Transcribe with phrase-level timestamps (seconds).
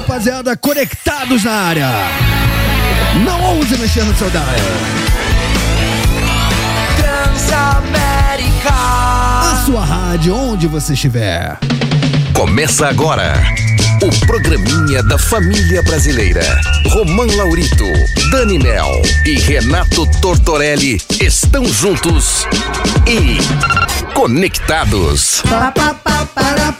[0.00, 1.90] rapaziada, conectados na área.
[3.24, 4.44] Não ouse mexer no seu dial.
[6.96, 8.70] Transamérica.
[8.70, 11.58] A sua rádio, onde você estiver.
[12.32, 13.34] Começa agora
[14.02, 16.42] o programinha da família brasileira.
[16.88, 17.84] Romã Laurito,
[18.30, 22.46] Dani Mel e Renato Tortorelli estão juntos
[23.06, 23.36] e
[24.14, 25.42] conectados.
[25.42, 26.72] Pa, pa, pa, para,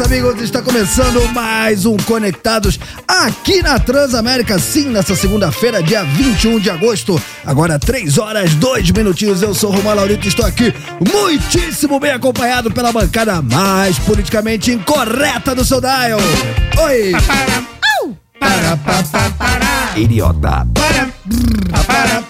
[0.00, 0.40] amigos.
[0.40, 4.58] Está começando mais um Conectados aqui na Transamérica.
[4.58, 7.20] Sim, nessa segunda-feira, dia 21 de agosto.
[7.44, 9.42] Agora, 3 horas, 2 minutinhos.
[9.42, 14.72] Eu sou o Romão Laurito e estou aqui muitíssimo bem acompanhado pela bancada mais politicamente
[14.72, 16.18] incorreta do seu dial.
[16.82, 17.12] Oi!
[18.38, 19.98] Para, para.
[19.98, 20.66] Idiota.
[20.74, 21.08] Para,
[21.86, 22.24] para,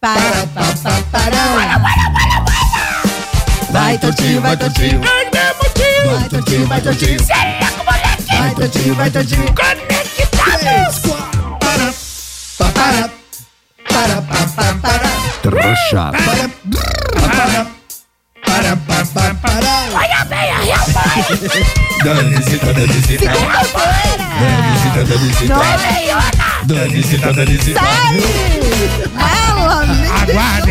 [0.00, 1.40] para, pa, pa, para.
[3.70, 5.00] Vai, Totinho, vai, Totinho.
[6.06, 7.18] Vai, Totinho, vai, Totinho.
[8.28, 9.54] Vai, Totinho, vai, Totinho.
[9.54, 9.86] Quatro.
[11.60, 11.92] Para,
[12.58, 13.10] pa, para.
[13.88, 15.10] Para, pa, pa, para.
[15.42, 16.12] Trouxa.
[16.12, 16.50] Para,
[17.20, 17.66] para.
[18.46, 19.72] Para, pa, pa, para.
[19.94, 21.24] Olha bem, a Real Mãe!
[22.04, 23.30] Danicita, Danicita.
[24.40, 25.54] Danicita, Danicita.
[25.54, 26.50] Não é meiona!
[26.64, 27.80] Danicita, Danicita.
[30.30, 30.69] Ela nem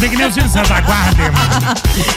[0.00, 1.24] Tem que nem o Silvio Santos, aguardem.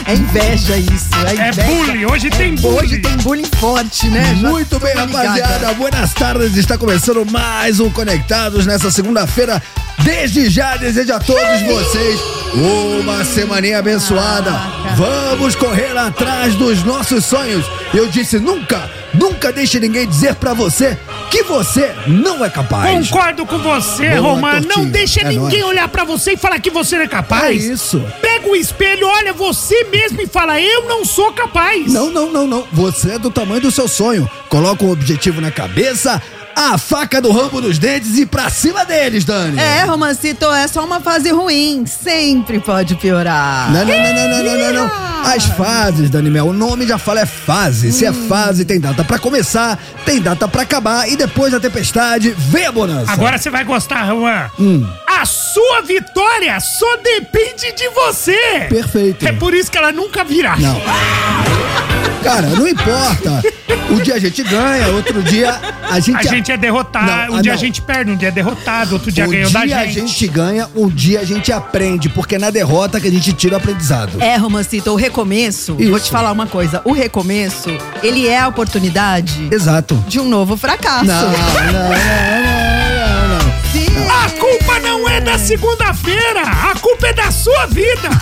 [0.06, 1.06] É inveja isso.
[1.26, 1.62] É, É inveja.
[1.62, 2.78] bullying, hoje tem bullying.
[2.78, 4.34] Hoje tem bullying forte, né?
[4.34, 5.72] Muito bem, rapaziada.
[5.74, 6.56] Buenas tardes.
[6.56, 9.62] Está começando mais um Conectados nessa segunda-feira.
[10.04, 12.20] Desde já desejo a todos vocês
[12.54, 14.50] uma semaninha abençoada.
[14.96, 17.64] Vamos correr atrás dos nossos sonhos.
[17.94, 20.98] Eu disse nunca, nunca deixe ninguém dizer pra você
[21.30, 23.08] que você não é capaz.
[23.08, 24.52] Concordo com você, Boa, Romã.
[24.54, 24.86] Não Tortinho.
[24.90, 25.70] deixa É ninguém nóis.
[25.72, 27.64] olhar pra você e falar que você não é É capaz.
[27.64, 28.02] isso.
[28.20, 31.92] Pega o espelho, olha você mesmo e fala: Eu não sou capaz.
[31.92, 32.64] Não, não, não, não.
[32.72, 34.28] Você é do tamanho do seu sonho.
[34.48, 36.20] Coloca um objetivo na cabeça,
[36.54, 39.58] a faca do ramo nos dentes e pra cima deles, Dani.
[39.58, 41.84] É, Romancito, é só uma fase ruim.
[41.86, 43.70] Sempre pode piorar.
[43.72, 45.10] Não, não, não, não, não, não, não, não.
[45.24, 47.92] As fases, Dani Mel, o nome já fala é fase.
[47.92, 52.34] Se é fase, tem data pra começar, tem data pra acabar e depois da tempestade,
[52.36, 53.12] vem a bonança.
[53.12, 54.50] Agora você vai gostar, Juan.
[54.58, 54.86] Hum.
[55.06, 58.66] A sua vitória só depende de você.
[58.68, 59.26] Perfeito.
[59.26, 60.56] É por isso que ela nunca virá.
[60.56, 60.80] Não.
[62.22, 63.42] Cara, não importa.
[63.90, 65.58] Um dia a gente ganha, outro dia
[65.90, 66.16] a gente...
[66.16, 67.06] A gente é derrotado.
[67.06, 67.58] Não, um dia não.
[67.58, 70.28] a gente perde, um dia é derrotado, outro dia um ganhou dia da a gente
[70.28, 73.56] ganha, um dia a gente aprende, porque é na derrota que a gente tira o
[73.56, 74.22] aprendizado.
[74.22, 76.06] É, Romancito, o recomeço, vou Isso.
[76.06, 76.80] te falar uma coisa.
[76.84, 77.68] O recomeço,
[78.02, 79.96] ele é a oportunidade Exato.
[80.06, 81.06] de um novo fracasso.
[81.06, 83.40] Não, não, não, não, não, não.
[83.72, 83.88] Sim.
[84.08, 88.08] A culpa não é da segunda-feira, a culpa é da sua vida.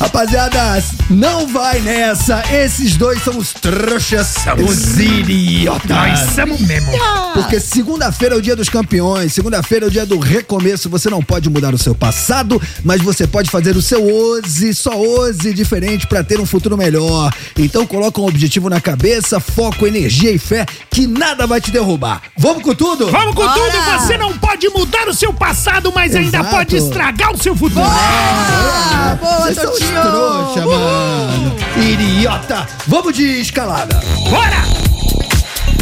[0.00, 2.42] Rapaziada, não vai nessa.
[2.52, 4.34] Esses dois são os trouxas,
[4.66, 5.88] os idiotas.
[5.88, 6.92] Nós somos mesmo.
[7.34, 10.88] Porque segunda-feira é o dia dos campeões, segunda-feira é o dia do recomeço.
[10.90, 14.96] Você não pode mudar o seu passado, mas você pode fazer o seu hoje, só
[14.96, 17.32] hoje diferente pra ter um futuro melhor.
[17.56, 22.22] Então coloca um objetivo na cabeça, foco, energia e fé que nada vai te derrubar.
[22.36, 23.10] Vamos com tudo?
[23.10, 23.54] Vamos com Bora!
[23.54, 26.50] tudo, você não pode mudar o seu passado, mas ainda Exato.
[26.50, 27.84] pode estragar o seu futuro.
[27.84, 30.00] Ah, boa, Vocês são os Totinho.
[30.02, 31.56] trouxa, mano.
[31.76, 32.66] Idiota.
[32.86, 34.00] Vamos de escalada.
[34.28, 34.64] Bora!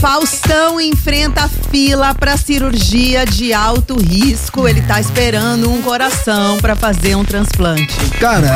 [0.00, 4.66] Faustão enfrenta fila pra cirurgia de alto risco.
[4.68, 7.94] Ele tá esperando um coração pra fazer um transplante.
[8.18, 8.48] Cara,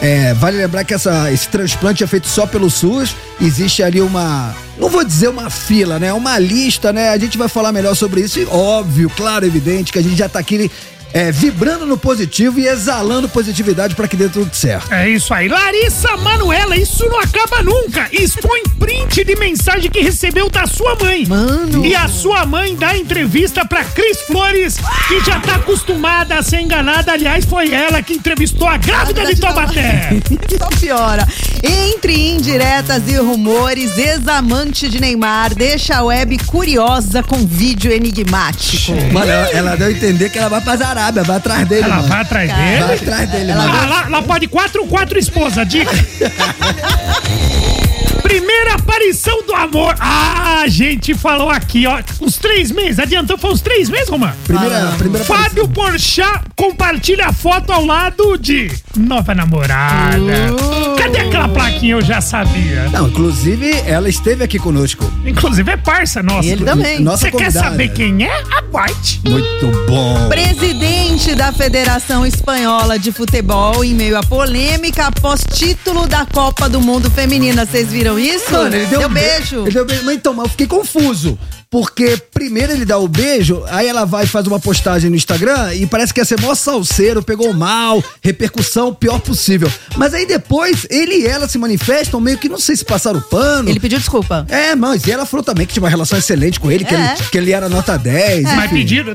[0.00, 3.16] é, é, vale lembrar que essa, esse transplante é feito só pelo SUS.
[3.40, 4.54] Existe ali uma.
[4.78, 6.12] Não vou dizer uma fila, né?
[6.12, 7.08] Uma lista, né?
[7.10, 8.38] A gente vai falar melhor sobre isso.
[8.38, 10.70] E óbvio, claro, evidente que a gente já tá aqui
[11.12, 14.92] é, vibrando no positivo e exalando positividade pra que dê tudo certo.
[14.92, 15.48] É isso aí.
[15.48, 18.08] Larissa Manuela, isso não acaba nunca.
[18.12, 21.26] Expõe print de mensagem que recebeu da sua mãe.
[21.26, 21.84] Mano.
[21.84, 24.76] E a sua mãe dá entrevista pra Cris Flores,
[25.08, 27.12] que já tá acostumada a ser enganada.
[27.12, 30.10] Aliás, foi ela que entrevistou a grávida de Taubaté.
[30.58, 31.26] Só piora.
[31.62, 38.92] Entre indiretas e rumores, ex-amante de Neymar deixa a web curiosa com vídeo enigmático.
[39.12, 41.96] Mano, ela, ela deu a entender que ela vai pra Arábia, vai atrás dele, Ela
[41.96, 42.08] mano.
[42.08, 42.92] vai atrás Vai dele.
[42.94, 43.88] atrás dele, Ela mano.
[43.88, 45.90] Lá, lá pode quatro, quatro esposas, dica.
[48.30, 49.96] Primeira aparição do amor.
[49.98, 51.98] Ah, a gente falou aqui, ó.
[52.20, 53.00] Uns três meses.
[53.00, 54.36] Adiantou, foi uns três meses, Romano?
[54.44, 60.52] Primeira, primeira Fábio Porchat compartilha a foto ao lado de nova namorada.
[60.52, 60.96] Uh.
[60.96, 61.94] Cadê aquela plaquinha?
[61.94, 62.88] Eu já sabia.
[62.92, 65.10] Não, inclusive, ela esteve aqui conosco.
[65.26, 66.46] Inclusive é parça nossa.
[66.46, 67.02] E ele também.
[67.02, 68.42] Você quer saber quem é?
[68.56, 69.20] Aguarde.
[69.24, 70.28] Muito bom.
[70.28, 76.80] Presidente da Federação Espanhola de Futebol em meio à polêmica após título da Copa do
[76.80, 77.66] Mundo Feminina.
[77.66, 78.52] Vocês viram isso?
[78.52, 79.60] Mano, ele deu, deu um be- beijo.
[79.62, 80.04] Ele deu beijo.
[80.04, 81.38] Mas então, mas eu fiquei confuso.
[81.70, 85.72] Porque primeiro ele dá o beijo, aí ela vai e faz uma postagem no Instagram
[85.74, 89.70] e parece que ia ser mó salseiro, pegou mal, repercussão pior possível.
[89.96, 93.70] Mas aí depois ele e ela se manifestam meio que não sei se passaram pano.
[93.70, 94.44] Ele pediu desculpa.
[94.48, 96.98] É, mas e ela falou também que tinha uma relação excelente com ele, que, É.
[97.14, 98.42] ele, que ele era nota 10.
[98.42, 98.74] Mas enfim.
[98.74, 99.12] pediram,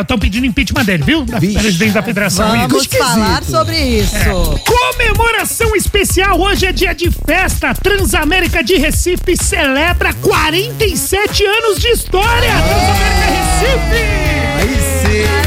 [0.00, 1.24] estão pedindo impeachment dele, viu?
[1.24, 1.58] Da Vixe.
[1.58, 2.48] presidente da federação.
[2.68, 2.98] Vamos Isso.
[2.98, 4.14] falar sobre isso.
[4.66, 7.72] Comemoração especial, hoje é dia de festa.
[7.74, 12.50] Transamérica de Recife celebra 47 anos de história.
[12.50, 14.04] Transamérica Recife!
[14.60, 15.44] Aí sim.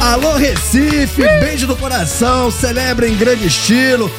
[0.00, 4.10] Alô, Recife, beijo no coração, celebra em grande estilo.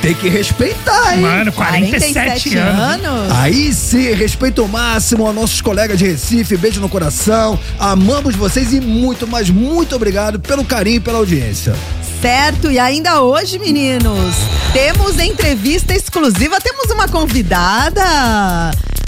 [0.00, 1.22] Tem que respeitar, hein?
[1.22, 3.32] Mano, 47, anos.
[3.32, 7.58] Aí sim, respeito máximo aos nossos colegas de Recife, beijo no coração.
[7.78, 11.74] Amamos vocês e muito, mas muito obrigado pelo carinho e pela audiência.
[12.28, 14.34] Certo, e ainda hoje, meninos,
[14.72, 18.00] temos entrevista exclusiva, temos uma convidada.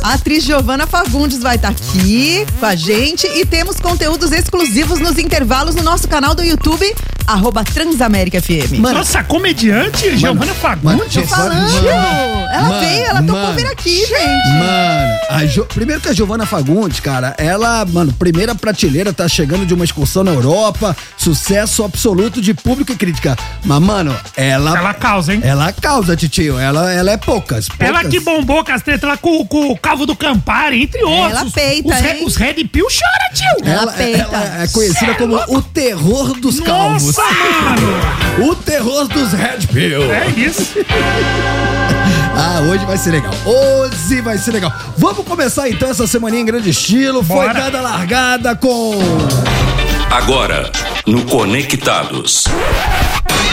[0.03, 5.17] A atriz Giovana Fagundes vai estar aqui com a gente e temos conteúdos exclusivos nos
[5.17, 6.95] intervalos no nosso canal do YouTube,
[7.27, 8.79] arroba Transamérica FM.
[8.79, 11.15] Mano, Nossa, comediante Giovana mano, Fagundes.
[11.15, 11.55] Tô falando!
[11.73, 13.55] Mano, ela mano, veio, ela mano.
[13.57, 14.49] vir aqui, gente.
[14.61, 19.67] Mano, a Jo- primeiro que a Giovana Fagundes, cara, ela, mano, primeira prateleira, tá chegando
[19.67, 23.37] de uma excursão na Europa, sucesso absoluto de público e crítica.
[23.65, 24.77] Mas, mano, ela.
[24.77, 25.41] Ela causa, hein?
[25.43, 26.59] Ela causa, titio.
[26.59, 27.69] Ela, ela é poucas.
[27.69, 27.89] poucas.
[27.89, 31.41] Ela que bombou com as tretas lá com, com o Cavo do Campari, entre outros.
[31.41, 32.25] Ela peita, os, hein?
[32.27, 33.69] os Red Pill chora, tio.
[33.71, 34.19] Ela Ela, peita.
[34.23, 37.17] ela é conhecida como o terror dos calvos.
[37.17, 37.23] Nossa,
[37.63, 38.51] mano.
[38.51, 40.13] O terror dos Red Pill.
[40.13, 40.75] É isso.
[42.39, 43.33] Ah, hoje vai ser legal.
[43.47, 44.71] Hoje vai ser legal.
[44.99, 47.25] Vamos começar então essa semaninha em grande estilo.
[47.25, 47.55] Foi Bora.
[47.55, 48.99] dada a largada com.
[50.11, 50.71] Agora,
[51.07, 52.45] no Conectados.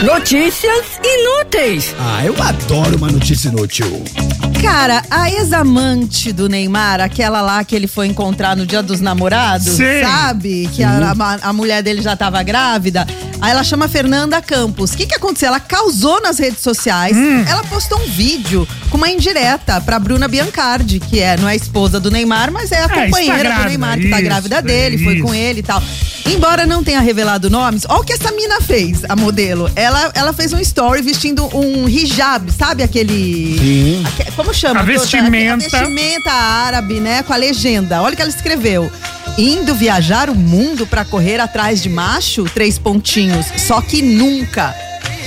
[0.04, 1.96] Notícias inúteis.
[2.00, 4.04] Ah, eu adoro uma notícia inútil.
[4.62, 9.74] Cara, a ex-amante do Neymar, aquela lá que ele foi encontrar no dia dos namorados,
[9.74, 10.02] Sim.
[10.02, 10.70] sabe?
[10.74, 13.06] Que a, a- a mulher dele já tava grávida.
[13.42, 14.92] Aí ela chama Fernanda Campos.
[14.94, 15.48] O que que aconteceu?
[15.50, 17.16] Ela causou nas redes sociais.
[17.18, 17.44] Hum.
[17.48, 21.56] Ela postou um vídeo com uma indireta pra Bruna Biancardi, que é, não é a
[21.56, 24.26] esposa do Neymar, mas é a É, está companheira do grávida, Neymar, que tá isso,
[24.26, 25.44] grávida dele, foi com isso.
[25.44, 25.84] ele e tal.
[26.26, 29.70] Embora não tenha revelado nomes, olha o que essa mina fez, a modelo.
[29.76, 33.58] Ela, ela fez um story vestindo um hijab, sabe aquele.
[33.60, 34.04] Sim.
[34.08, 34.80] aque- Como chama?
[34.80, 35.00] A doutora?
[35.02, 35.54] vestimenta.
[35.66, 37.24] A vestimenta árabe, né?
[37.24, 38.02] Com a legenda.
[38.02, 38.90] Olha o que ela escreveu.
[39.38, 42.44] Indo viajar o mundo pra correr atrás de macho?
[42.54, 43.48] Três pontinhos.
[43.58, 44.75] Só que nunca.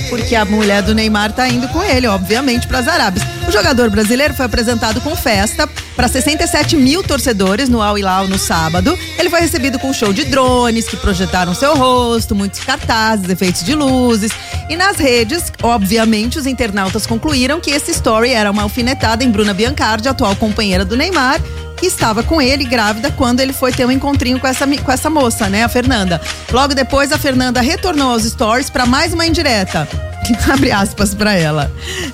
[0.09, 3.25] Porque a mulher do Neymar tá indo com ele, obviamente, pras Arábias.
[3.47, 5.67] O jogador brasileiro foi apresentado com festa
[5.97, 8.97] para 67 mil torcedores no Al Hilal no sábado.
[9.17, 13.63] Ele foi recebido com um show de drones que projetaram seu rosto, muitos cartazes, efeitos
[13.63, 14.31] de luzes.
[14.69, 19.55] E nas redes, obviamente, os internautas concluíram que esse story era uma alfinetada em Bruna
[19.55, 21.41] Biancardi, atual companheira do Neymar,
[21.75, 25.09] que estava com ele grávida quando ele foi ter um encontrinho com essa, com essa
[25.09, 26.21] moça, né, a Fernanda.
[26.51, 29.87] Logo depois, a Fernanda retornou aos stories para mais uma indireta.
[30.47, 31.71] Abre aspas para ela.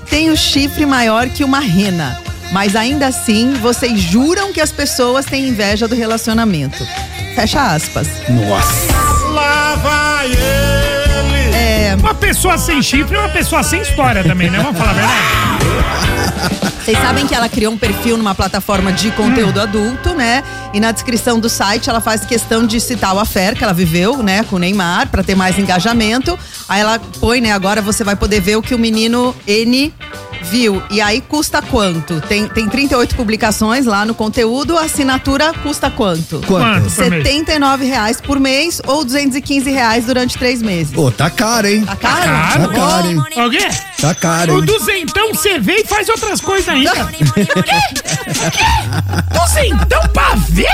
[0.10, 2.33] Tem o chifre maior que uma rena.
[2.52, 6.86] Mas ainda assim, vocês juram que as pessoas têm inveja do relacionamento.
[7.36, 8.08] Fecha aspas.
[8.30, 8.94] Nossa.
[9.32, 11.56] Lá vai ele.
[11.56, 14.60] É, Uma pessoa sem chifre é uma pessoa sem história também, né?
[14.60, 16.64] Vamos falar a verdade.
[16.84, 20.44] Vocês sabem que ela criou um perfil numa plataforma de conteúdo adulto, né?
[20.74, 24.22] E na descrição do site ela faz questão de citar o affair que ela viveu,
[24.22, 26.38] né, com o Neymar, pra ter mais engajamento.
[26.68, 29.94] Aí ela põe, né, agora você vai poder ver o que o menino N
[30.44, 30.82] viu.
[30.92, 32.22] E aí custa quanto?
[32.22, 36.42] Tem, tem 38 publicações lá no conteúdo, a assinatura custa quanto?
[36.46, 36.90] Quanto?
[36.90, 40.94] 79 reais por mês ou 215 reais durante três meses.
[40.94, 41.84] Pô, tá caro, hein?
[41.86, 42.24] Tá caro?
[42.24, 43.24] Caro, Tá caro, hein?
[43.38, 43.70] Alguém?
[44.00, 46.92] Tá caro, O duzentão você vê e faz outras coisas ainda.
[46.92, 47.24] O quê?
[47.56, 47.64] O
[48.52, 49.40] quê?
[49.40, 50.68] Duzentão pra ver?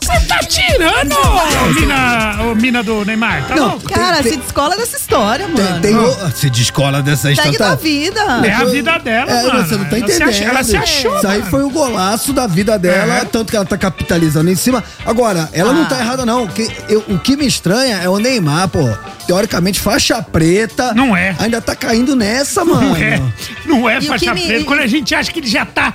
[0.00, 3.46] Você tá tirando, ô mina, ô mina do Neymar?
[3.46, 3.88] Tá Não, louco?
[3.88, 5.80] Cara, tem- se descola dessa história, Tem, mano.
[5.80, 7.58] tem o- se descola dessa Segue história.
[7.58, 8.20] da vida.
[8.46, 9.66] É a vida dela, É, mano.
[9.66, 10.28] você não tá Ela se entendendo.
[10.28, 11.50] ach- ela se achou, Isso aí mano.
[11.50, 13.24] foi o golaço da vida dela, É.
[13.24, 14.82] tanto que ela tá capitalizando em cima.
[15.04, 15.86] Agora, ela não Ah.
[15.86, 16.46] tá errada, não.
[16.46, 18.88] Que, eu- o que me estranha é o Neymar, pô.
[19.26, 20.92] Teoricamente, faixa preta.
[20.94, 21.34] Não é.
[21.38, 22.88] Ainda tá caindo nessa, mano.
[22.90, 23.22] Não é,
[23.66, 24.64] não é E o faixa que me- preta.
[24.64, 25.94] Quando a gente acha que ele já tá.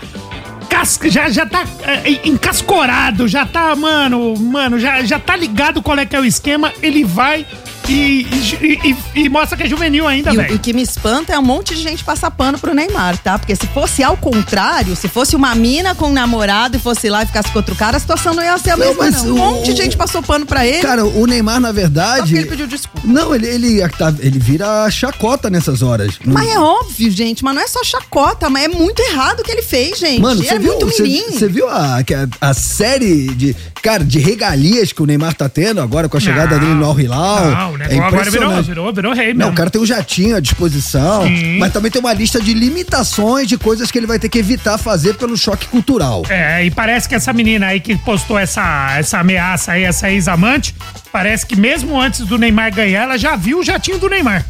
[0.69, 5.97] Casca- Já, já tá é, encascorado, já tá, mano, mano, já, já tá ligado qual
[5.97, 7.45] é que é o esquema, ele vai
[7.87, 8.27] e,
[8.61, 8.79] e,
[9.15, 10.55] e- e mostra que é juvenil ainda, E o, velho.
[10.55, 13.37] o que me espanta é um monte de gente passar pano pro Neymar, tá?
[13.39, 17.23] Porque se fosse ao contrário, se fosse uma mina com um namorado e fosse lá
[17.23, 19.31] e ficasse com outro cara, a situação não ia ser a Não, mesma, mas não.
[19.31, 20.81] Um o- monte de gente passou pano pra ele.
[20.81, 22.35] Cara, o Neymar, na só verdade.
[22.35, 23.07] ele pediu desculpa.
[23.07, 26.19] Não, ele, ele, tá- ele vira chacota nessas horas.
[26.25, 29.51] Mas é óbvio, gente, mas não é só chacota, mas é muito errado o que
[29.51, 30.21] ele fez, gente.
[30.21, 31.31] Mano, ele você é viu, muito você, mirim.
[31.31, 31.97] você viu a,
[32.41, 36.19] a, a série de, cara, de regalias que o Neymar tá tendo agora com a
[36.19, 37.45] chegada Não, dele no Al Hilal?
[37.51, 39.39] Não, o negócio agora virou, virou, virou rei mesmo.
[39.39, 41.59] Não, o cara tem um jatinho à disposição, Sim.
[41.59, 44.77] mas também tem uma lista de limitações de coisas que ele vai ter que evitar
[44.77, 46.23] fazer pelo choque cultural.
[46.29, 50.75] É, e parece que essa menina aí que postou essa, essa ameaça aí, essa ex-amante,
[51.11, 54.45] parece que mesmo antes do Neymar ganhar, ela já viu o jatinho do Neymar.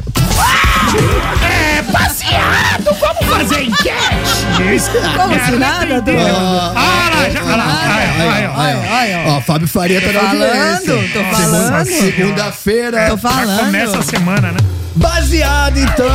[1.42, 2.17] É, passeado, vamos fazer
[4.78, 4.90] Isso.
[5.16, 6.02] Como se nada.
[6.06, 9.40] Ah, Ah, lá, já, olha lá, ó.
[9.40, 11.10] Fábio Faria tá na falando, audiência.
[11.12, 11.86] tô falando.
[11.86, 12.98] Segunda-feira.
[13.10, 13.58] Tô Já falando.
[13.66, 14.58] começa a semana, né?
[14.96, 16.08] Baseado então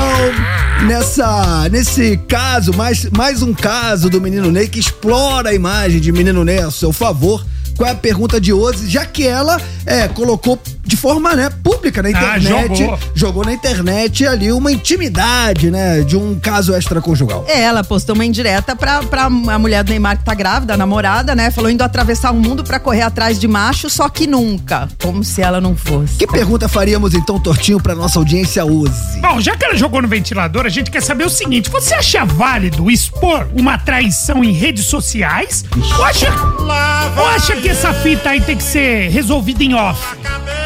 [0.87, 6.11] nessa nesse caso, mais, mais um caso do menino Ney que explora a imagem de
[6.11, 7.45] menino Ney a seu favor.
[7.75, 8.87] Qual é a pergunta de hoje?
[8.89, 12.99] Já que ela é, colocou de forma né, pública na Ah, internet, jogou.
[13.15, 17.45] jogou na internet ali uma intimidade, né, de um caso extraconjugal.
[17.47, 20.77] É, ela postou uma indireta pra, pra a mulher do Neymar que tá grávida, a
[20.77, 21.49] namorada, né?
[21.51, 24.87] Falou indo atravessar o mundo pra correr atrás de macho, só que nunca.
[25.01, 26.15] Como se ela não fosse.
[26.17, 28.93] Que pergunta faríamos então, Tortinho, pra nossa audiência hoje?
[29.21, 32.23] Bom, já que ela jogou no ventilador, a gente quer saber o seguinte: você acha
[32.25, 35.63] válido expor uma traição em redes sociais?
[35.97, 36.27] Ou acha,
[37.17, 39.99] ou acha que essa fita aí tem que ser resolvida em off?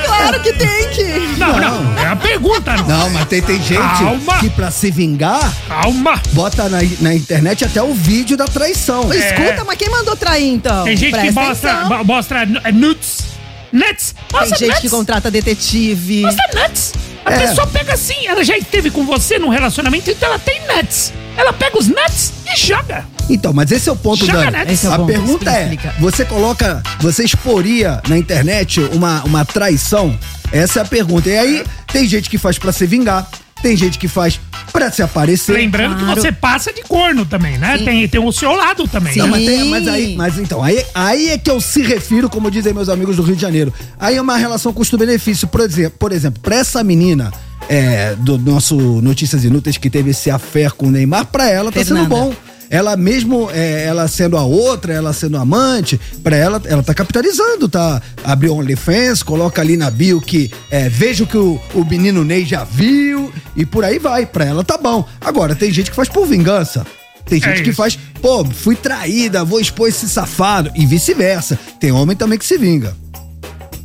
[0.05, 1.03] Claro que tem que.
[1.37, 2.75] Não, não, é a pergunta.
[2.75, 2.87] Não.
[2.87, 4.39] Não, mas tem, tem gente Calma.
[4.39, 6.19] que pra se vingar, Calma.
[6.33, 9.05] bota na, na internet até o vídeo da traição.
[9.07, 10.83] Mas Escuta, mas quem mandou trair então?
[10.85, 13.27] Tem gente que Presta mostra, bo- mostra nudes.
[13.71, 14.15] Nuts.
[14.29, 14.91] Tem Mostra gente que nuts.
[14.91, 16.21] contrata detetive.
[16.23, 16.93] Mostra nuts.
[17.25, 17.39] A É.
[17.47, 21.13] pessoa pega assim, ela já esteve com você num relacionamento, então ela tem nuts.
[21.35, 23.05] Ela pega os nuts e joga.
[23.29, 24.71] Então, mas esse é o ponto, Joga Dani.
[24.73, 25.93] Esse é o a pergunta é: explica.
[25.99, 30.17] você coloca, você exporia na internet uma, uma traição?
[30.51, 31.29] Essa é a pergunta.
[31.29, 33.27] E aí, tem gente que faz pra se vingar,
[33.61, 34.39] tem gente que faz
[34.71, 35.53] pra se aparecer.
[35.53, 36.13] Lembrando Claro.
[36.15, 37.77] que você passa de corno também, né?
[37.79, 39.13] Tem, tem o seu lado também.
[39.13, 39.19] Sim.
[39.19, 42.49] Não, mas, tem- mas aí, mas então, aí, aí é que eu se refiro, como
[42.51, 43.73] dizem meus amigos do Rio de Janeiro.
[43.99, 45.47] Aí é uma relação custo-benefício.
[45.47, 47.31] Por exemplo, por exemplo, pra essa menina
[47.67, 51.83] é, do nosso Notícias Inúteis que teve esse affair com o Neymar, pra ela tá
[51.83, 52.09] sendo Fernanda.
[52.15, 52.33] bom.
[52.69, 57.69] Ela mesmo, é, ela sendo a outra, ela sendo amante, pra ela, ela tá capitalizando,
[57.69, 58.01] tá?
[58.23, 62.45] Abriu OnlyFans, coloca ali na bio que é, veja o que o, o menino Ney
[62.45, 64.25] já viu e por aí vai.
[64.25, 65.07] Pra ela tá bom.
[65.21, 66.85] Agora, tem gente que faz por vingança.
[67.25, 70.71] Tem gente É que faz, pô, fui traída, vou expor esse safado.
[70.75, 71.59] E vice-versa.
[71.79, 72.95] Tem homem também que se vinga.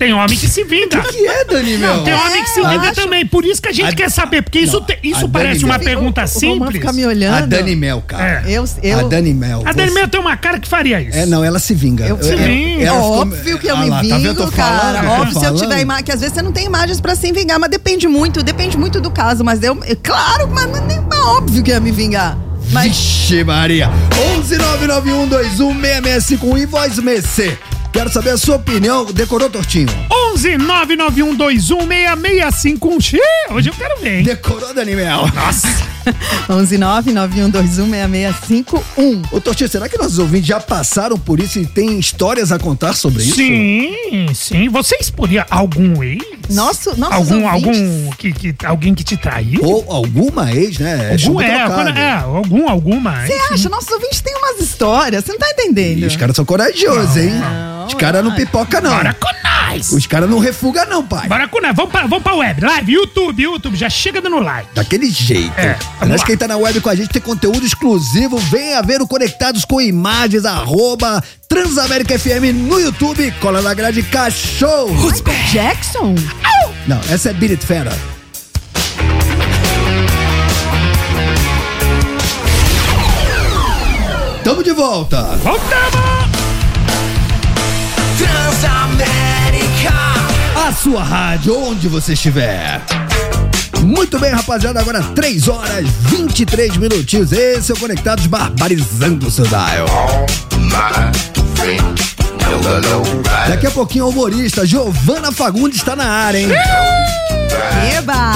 [0.03, 0.99] Tem homem que se vinga.
[0.99, 2.03] O que é, Dani, meu?
[2.03, 3.25] Tem homem que se vinga acho- também.
[3.25, 4.43] Por isso que a gente A- quer saber.
[4.43, 5.85] Porque isso, Não, te- isso parece Dani uma Mel.
[5.87, 6.73] pergunta O simples.
[6.73, 7.37] fica me olhando.
[7.37, 8.43] A Dani Mel, cara.
[8.45, 8.51] É.
[8.51, 9.63] Eu, eu, A Dani Mel.
[9.65, 11.17] A Dani você- Mel tem uma cara que faria isso.
[11.17, 12.05] É, não, ela se vinga.
[12.05, 12.83] Eu se É, vinga.
[12.85, 14.27] ela ficou- Óbvio que eu Ah me tá vingo, vendo?
[14.27, 15.09] Eu tô cara.
[15.09, 17.61] Óbvio, se eu tiver imagem, que às vezes você não tem imagens pra se vingar,
[17.61, 19.45] mas depende muito, depende muito do caso.
[19.45, 22.37] Mas eu, claro, mas não é mas óbvio que ia me vingar.
[22.73, 23.89] Mas Vixe, Maria.
[24.43, 27.57] 11991216651 e voz MEC.
[27.93, 29.05] Quero saber a sua opinião.
[29.05, 29.89] Decorou, Tortinho?
[30.33, 33.01] 11 991216651.
[33.01, 33.21] Xiii,
[33.51, 34.25] Hoje eu quero ver, hein?
[34.25, 35.29] Decorou, Dani Mel?
[35.35, 35.69] Nossa.
[36.49, 39.27] 11991216651.
[39.31, 42.95] Ô, Tortinho, será que nossos ouvintes já passaram por isso e têm histórias a contar
[42.95, 43.37] sobre isso?
[43.37, 44.69] Sim, sim.
[44.71, 46.23] Você exporia algum ex?
[46.51, 47.81] Nosso, nossos algum, ouvintes.
[47.81, 49.61] algum que, que, alguém que te traiu?
[49.63, 51.05] Ou alguma ex, né?
[51.07, 53.27] algum, chumbo é, quando- é, algum, alguma.
[53.27, 53.55] Você enfim.
[53.55, 53.69] acha?
[53.69, 55.99] Nossos ouvintes têm umas histórias, você não tá entendendo.
[55.99, 57.31] E os caras são corajosos, hein?
[57.31, 58.37] Não, Os caras não não.
[58.37, 58.91] pipoca, não.
[58.95, 59.91] Bora com nós!
[59.93, 61.27] Os caras não refuga, não, pai.
[61.29, 61.75] Bora com nós.
[61.75, 62.61] Vamos pra, vamos pra web.
[62.61, 63.77] Live, YouTube, YouTube.
[63.77, 64.69] Já chega dando like.
[64.75, 65.59] Daquele jeito.
[65.59, 68.37] É, Aliás, quem tá na web com a gente tem conteúdo exclusivo.
[68.39, 71.23] Venha ver o Conectados com Imagens, arroba
[71.53, 73.31] Transamérica FM no YouTube.
[73.33, 74.95] Cola na grade cachorro.
[74.95, 76.15] Michael Jackson?
[76.87, 77.93] Não, essa é Beat It Fera.
[84.43, 85.21] Tamo de volta.
[85.43, 86.31] Voltamos!
[88.17, 88.65] Trans
[90.57, 92.81] A sua rádio, onde você estiver.
[93.83, 97.33] Muito bem, rapaziada, agora 3 horas 23 minutinhos.
[97.33, 99.87] Esse é o Conectados Barbarizando o seu dial.
[103.49, 106.49] Daqui a pouquinho, o humorista Giovana Fagundes está na área, hein?
[107.97, 108.35] Eba!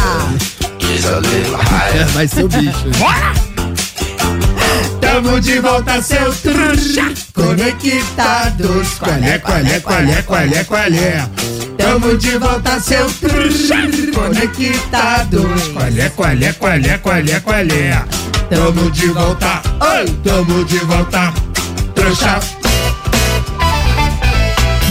[1.94, 2.86] É, vai ser o bicho.
[5.00, 7.12] Tamo de volta, seu trouxa.
[7.32, 11.28] Conectados, qualé, qualé, qualé, qualé, qualé.
[11.76, 13.76] Tamo de volta, seu trouxa.
[14.14, 18.04] Conectados, Qualé, qualé, qualé, qualé, qualé.
[18.50, 21.32] Tamo de volta, oi, tamo de volta,
[21.94, 22.65] trouxa.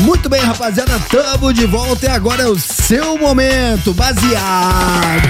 [0.05, 5.27] Muito bem, rapaziada, tamo de volta e agora é o seu momento, baseado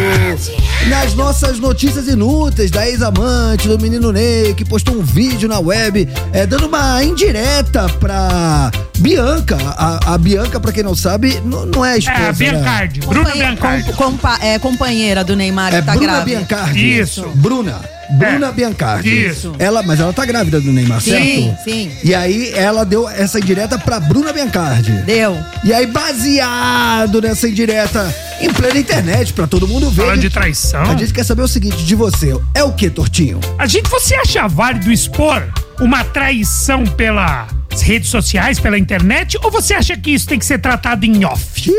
[0.90, 6.08] nas nossas notícias inúteis da ex-amante do menino Ney, que postou um vídeo na web
[6.34, 9.58] é, dando uma indireta pra Bianca.
[9.78, 12.18] A, a Bianca, pra quem não sabe, não, não é a esposa.
[12.20, 12.34] É, a né?
[12.34, 13.94] Biancardi, Bruna Companhe- Biancardi.
[13.94, 16.38] com- compa- é, companheira do Neymar É que tá Bruna grávida.
[16.40, 17.00] Biancardi.
[17.00, 17.24] Isso.
[17.36, 17.80] Bruna.
[18.12, 18.52] Bruna É.
[18.52, 19.26] Biancardi.
[19.28, 19.54] Isso.
[19.60, 21.64] Ela, mas ela tá grávida do Neymar, Sim, certo?
[21.64, 21.92] sim.
[22.04, 24.92] E aí ela deu essa indireta pra Bruna Biancardi.
[25.06, 25.38] Deu.
[25.64, 30.04] E aí, baseado nessa indireta em plena internet, pra todo mundo ver.
[30.04, 30.82] Falando de traição.
[30.84, 33.40] A gente quer saber o seguinte de você: é o que, Tortinho?
[33.58, 35.44] A gente, você acha válido expor
[35.80, 37.48] uma traição pelas
[37.82, 41.70] redes sociais, pela internet, ou você acha que isso tem que ser tratado em off?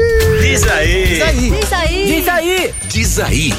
[0.42, 1.06] Diz aí.
[1.06, 1.22] Diz
[1.72, 2.06] aí.
[2.06, 2.74] Diz aí.
[2.88, 3.54] Diz aí.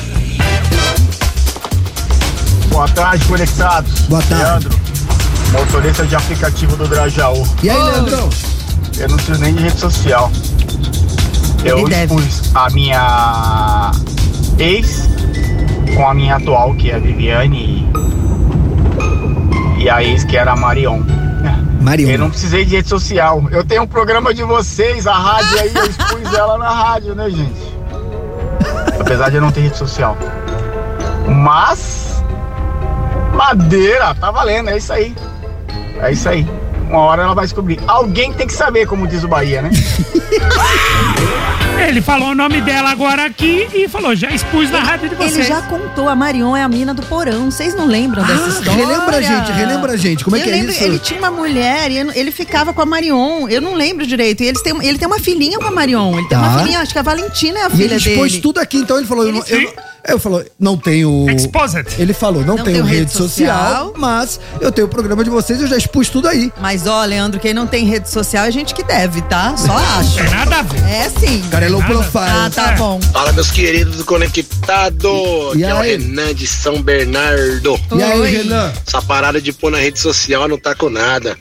[2.69, 4.01] Boa tarde, conectados.
[4.01, 4.43] Boa tarde.
[4.43, 4.79] Leandro,
[5.51, 7.43] motorista de aplicativo do Grajaú.
[7.63, 7.91] E aí, Oi.
[7.91, 8.29] Leandrão?
[8.97, 10.31] Eu não preciso nem de rede social.
[11.63, 12.15] Eu Ele deve.
[12.15, 13.91] expus a minha
[14.59, 15.09] ex
[15.95, 17.87] com a minha atual, que é a Viviane,
[19.77, 21.01] e, e a ex, que era a Marion.
[21.81, 22.09] Marion.
[22.09, 23.43] Eu não precisei de rede social.
[23.51, 27.29] Eu tenho um programa de vocês, a rádio aí, eu expus ela na rádio, né,
[27.29, 27.75] gente?
[28.99, 30.17] Apesar de eu não ter rede social.
[31.27, 32.06] Mas.
[33.37, 35.15] Madeira, tá valendo, é isso aí.
[36.01, 36.45] É isso aí.
[36.89, 37.79] Uma hora ela vai descobrir.
[37.87, 39.69] Alguém tem que saber, como diz o Bahia, né?
[41.87, 45.35] Ele falou o nome dela agora aqui e falou, já expus na rádio de vocês.
[45.37, 47.49] Ele já contou, a Marion é a mina do porão.
[47.51, 48.73] Vocês não lembram dessa Ah, história?
[48.85, 50.23] relembra a gente, relembra a gente.
[50.23, 50.83] Como é eu que é lembro, isso?
[50.83, 53.47] Ele tinha uma mulher e eu- ele ficava com a Marion.
[53.47, 54.41] Eu não lembro direito.
[54.43, 56.13] E eles têm, ele tem uma filhinha com a Marion.
[56.17, 56.39] Ele tem Tá.
[56.47, 58.41] uma filhinha, acho que a Valentina é a E filha ele expôs dele.
[58.43, 59.25] tudo aqui, então ele falou.
[59.25, 59.71] Eu não, eu, não-
[60.07, 61.29] eu falou, não tenho.
[61.29, 61.85] Exposed.
[61.99, 63.93] Ele falou, não, Não tenho tenho rede, social, social.
[63.97, 66.51] mas eu tenho o programa de vocês, eu já expus tudo aí.
[66.61, 69.55] Mas ó, Leandro, quem não tem rede social é gente que deve, tá?
[69.57, 70.15] Só acho.
[70.15, 70.83] Tem nada a ver.
[70.89, 71.43] É sim.
[71.51, 72.23] Cara, é low profile.
[72.25, 72.75] Ah, tá É.
[72.77, 72.99] bom.
[73.13, 75.53] Fala, meus queridos do Conectado.
[75.55, 75.81] E Aqui é o?
[75.81, 77.79] Renan de São Bernardo.
[77.95, 78.29] E aí, Oi.
[78.31, 78.71] Renan?
[78.85, 81.37] Essa parada de pôr na rede social não tá com nada.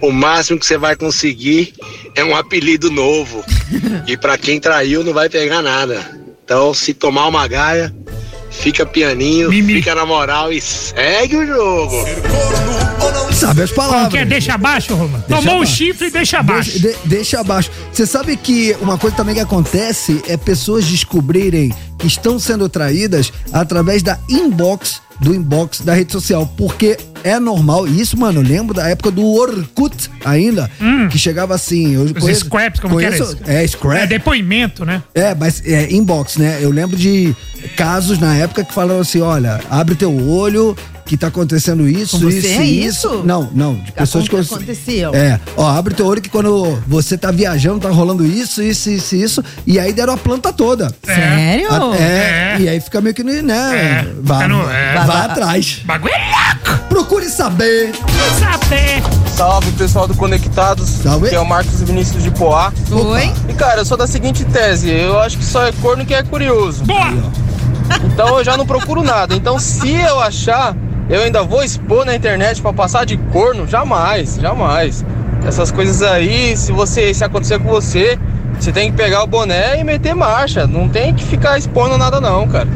[0.00, 1.72] O máximo que você vai conseguir
[2.14, 3.44] é um apelido novo.
[4.06, 6.20] e pra quem traiu não vai pegar nada.
[6.52, 7.90] Então, se tomar uma gaia,
[8.50, 9.72] fica pianinho, Mimi.
[9.76, 11.96] fica na moral e segue o jogo.
[13.32, 14.12] Sabe as palavras.
[14.12, 15.24] Quer deixa abaixo, Roma?
[15.26, 15.74] Deixa Tomou o abaixo.
[15.76, 16.78] chifre e deixa abaixo.
[16.78, 17.70] Deixa, de- deixa abaixo.
[17.90, 21.72] Você sabe que uma coisa também que acontece é pessoas descobrirem
[22.06, 26.46] estão sendo traídas através da inbox, do inbox da rede social.
[26.56, 30.70] Porque é normal, e isso, mano, eu lembro da época do Orkut ainda,
[31.10, 31.94] que chegava assim.
[31.94, 32.12] Eu Hum.
[32.16, 33.50] Os scraps, como que era conheço, isso?
[33.50, 34.02] É, scrap.
[34.02, 35.02] É depoimento, né?
[35.14, 36.58] É, mas é inbox, né?
[36.60, 37.34] Eu lembro de
[37.76, 40.76] casos na época que falaram assim: olha, abre teu olho,
[41.12, 43.22] que tá acontecendo isso, Com você isso, é e isso?
[43.22, 44.34] Não, não, de pessoas que.
[44.34, 45.14] Aconte- aconteciam.
[45.14, 49.14] É, ó, abre teu olho que quando você tá viajando, tá rolando isso, isso, isso,
[49.14, 50.90] isso, e aí deram a planta toda.
[51.04, 51.68] Sério?
[51.70, 52.56] A- é, É.
[52.60, 54.06] e aí fica meio que, né?
[54.06, 54.94] É, vá, no- é.
[54.94, 55.82] vá Vai- atrás.
[55.84, 56.82] Bagulho é louco!
[56.88, 57.92] Procure saber.
[57.92, 59.02] Vou saber.
[59.36, 61.28] Salve pessoal do Conectados, Salve.
[61.28, 62.72] que é o Marcos Vinícius de Poá.
[62.90, 63.30] Oi?
[63.50, 66.22] E cara, eu sou da seguinte tese, eu acho que só é corno que é
[66.22, 66.82] curioso.
[66.84, 67.12] Boa!
[68.06, 69.34] Então eu já não procuro nada.
[69.34, 70.74] Então se eu achar,
[71.08, 73.66] eu ainda vou expor na internet pra passar de corno?
[73.66, 75.04] Jamais, jamais.
[75.46, 78.18] Essas coisas aí, se você se acontecer com você,
[78.58, 80.66] você tem que pegar o boné e meter marcha.
[80.66, 82.68] Não tem que ficar expondo nada não, cara.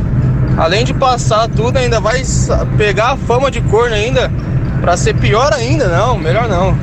[0.57, 2.23] Além de passar tudo, ainda vai
[2.77, 4.31] pegar a fama de corno ainda
[4.81, 6.77] pra ser pior ainda, não, melhor não.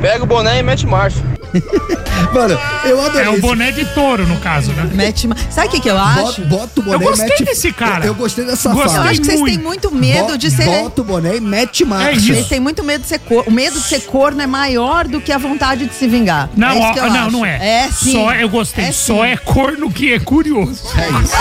[0.00, 1.35] Pega o boné e mete marcha.
[2.32, 3.26] Mano, eu adorei.
[3.26, 4.88] É o boné de touro, no caso, né?
[4.92, 6.42] Mete Sabe o que, que eu acho?
[6.42, 7.44] Bota, bota o boné Eu gostei mete.
[7.44, 8.04] desse cara.
[8.04, 8.86] Eu, eu gostei dessa Gostei.
[8.86, 9.10] Eu fala.
[9.10, 9.54] acho que vocês muito.
[9.54, 10.64] têm muito medo Bo- de ser.
[10.66, 12.10] Bota o boné e mete marcha.
[12.10, 12.32] É isso.
[12.32, 13.50] Eles têm muito medo de ser corno.
[13.50, 16.48] O medo de ser corno é maior do que a vontade de se vingar.
[16.56, 17.30] Não, é isso ó, que eu não, acho.
[17.30, 17.84] não é.
[17.84, 18.12] É sim.
[18.12, 18.84] Só, eu gostei.
[18.86, 20.82] É Só é corno que é curioso.
[20.96, 21.34] É isso.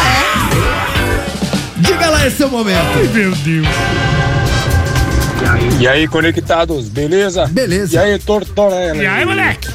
[1.78, 2.80] Diga lá esse seu momento.
[2.96, 3.68] Ai, meu Deus.
[5.80, 7.46] E aí, conectados, beleza?
[7.48, 7.96] Beleza.
[7.96, 9.04] E aí, Tortorella?
[9.04, 9.68] E aí, moleque?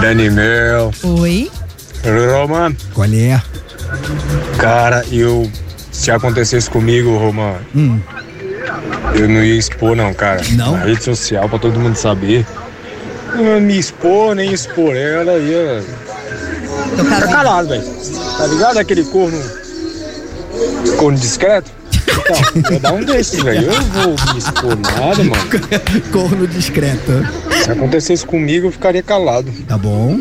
[0.00, 0.90] Dani Mel.
[1.02, 1.50] Oi.
[2.04, 2.74] Roman.
[2.94, 3.40] Qual é?
[4.58, 5.50] Cara, eu.
[5.90, 7.98] Se acontecesse comigo, Roman, Hum.
[9.14, 10.42] eu não ia expor, não, cara.
[10.52, 10.72] Não?
[10.72, 12.46] Na rede social, pra todo mundo saber.
[13.34, 15.82] Não ia me expor, nem expor ela, ia.
[17.08, 17.82] Tá calado, velho.
[18.36, 18.78] Tá ligado?
[18.78, 19.42] Aquele corno.
[20.98, 21.70] Corno discreto?
[22.56, 23.70] Então, eu dar um desses, velho.
[23.70, 26.10] Eu não vou me expor nada, mano.
[26.12, 27.12] Corno discreto.
[27.62, 29.52] Se acontecesse comigo, eu ficaria calado.
[29.66, 30.20] Tá bom.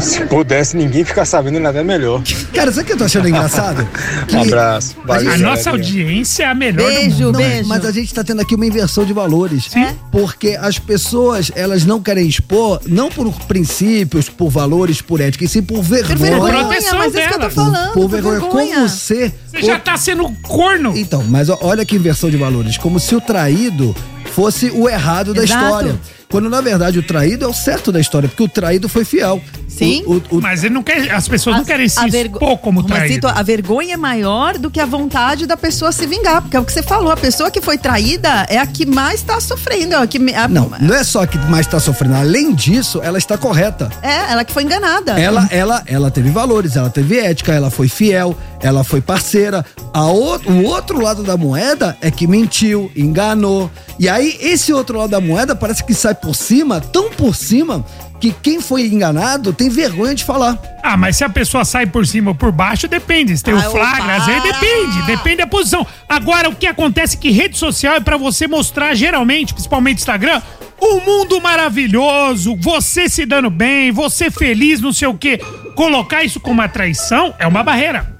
[0.00, 2.22] Se pudesse ninguém ficar sabendo, nada é melhor.
[2.54, 3.86] Cara, sabe o que eu tô achando engraçado?
[4.26, 4.96] Que Um abraço.
[5.04, 7.36] Valeu, A nossa audiência é a melhor Beijo, do mundo.
[7.38, 7.68] beijo.
[7.68, 9.66] Mas a gente tá tendo aqui uma inversão de valores.
[9.70, 9.86] Sim.
[10.10, 15.48] Porque as pessoas, elas não querem expor, não por princípios, por valores, por ética, e
[15.48, 16.16] sim por Por vergonha.
[16.30, 17.92] vergonha, proteção mas é isso que eu tô falando.
[17.92, 18.40] Por por vergonha.
[18.40, 19.32] Como ser.
[19.50, 20.92] Você já tá sendo corno.
[20.96, 22.76] Então, mas olha que inversão de valores.
[22.78, 23.94] Como se o traído
[24.32, 25.64] fosse o errado da Exato.
[25.64, 26.00] história.
[26.30, 29.40] Quando na verdade o traído é o certo da história, porque o traído foi fiel.
[29.68, 30.02] Sim.
[30.06, 32.80] O, o- o- Mas ele não quer, as pessoas não querem se vergo- expor como
[32.80, 33.28] Romacito, traído.
[33.28, 36.42] a vergonha é maior do que a vontade da pessoa se vingar.
[36.42, 39.22] Porque é o que você falou, a pessoa que foi traída é a que mais
[39.22, 39.94] tá sofrendo.
[39.94, 42.14] É, a que, me- a- Não, não é só que mais está sofrendo.
[42.14, 43.90] Além disso, ela está correta.
[44.02, 45.18] é ela que foi enganada.
[45.20, 49.64] Ela, ela, ela teve valores, ela teve ética, ela foi fiel, ela foi parceira.
[49.92, 53.70] A o, o outro lado da moeda é que mentiu, enganou.
[53.98, 57.84] E aí, esse outro lado da moeda parece que sai por cima, tão por cima,
[58.20, 60.58] que quem foi enganado tem vergonha de falar.
[60.82, 63.36] Ah, mas se a pessoa sai por cima ou por baixo, depende.
[63.36, 64.52] Se tem Ah, o flagra, às vezes para.
[64.52, 65.06] depende.
[65.06, 65.86] Depende da posição.
[66.08, 70.42] Agora, o que acontece é que rede social é pra você mostrar, geralmente, principalmente Instagram,
[70.82, 75.40] um mundo maravilhoso, você se dando bem, você feliz, não sei o quê.
[75.74, 78.19] Colocar isso como uma traição é uma barreira.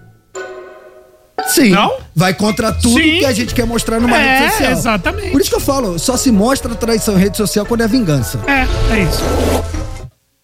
[1.51, 1.71] Sim.
[1.71, 1.97] Não?
[2.15, 3.19] Vai contra tudo Sim.
[3.19, 4.73] que a gente quer mostrar numa É, rede social.
[4.73, 5.31] exatamente.
[5.31, 8.39] Por isso que eu falo, só se mostra traição em rede social quando é vingança.
[8.47, 9.23] É, é isso.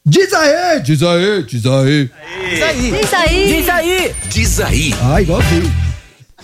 [0.05, 2.11] Diz aí, diz aí, diz aí.
[2.51, 3.47] Diz aí.
[3.47, 4.15] Diz aí.
[4.29, 4.95] Diz aí.
[5.03, 5.73] Ah, igualzinho.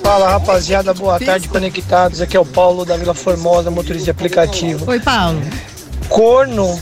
[0.03, 2.21] Fala rapaziada, boa tarde conectados.
[2.21, 4.91] Aqui é o Paulo da Vila Formosa, motorista de aplicativo.
[4.91, 5.41] Oi, Paulo.
[6.09, 6.79] Corno,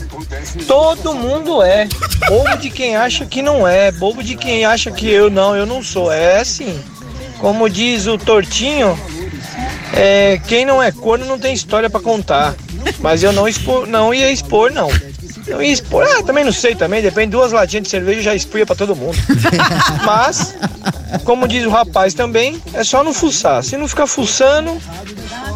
[0.67, 1.87] todo mundo é.
[2.27, 3.91] Bobo de quem acha que não é.
[3.91, 6.11] Bobo de quem acha que eu não, eu não sou.
[6.11, 6.79] É assim.
[7.41, 8.97] Como diz o Tortinho,
[9.93, 12.55] é, quem não é corno não tem história pra contar.
[12.99, 13.45] Mas eu não,
[13.87, 14.89] não ia expor, não.
[15.51, 18.65] Eu ia expor, ah, também não sei também, depende, duas latinhas de cerveja já expria
[18.65, 19.17] pra todo mundo.
[20.05, 20.55] Mas,
[21.25, 23.61] como diz o rapaz também, é só não fuçar.
[23.63, 24.81] Se não ficar fuçando,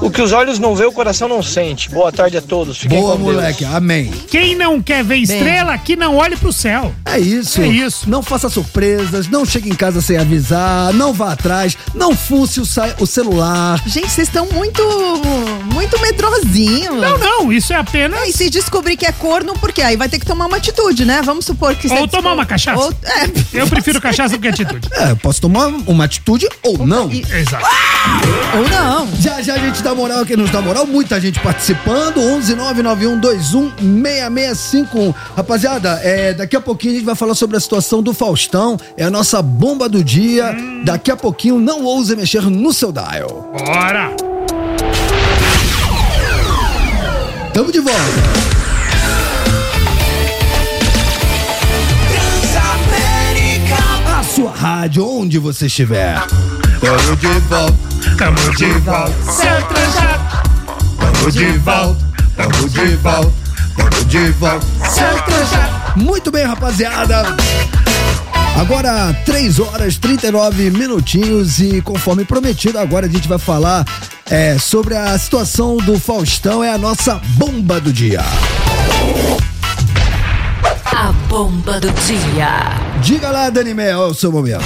[0.01, 1.89] o que os olhos não vê, o coração não sente.
[1.89, 2.77] Boa tarde a todos.
[2.77, 3.35] Fiquem Boa, com Deus.
[3.35, 3.63] moleque.
[3.65, 4.11] Amém.
[4.29, 6.93] Quem não quer ver estrela, que não olhe pro céu.
[7.05, 7.61] É isso.
[7.61, 8.09] É isso.
[8.09, 12.65] Não faça surpresas, não chegue em casa sem avisar, não vá atrás, não fuce o,
[12.99, 13.81] o celular.
[13.87, 14.83] Gente, vocês estão muito,
[15.73, 17.01] muito medrosinhos.
[17.01, 18.27] Não, não, isso é apenas.
[18.27, 19.81] E se descobrir que é corno, por quê?
[19.85, 21.21] Aí vai ter que tomar uma atitude, né?
[21.23, 21.95] Vamos supor que você.
[21.99, 22.81] Ou tomar uma cachaça.
[22.83, 23.25] Ou- é.
[23.53, 24.89] Eu prefiro cachaça do que atitude.
[24.93, 27.09] É, eu posso tomar uma atitude ou não.
[27.11, 27.65] E- Exato.
[28.57, 29.07] Ou não.
[29.19, 32.19] Já já a gente dá moral aqui nos dá moral, muita gente participando.
[32.19, 33.71] 11 99121
[34.03, 35.13] 6651.
[35.37, 38.77] Rapaziada, é, daqui a pouquinho a gente vai falar sobre a situação do Faustão.
[38.97, 40.55] É a nossa bomba do dia.
[40.83, 43.53] Daqui a pouquinho, não ouse mexer no seu dial.
[43.57, 44.11] Bora!
[47.53, 48.54] Tamo de volta.
[54.35, 56.21] Sua rádio, onde você estiver.
[56.81, 57.77] Tamo de volta.
[58.17, 59.31] Tamo de volta.
[59.31, 60.49] Seu tranjado.
[60.99, 63.33] Tamo de volta, tamo de volta,
[63.77, 64.67] tamo de volta.
[65.95, 67.23] Muito bem, rapaziada.
[68.59, 73.85] Agora, 3 horas 39 minutinhos e conforme prometido, agora a gente vai falar
[74.29, 78.21] é, sobre a situação do Faustão, é a nossa bomba do dia.
[80.97, 82.47] A bomba do dia.
[83.01, 84.63] Diga lá, Dani Mel, é o seu momento.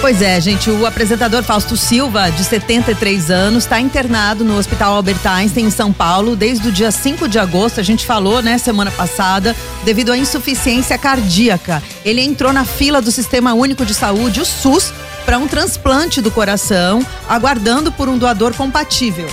[0.00, 5.20] Pois é, gente, o apresentador Fausto Silva, de 73 anos, está internado no Hospital Albert
[5.26, 7.80] Einstein, em São Paulo, desde o dia 5 de agosto.
[7.80, 11.82] A gente falou, né, semana passada, devido à insuficiência cardíaca.
[12.02, 14.90] Ele entrou na fila do Sistema Único de Saúde, o SUS,
[15.26, 19.28] para um transplante do coração, aguardando por um doador compatível.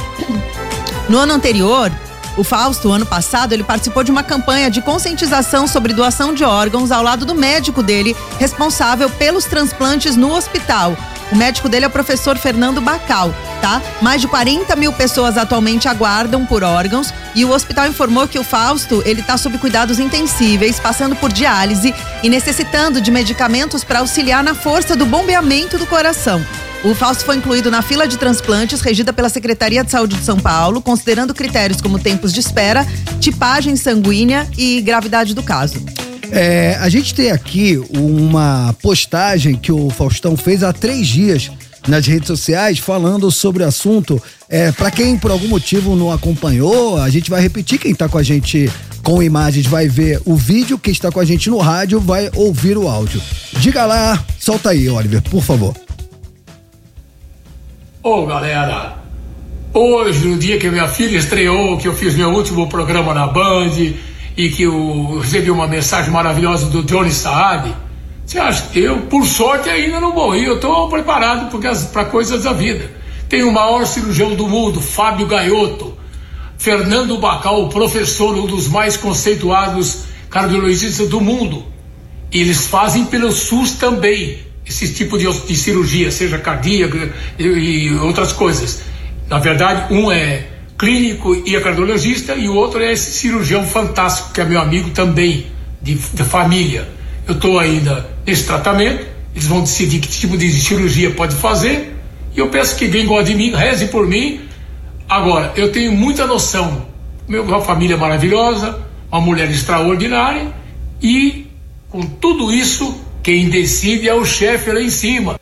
[1.07, 1.89] No ano anterior,
[2.37, 6.91] o Fausto, ano passado, ele participou de uma campanha de conscientização sobre doação de órgãos
[6.91, 10.95] ao lado do médico dele, responsável pelos transplantes no hospital.
[11.31, 13.81] O médico dele é o professor Fernando Bacal, tá?
[14.01, 18.43] Mais de 40 mil pessoas atualmente aguardam por órgãos e o hospital informou que o
[18.43, 24.43] Fausto, ele tá sob cuidados intensíveis, passando por diálise e necessitando de medicamentos para auxiliar
[24.43, 26.43] na força do bombeamento do coração.
[26.81, 30.39] O Fausto foi incluído na fila de transplantes regida pela Secretaria de Saúde de São
[30.39, 32.87] Paulo, considerando critérios como tempos de espera,
[33.19, 35.75] tipagem sanguínea e gravidade do caso.
[36.31, 41.51] É, a gente tem aqui uma postagem que o Faustão fez há três dias
[41.85, 44.21] nas redes sociais falando sobre o assunto.
[44.47, 47.77] É, para quem por algum motivo não acompanhou, a gente vai repetir.
[47.77, 48.71] Quem tá com a gente
[49.03, 52.77] com imagens vai ver o vídeo, quem está com a gente no rádio vai ouvir
[52.77, 53.21] o áudio.
[53.59, 55.75] Diga lá, solta aí, Oliver, por favor.
[58.01, 58.95] Ô galera,
[59.73, 63.73] hoje, no dia que minha filha estreou, que eu fiz meu último programa na Band
[64.37, 67.75] e que eu recebi uma mensagem maravilhosa do Johnny Saad,
[68.25, 71.51] você acha que eu, por sorte, ainda não morri, eu estou preparado
[71.91, 72.89] para coisas da vida.
[73.27, 75.93] Tem o maior cirurgião do mundo, Fábio Gaiotto,
[76.57, 81.65] Fernando Bacal, professor, um dos mais conceituados cardiologistas do mundo.
[82.31, 88.31] Eles fazem pelo SUS também esse tipo de, de cirurgia, seja cardíaca e, e, outras
[88.31, 88.83] coisas.
[89.27, 90.45] Na verdade, um é
[90.77, 94.91] clínico e é cardiologista e o outro é esse cirurgião fantástico que é meu amigo
[94.91, 95.47] também
[95.81, 96.87] de, de família.
[97.27, 99.05] Eu estou ainda nesse tratamento,
[99.35, 101.95] eles vão decidir que tipo de cirurgia pode fazer
[102.35, 104.41] e eu peço que quem gosta de mim reze por mim.
[105.07, 106.85] Agora, eu tenho muita noção,
[107.27, 108.79] uma família maravilhosa,
[109.11, 110.53] uma mulher extraordinária
[111.01, 111.47] e
[111.89, 115.39] com tudo isso quem decide é o chefe lá em cima.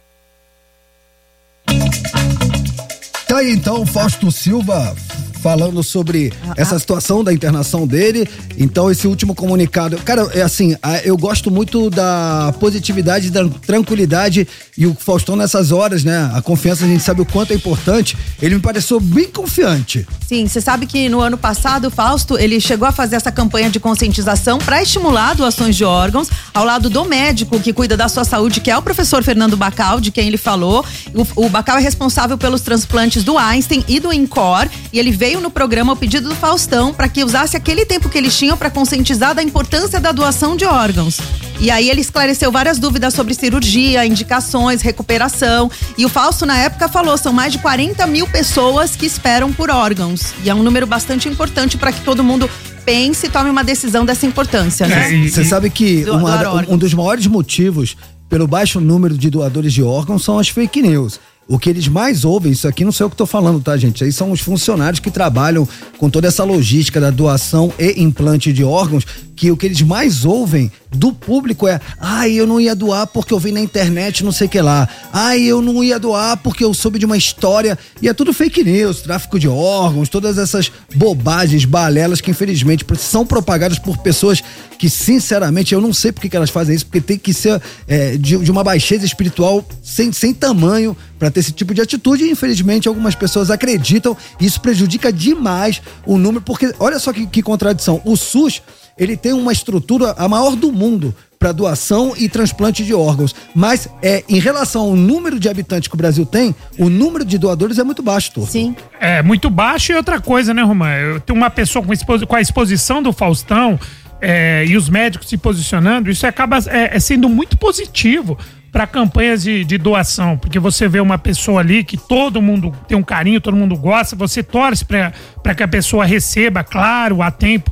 [3.26, 4.94] Tá aí então, Fausto Silva
[5.38, 6.80] falando sobre ah, essa ah.
[6.80, 8.28] situação da internação dele.
[8.58, 9.98] Então, esse último comunicado.
[9.98, 14.48] Cara, é assim, eu gosto muito da positividade, da tranquilidade
[14.78, 16.32] e o Faustão nessas horas, né?
[16.34, 18.18] A confiança, a gente sabe o quanto é importante.
[18.42, 20.08] Ele me pareceu bem confiante.
[20.28, 23.70] Sim, você sabe que no ano passado o Fausto, ele chegou a fazer essa campanha
[23.70, 28.24] de conscientização para estimular doações de órgãos ao lado do médico que cuida da sua
[28.24, 30.84] saúde, que é o professor Fernando Bacal, de quem ele falou.
[31.14, 35.27] O, o Bacal é responsável pelos transplantes do Einstein e do INCOR e ele veio
[35.28, 38.56] veio no programa o pedido do Faustão para que usasse aquele tempo que eles tinham
[38.56, 41.20] para conscientizar da importância da doação de órgãos.
[41.60, 45.70] E aí ele esclareceu várias dúvidas sobre cirurgia, indicações, recuperação.
[45.98, 49.70] E o Fausto, na época, falou: são mais de 40 mil pessoas que esperam por
[49.70, 50.34] órgãos.
[50.46, 52.50] E é um número bastante importante para que todo mundo
[52.86, 55.28] pense e tome uma decisão dessa importância, né?
[55.28, 57.98] Você sabe que uma, um dos maiores motivos
[58.30, 61.20] pelo baixo número de doadores de órgãos são as fake news.
[61.48, 64.04] O que eles mais ouvem, isso aqui não sei o que estou falando, tá, gente?
[64.04, 68.66] Aí são os funcionários que trabalham com toda essa logística da doação e implante de
[68.66, 73.08] órgãos, que o que eles mais ouvem do público é: ai, eu não ia doar
[73.08, 74.90] porque eu vi na internet não sei o que lá.
[75.14, 77.78] Ai, eu não ia doar porque eu soube de uma história.
[78.02, 83.26] E é tudo fake news, tráfico de órgãos, todas essas bobagens, balelas que infelizmente são
[83.26, 84.44] propagadas por pessoas
[84.78, 88.16] que, sinceramente, eu não sei porque que elas fazem isso, porque tem que ser é,
[88.18, 92.24] de, de, uma baixeza espiritual sem, sem tamanho para ter esse tipo de atitude.
[92.24, 97.28] E, infelizmente, algumas pessoas acreditam e isso prejudica demais o número, porque olha só que,
[97.28, 98.02] que contradição.
[98.04, 98.62] O SUS
[98.98, 103.36] ele tem uma estrutura a maior do mundo para doação e transplante de órgãos.
[103.54, 107.38] Mas é em relação ao número de habitantes que o Brasil tem, o número de
[107.38, 108.50] doadores é muito baixo, Turco.
[108.50, 108.76] Sim.
[109.00, 110.90] É muito baixo e outra coisa, né, Romã?
[110.96, 113.80] Eu tenho uma pessoa com, exposi com a exposição do Faustão
[114.20, 118.36] é, e os médicos se posicionando, isso acaba é, é sendo muito positivo
[118.78, 122.96] para campanhas de, de, doação, porque você vê uma pessoa ali que todo mundo tem
[122.96, 127.72] um carinho, todo mundo gosta, você torce para que a pessoa receba, claro, a tempo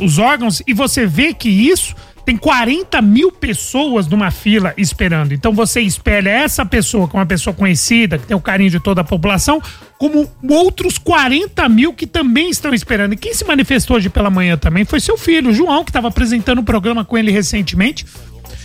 [0.00, 5.34] os órgãos e você vê que isso tem 40 mil pessoas numa fila esperando.
[5.34, 9.02] Então você espelha essa pessoa como uma pessoa conhecida, que tem o carinho de toda
[9.02, 9.62] a população,
[9.98, 13.12] como outros 40 mil que também estão esperando.
[13.12, 16.58] E quem se manifestou hoje pela manhã também foi seu filho, João, que estava apresentando
[16.58, 18.04] o um programa com ele recentemente.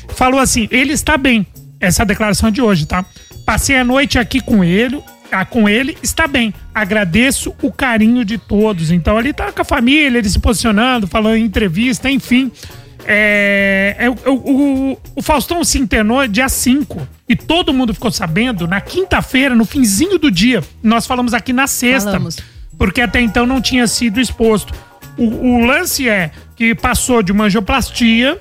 [0.10, 1.46] Falou assim: ele está bem.
[1.80, 3.06] Essa é declaração de hoje, tá?
[3.46, 6.54] Passei a noite aqui com ele, ah, com ele, está bem.
[6.74, 8.92] Agradeço o carinho de todos.
[8.92, 12.52] Então ele tá com a família, ele se posicionando, falando em entrevista, enfim.
[13.06, 18.68] É, é, o, o, o, Faustão se internou dia 5 e todo mundo ficou sabendo
[18.68, 20.62] na quinta-feira, no finzinho do dia.
[20.84, 22.38] Nós falamos aqui na sexta, falamos.
[22.78, 24.74] porque até então não tinha sido exposto.
[25.18, 28.38] O, o lance é que passou de uma angioplastia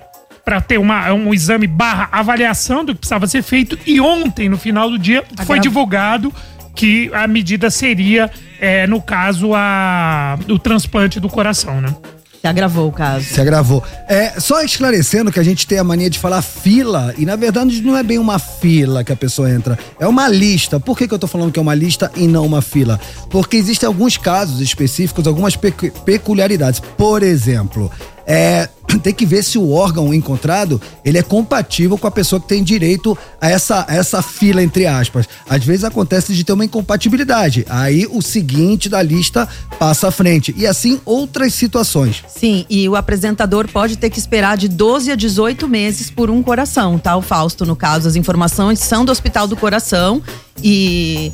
[0.47, 4.57] para ter uma, um exame barra avaliação do que precisava ser feito e ontem, no
[4.57, 6.33] final do dia, foi divulgado
[6.73, 8.31] que a medida seria,
[8.61, 11.93] é, no caso, a, o transplante do coração, né?
[12.41, 13.25] Se agravou o caso.
[13.25, 13.83] Se agravou.
[14.07, 17.83] É, só esclarecendo que a gente tem a mania de falar fila, e na verdade
[17.83, 20.79] não é bem uma fila que a pessoa entra, é uma lista.
[20.79, 23.01] Por que, que eu tô falando que é uma lista e não uma fila?
[23.31, 26.79] Porque existem alguns casos específicos, algumas peculiaridades.
[26.79, 27.91] Por exemplo,
[28.25, 28.69] é,
[29.03, 32.63] tem que ver se o órgão encontrado ele é compatível com a pessoa que tem
[32.63, 35.29] direito a essa, a essa fila, entre aspas.
[35.49, 37.65] Às vezes acontece de ter uma incompatibilidade.
[37.69, 40.55] Aí o seguinte da lista passa à frente.
[40.57, 42.25] E assim outras situações.
[42.29, 46.43] Sim, e o apresentador pode ter que esperar de 12 a 18 meses por um
[46.43, 47.17] coração, tá?
[47.17, 50.23] O Fausto, no caso, as informações são do Hospital do Coração
[50.63, 51.33] e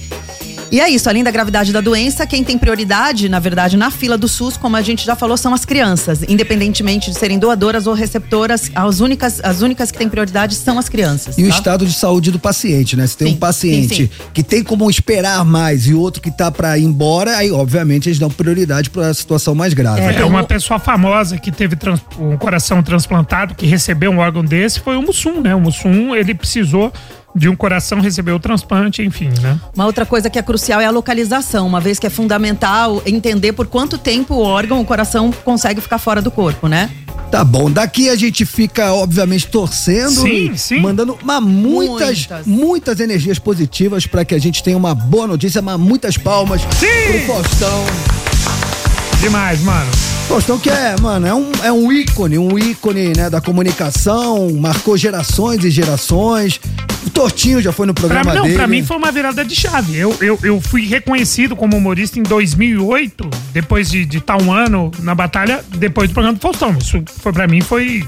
[0.72, 4.16] e é isso, além da gravidade da doença, quem tem prioridade, na verdade, na fila
[4.16, 6.22] do SUS, como a gente já falou, são as crianças.
[6.26, 10.88] Independentemente de serem doadoras ou receptoras, as únicas, as únicas que têm prioridade são as
[10.88, 11.36] crianças.
[11.36, 11.48] E tá?
[11.48, 13.04] o estado de saúde do paciente, né?
[13.04, 14.24] Se tem sim, um paciente sim, sim.
[14.32, 18.20] que tem como esperar mais e outro que tá para ir embora, aí obviamente eles
[18.20, 20.02] dão prioridade para a situação mais grave.
[20.02, 24.44] É, é uma pessoa famosa que teve trans, um coração transplantado, que recebeu um órgão
[24.44, 25.52] desse, foi o Mussum, né?
[25.52, 26.92] O Mussum, ele precisou
[27.34, 29.58] de um coração receber o transplante, enfim, né?
[29.74, 33.52] Uma outra coisa que é crucial é a localização, uma vez que é fundamental entender
[33.52, 36.90] por quanto tempo o órgão, o coração consegue ficar fora do corpo, né?
[37.30, 40.80] Tá bom, daqui a gente fica, obviamente, torcendo sim, sim.
[40.80, 45.62] mandando uma, muitas, muitas, muitas energias positivas para que a gente tenha uma boa notícia,
[45.62, 47.24] mas muitas palmas sim.
[47.26, 48.31] pro Faustão.
[49.22, 49.88] Demais, mano.
[50.26, 54.96] Faustão que é, mano, é um, é um ícone, um ícone, né, da comunicação, marcou
[54.96, 56.58] gerações e gerações.
[57.06, 58.56] O Tortinho já foi no programa pra, não, dele.
[58.56, 59.96] Pra mim foi uma virada de chave.
[59.96, 64.90] Eu, eu, eu fui reconhecido como humorista em 2008, depois de estar tá um ano
[64.98, 66.76] na batalha, depois do programa do Faustão.
[66.76, 68.04] Isso foi para mim foi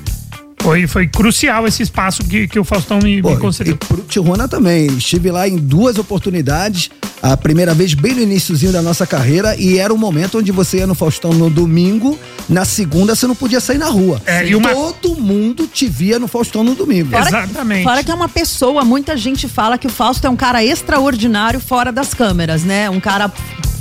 [0.64, 3.74] foi, foi crucial esse espaço que, que o Faustão me, Pô, me concedeu.
[3.74, 4.86] E pro Tijuana também.
[4.86, 6.90] Estive lá em duas oportunidades.
[7.20, 10.78] A primeira vez bem no iníciozinho da nossa carreira e era o momento onde você
[10.78, 14.20] ia no Faustão no domingo, na segunda você não podia sair na rua.
[14.24, 14.70] É, e uma...
[14.70, 17.10] Todo mundo te via no Faustão no domingo.
[17.10, 17.78] Fora Exatamente.
[17.78, 20.64] Que, fora que é uma pessoa, muita gente fala que o Fausto é um cara
[20.64, 22.88] extraordinário fora das câmeras, né?
[22.88, 23.30] Um cara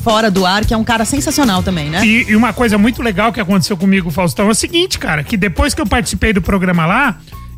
[0.03, 2.05] fora do ar, que é um cara sensacional também, né?
[2.05, 5.37] E, e, uma coisa muito legal que aconteceu comigo, Faustão, é o seguinte, cara, que
[5.37, 7.17] depois que eu participei do programa lá,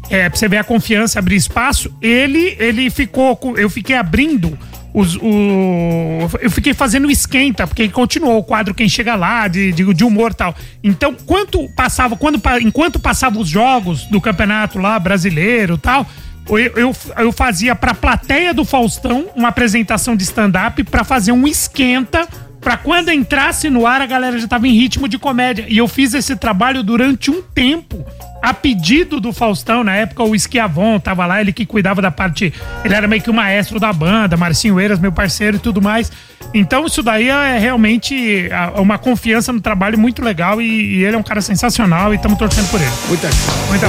[0.09, 4.57] é, pra você ver a confiança, abrir espaço, ele, ele ficou, eu fiquei abrindo
[4.93, 9.93] os, o, eu fiquei fazendo esquenta, porque continuou o quadro Quem Chega Lá, de, de,
[9.93, 10.55] de humor e tal.
[10.83, 16.07] Então, quanto passava, quando, enquanto passavam os jogos do campeonato lá brasileiro tal,
[16.49, 21.47] eu, eu, eu fazia pra plateia do Faustão uma apresentação de stand-up para fazer um
[21.47, 22.27] esquenta
[22.65, 25.67] para quando entrasse no ar a galera já tava em ritmo de comédia.
[25.69, 28.03] E eu fiz esse trabalho durante um tempo.
[28.41, 32.51] A pedido do Faustão, na época o Esquiavon tava lá, ele que cuidava da parte.
[32.83, 36.11] Ele era meio que o maestro da banda, Marcinho Eiras, meu parceiro e tudo mais.
[36.55, 41.19] Então isso daí é realmente uma confiança no trabalho muito legal e, e ele é
[41.19, 42.91] um cara sensacional e estamos torcendo por ele.
[43.07, 43.29] Muita
[43.69, 43.87] Muita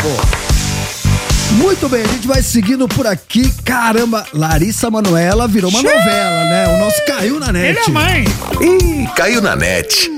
[0.00, 0.51] Boa.
[1.56, 3.52] Muito bem, a gente vai seguindo por aqui.
[3.64, 5.90] Caramba, Larissa Manuela virou uma Xiii.
[5.92, 6.68] novela, né?
[6.68, 7.68] O nosso caiu na net.
[7.68, 8.24] Ele é mãe.
[8.60, 10.10] Ih, caiu na net.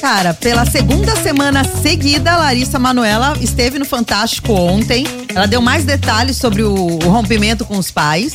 [0.00, 5.06] Cara, pela segunda semana seguida, Larissa Manuela esteve no Fantástico ontem.
[5.34, 8.32] Ela deu mais detalhes sobre o, o rompimento com os pais.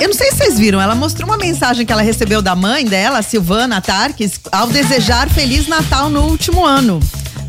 [0.00, 2.84] Eu não sei se vocês viram, ela mostrou uma mensagem que ela recebeu da mãe
[2.84, 7.00] dela, Silvana Tarques, ao desejar Feliz Natal no último ano.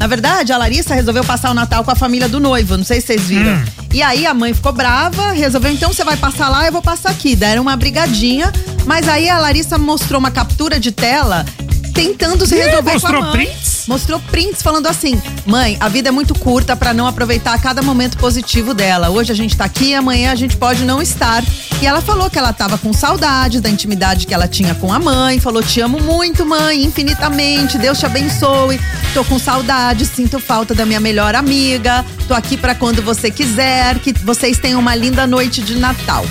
[0.06, 3.02] Na verdade, a Larissa resolveu passar o Natal com a família do noivo, não sei
[3.02, 3.56] se vocês viram.
[3.56, 3.66] Hum.
[3.92, 7.10] E aí a mãe ficou brava, resolveu, então você vai passar lá, eu vou passar
[7.10, 7.36] aqui.
[7.36, 8.54] Deram uma brigadinha,
[8.86, 11.44] mas aí a Larissa mostrou uma captura de tela
[11.92, 13.48] tentando se resolver mostrou com a mãe.
[13.48, 13.75] Prints?
[13.88, 18.18] Mostrou prints falando assim: "Mãe, a vida é muito curta para não aproveitar cada momento
[18.18, 19.10] positivo dela.
[19.10, 21.44] Hoje a gente tá aqui, amanhã a gente pode não estar".
[21.82, 25.00] E ela falou que ela tava com saudade da intimidade que ela tinha com a
[25.00, 27.78] mãe, falou: "Te amo muito, mãe, infinitamente.
[27.78, 28.80] Deus te abençoe.
[29.14, 32.04] Tô com saudade, sinto falta da minha melhor amiga.
[32.28, 36.26] Tô aqui para quando você quiser, que vocês tenham uma linda noite de Natal".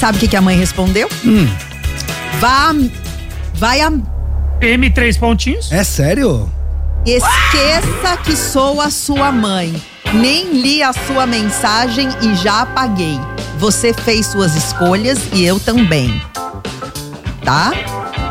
[0.00, 1.08] Sabe o que, que a mãe respondeu?
[1.24, 1.48] Hum.
[2.38, 2.74] Vá
[3.54, 3.90] vai a
[4.60, 5.70] M três pontinhos?
[5.72, 6.50] É sério?
[7.06, 9.80] Esqueça que sou a sua mãe.
[10.12, 13.16] Nem li a sua mensagem e já apaguei.
[13.58, 16.20] Você fez suas escolhas e eu também.
[17.44, 17.70] Tá?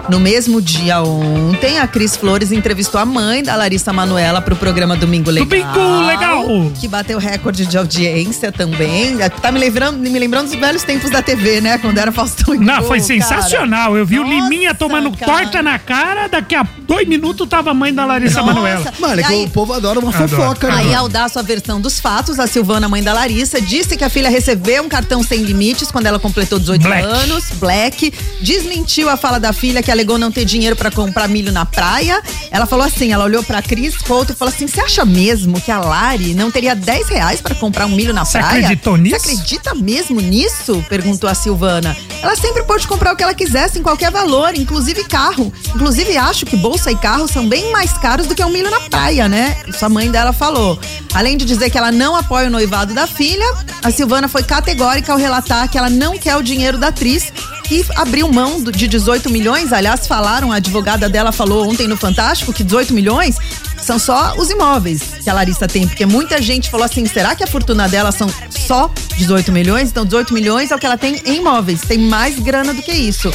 [0.08, 4.96] No mesmo dia ontem, a Cris Flores entrevistou a mãe da Larissa Manuela pro programa
[4.96, 5.48] Domingo Legal.
[5.74, 6.46] Domingo Legal!
[6.80, 9.18] Que bateu recorde de audiência também.
[9.42, 11.80] Tá me lembrando, me lembrando dos velhos tempos da TV, né?
[11.80, 13.88] Quando era Faustão e Não, foi sensacional.
[13.90, 14.00] Cara.
[14.00, 15.32] Eu vi Nossa, o Liminha tomando cara.
[15.32, 18.54] torta na cara, daqui a dois minutos tava a mãe da Larissa Nossa.
[18.54, 18.94] Manuela.
[19.00, 20.28] Mano, é que aí, o povo adora uma adora.
[20.28, 20.76] fofoca, né?
[20.78, 24.04] Aí, ao dar a sua versão dos fatos, a Silvana, mãe da Larissa, disse que
[24.04, 27.04] a filha recebeu um cartão sem limites quando ela completou 18 Black.
[27.04, 28.14] anos, Black.
[28.42, 32.22] Desmentiu a fala da filha que alegou não ter dinheiro pra comprar milho na praia.
[32.52, 35.72] Ela falou assim, ela olhou pra Cris Couto e falou assim, você acha mesmo que
[35.72, 38.66] a Lari não teria 10 reais pra comprar um milho na Você praia?
[38.66, 39.20] acreditou nisso?
[39.20, 40.84] Você acredita mesmo nisso?
[40.90, 41.96] Perguntou a Silvana.
[42.22, 45.52] Ela sempre pôde comprar o que ela quisesse em qualquer valor, inclusive carro.
[45.74, 48.82] Inclusive acho que bolsa e carro são bem mais caros do que um milho na
[48.82, 49.58] praia, né?
[49.68, 50.78] Isso a mãe dela falou.
[51.14, 53.46] Além de dizer que ela não apoia o noivado da filha,
[53.84, 57.32] a Silvana foi categórica ao relatar que ela não quer o dinheiro da atriz
[57.68, 59.74] que abriu mão de 18 milhões.
[59.74, 63.38] Aliás, falaram, a advogada dela falou ontem no Fantástico que 18 milhões
[63.82, 67.44] são só os imóveis que a Larissa tem, porque muita gente falou assim: será que
[67.44, 69.90] a fortuna dela são só 18 milhões?
[69.90, 72.92] Então, 18 milhões é o que ela tem em imóveis, tem mais grana do que
[72.92, 73.32] isso.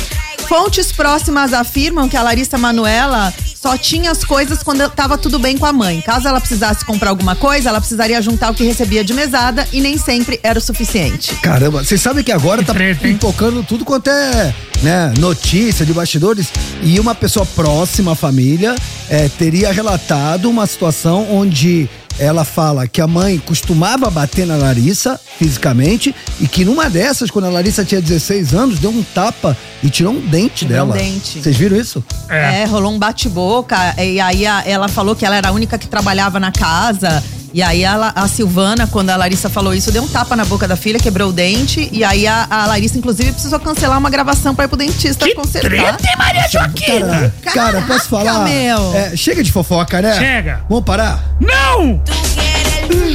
[0.50, 5.56] Fontes próximas afirmam que a Larissa Manuela só tinha as coisas quando estava tudo bem
[5.56, 6.00] com a mãe.
[6.00, 9.80] Caso ela precisasse comprar alguma coisa, ela precisaria juntar o que recebia de mesada e
[9.80, 11.36] nem sempre era o suficiente.
[11.36, 12.74] Caramba, vocês sabem que agora tá
[13.20, 16.48] tocando tudo quanto é né, notícia de bastidores
[16.82, 18.74] e uma pessoa próxima à família
[19.08, 21.88] é, teria relatado uma situação onde
[22.18, 27.46] ela fala que a mãe costumava bater na Larissa fisicamente e que numa dessas, quando
[27.46, 30.96] a Larissa tinha 16 anos, deu um tapa e tirou um dente Tirou um dela.
[30.98, 31.40] dente.
[31.42, 32.04] Vocês viram isso?
[32.28, 33.76] É, rolou um bate-boca.
[34.02, 37.22] E aí a- ela falou que ela era a única que trabalhava na casa.
[37.52, 40.68] E aí a, a Silvana, quando a Larissa falou isso, deu um tapa na boca
[40.68, 41.88] da filha, quebrou o dente.
[41.92, 45.68] E aí a, a Larissa, inclusive, precisou cancelar uma gravação pra ir pro dentista consertar.
[45.96, 47.34] treta, Maria Joaquina?
[47.42, 48.44] Cara, cara, posso falar?
[48.44, 48.94] meu.
[48.94, 50.14] É, chega de fofoca, né?
[50.18, 50.60] Chega.
[50.68, 51.24] Vamos parar?
[51.40, 52.00] Não!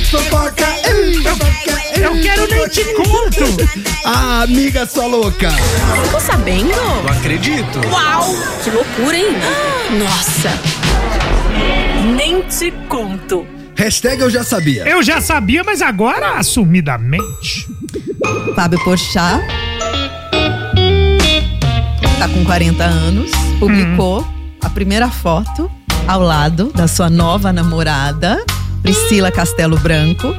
[0.09, 0.65] Fofoca,
[1.95, 3.45] Eu quero nem te conto!
[4.05, 5.49] Ah, amiga sua louca!
[6.03, 6.69] Ficou sabendo?
[7.03, 7.79] Não acredito.
[7.89, 8.35] Uau!
[8.63, 9.27] Que loucura, hein?
[9.97, 10.51] Nossa!
[12.15, 13.45] Nem te conto.
[13.75, 14.83] Hashtag eu já sabia.
[14.87, 17.67] Eu já sabia, mas agora assumidamente.
[18.55, 19.41] Fábio Porchat
[22.17, 24.25] tá com 40 anos, publicou
[24.61, 25.69] a primeira foto
[26.07, 28.43] ao lado da sua nova namorada,
[28.81, 30.33] Priscila Castelo Branco.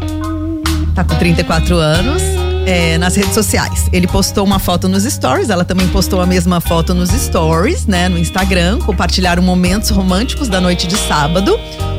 [0.95, 2.23] Tá com 34 anos.
[2.67, 3.89] é, nas redes sociais.
[3.93, 8.09] Ele postou uma foto nos stories, ela também postou a mesma foto nos stories, né,
[8.09, 8.81] no Instagram.
[8.81, 11.57] Compartilharam momentos românticos da noite de sábado.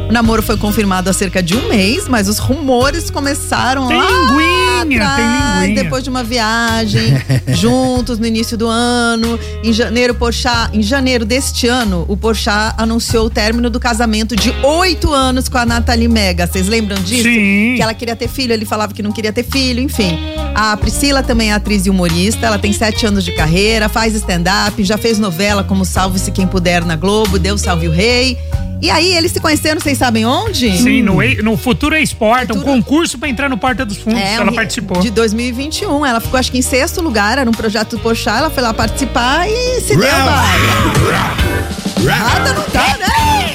[0.09, 4.05] O namoro foi confirmado há cerca de um mês, mas os rumores começaram Tem lá
[4.09, 5.83] linguinha, atrás, tem linguinha.
[5.83, 7.01] depois de uma viagem
[7.53, 9.37] juntos no início do ano.
[9.61, 14.49] Em janeiro, Porchat, em janeiro deste ano, o Porchat anunciou o término do casamento de
[14.63, 16.47] oito anos com a Nathalie Mega.
[16.47, 17.23] Vocês lembram disso?
[17.23, 17.73] Sim.
[17.75, 20.17] Que ela queria ter filho, ele falava que não queria ter filho, enfim.
[20.55, 24.81] A Priscila também é atriz e humorista, ela tem sete anos de carreira, faz stand-up,
[24.85, 28.37] já fez novela como Salve-se Quem Puder na Globo, Deus Salve o Rei.
[28.81, 30.77] E aí, eles se conheceram, vocês sabem onde?
[30.77, 34.19] Sim, no, no Futuro Esporte, um concurso pra entrar no Porta dos Fundos.
[34.21, 34.99] É, ela um- participou.
[34.99, 36.05] De 2021.
[36.05, 38.37] Ela ficou, acho que em sexto lugar, era um projeto do Pochá.
[38.37, 40.57] Ela foi lá participar e se deu vai.
[42.05, 43.53] Errada não tá, né?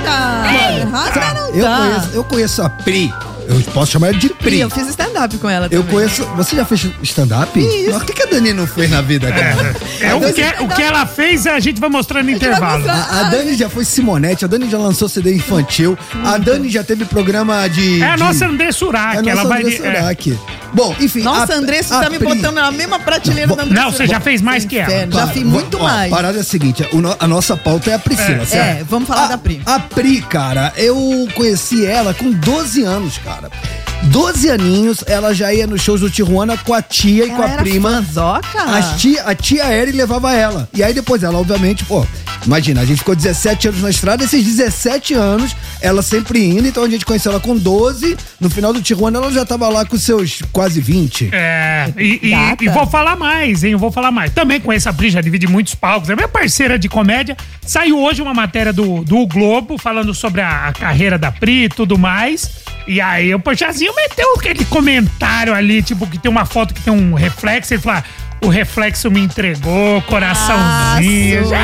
[0.00, 0.80] Eita!
[0.80, 1.76] Errada não Eu tá.
[1.78, 3.12] conheço, eu conheço a Pri.
[3.50, 4.60] Eu posso chamar ela de Pri.
[4.60, 5.94] Eu fiz stand-up com ela Eu também.
[5.96, 6.24] conheço.
[6.36, 7.58] Você já fez stand-up?
[7.58, 7.96] Isso.
[7.96, 9.74] O que, que a Dani não fez na vida, cara?
[10.00, 12.88] É, o, que, o que ela fez, a gente vai mostrar no intervalo.
[12.88, 16.84] A, a Dani já foi Simonete, a Dani já lançou CD infantil, a Dani já
[16.84, 18.00] teve programa de.
[18.02, 19.16] É a de- nossa André Surak.
[19.16, 19.70] É a nossa ela vai é.
[19.76, 20.38] Surak.
[20.72, 21.22] Bom, enfim.
[21.22, 23.74] Nossa, a- André, você a tá me Pri- botando na mesma prateleira da André.
[23.80, 25.08] Não, você já fez mais que ela.
[25.10, 26.12] Já fiz muito ó, mais.
[26.12, 26.86] A parada é a seguinte:
[27.18, 28.46] a nossa pauta é a Priscila, É.
[28.46, 28.80] certo?
[28.80, 29.60] É, vamos falar da Pri.
[29.66, 33.39] A Pri, cara, eu conheci ela com 12 anos, cara.
[34.04, 37.42] 12 aninhos, ela já ia nos shows do Tijuana com a tia e Ela com
[37.42, 37.98] a era prima.
[38.54, 40.68] As tia, a tia Eri levava ela.
[40.72, 42.04] E aí depois ela, obviamente, pô,
[42.46, 46.82] imagina, a gente ficou 17 anos na estrada, esses 17 anos, ela sempre indo, então
[46.82, 48.16] a gente conheceu ela com 12.
[48.40, 51.28] No final do Tijuana, ela já tava lá com seus quase 20.
[51.32, 52.34] É, e, e-
[52.64, 53.72] e vou falar mais, hein?
[53.72, 54.32] Eu vou falar mais.
[54.32, 56.08] Também com essa Pri, já divide muitos palcos.
[56.08, 57.36] É minha parceira de comédia.
[57.66, 61.68] Saiu hoje uma matéria do, do Globo falando sobre a, a carreira da Pri e
[61.68, 62.50] tudo mais.
[62.86, 66.92] E aí o Pochazinho meteu aquele comentário ali, tipo, que tem uma foto que tem
[66.92, 67.74] um reflexo.
[67.74, 68.02] Ele fala:
[68.42, 71.48] o reflexo me entregou, coraçãozinho.
[71.48, 71.58] Já-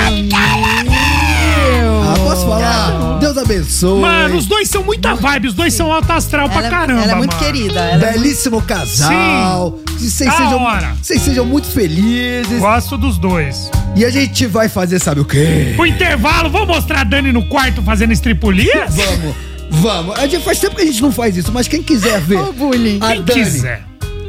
[2.08, 3.18] Ah, posso falar?
[3.18, 4.00] Deus abençoe.
[4.00, 7.02] Mano, os dois são muita vibe, os dois são alto astral pra Ela, caramba.
[7.02, 7.44] ela é muito mano.
[7.44, 7.80] querida.
[7.80, 9.72] Ela é Belíssimo casal.
[9.98, 10.94] Que vocês Da sejam, hora.
[11.02, 12.58] vocês sejam muito felizes.
[12.60, 13.70] Gosto dos dois.
[13.96, 15.74] E a gente vai fazer, sabe o quê?
[15.78, 18.94] O intervalo, vamos mostrar a Dani no quarto fazendo estripulias?
[18.94, 19.34] Vamos,
[19.76, 20.18] vamos.
[20.18, 22.38] A gente faz tempo que a gente não faz isso, mas quem quiser ver.
[22.38, 22.98] Ô, bullying.
[23.00, 23.85] a Quem Dani quiser.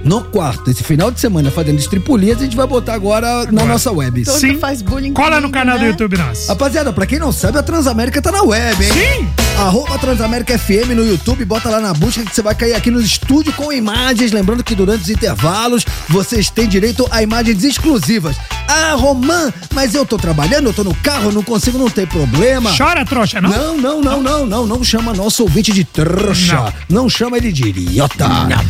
[0.07, 3.91] No quarto, esse final de semana, fazendo estripulias, a gente vai botar agora na nossa
[3.91, 4.23] web.
[4.23, 5.89] Todo faz bullying Cola no canal do né?
[5.89, 6.47] YouTube nosso.
[6.47, 8.91] Rapaziada, pra quem não sabe, a Transamérica tá na web, hein?
[8.93, 9.29] Sim!
[9.57, 13.01] Arroba Transamérica FM no YouTube, bota lá na busca que você vai cair aqui no
[13.01, 14.31] estúdio com imagens.
[14.31, 18.37] Lembrando que durante os intervalos vocês têm direito a imagens exclusivas.
[18.67, 22.71] Ah, Romã, mas eu tô trabalhando, eu tô no carro, não consigo, não tem problema.
[22.77, 23.49] Chora, trouxa, não?
[23.49, 26.73] Não, não, não, não, não, não chama nosso ouvinte de trouxa.
[26.87, 28.27] Não, chama ele de idiota.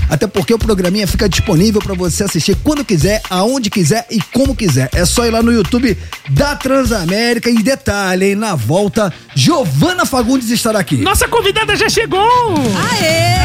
[0.09, 4.55] Até porque o programinha fica disponível pra você assistir quando quiser, aonde quiser e como
[4.55, 4.89] quiser.
[4.93, 5.97] É só ir lá no YouTube
[6.29, 10.97] da Transamérica e detalhe, hein, na volta, Giovana Fagundes estará aqui.
[10.97, 12.53] Nossa convidada já chegou!
[12.91, 13.37] Aê!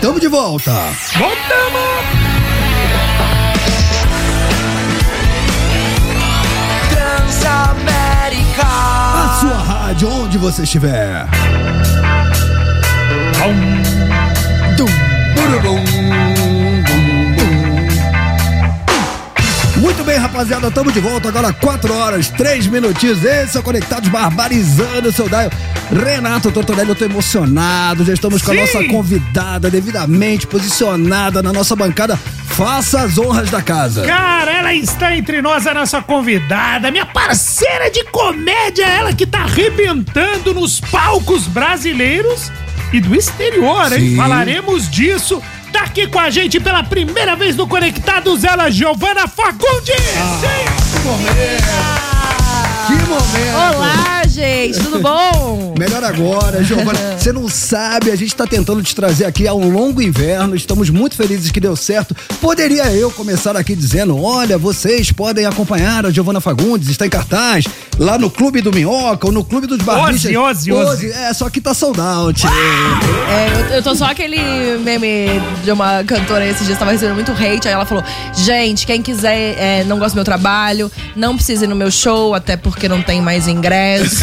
[0.00, 0.72] Tamo de volta.
[1.18, 1.80] Voltamos!
[6.90, 8.62] Transamérica.
[8.62, 11.26] A sua rádio, onde você estiver.
[13.40, 13.89] Dum,
[20.00, 23.22] Muito bem, rapaziada, estamos de volta agora, 4 horas, 3 minutinhos.
[23.22, 25.50] Esse é o Conectados Barbarizando o seu Daio.
[25.92, 28.02] Renato Tortorelli, eu tô emocionado.
[28.02, 28.60] Já estamos com a Sim.
[28.60, 32.16] nossa convidada devidamente posicionada na nossa bancada.
[32.16, 34.06] Faça as honras da casa.
[34.06, 39.40] Cara, ela está entre nós, a nossa convidada, minha parceira de comédia, ela que tá
[39.40, 42.50] arrebentando nos palcos brasileiros
[42.90, 44.12] e do exterior, hein?
[44.12, 44.16] Sim.
[44.16, 45.42] Falaremos disso.
[45.72, 49.94] Tá aqui com a gente pela primeira vez no Conectados, ela, Giovana Fagundes!
[52.86, 53.76] Que momento!
[53.76, 55.74] Olá, gente, tudo bom?
[55.78, 56.98] Melhor agora, Giovana.
[57.18, 60.54] Você não sabe, a gente tá tentando te trazer aqui há um longo inverno.
[60.54, 62.14] Estamos muito felizes que deu certo.
[62.40, 67.64] Poderia eu começar aqui dizendo: olha, vocês podem acompanhar a Giovana Fagundes, está em cartaz,
[67.98, 70.34] lá no Clube do Minhoca ou no Clube dos Barbistas.
[70.34, 71.10] Ozzy, Ozzy.
[71.10, 72.46] É, só que tá sold out.
[72.46, 74.38] É, eu, eu tô só aquele
[74.78, 78.04] meme de uma cantora esses dias, tava recebendo muito hate, aí ela falou:
[78.34, 82.34] gente, quem quiser, é, não gosta do meu trabalho, não precisa ir no meu show,
[82.34, 84.19] até porque não tem mais ingresso.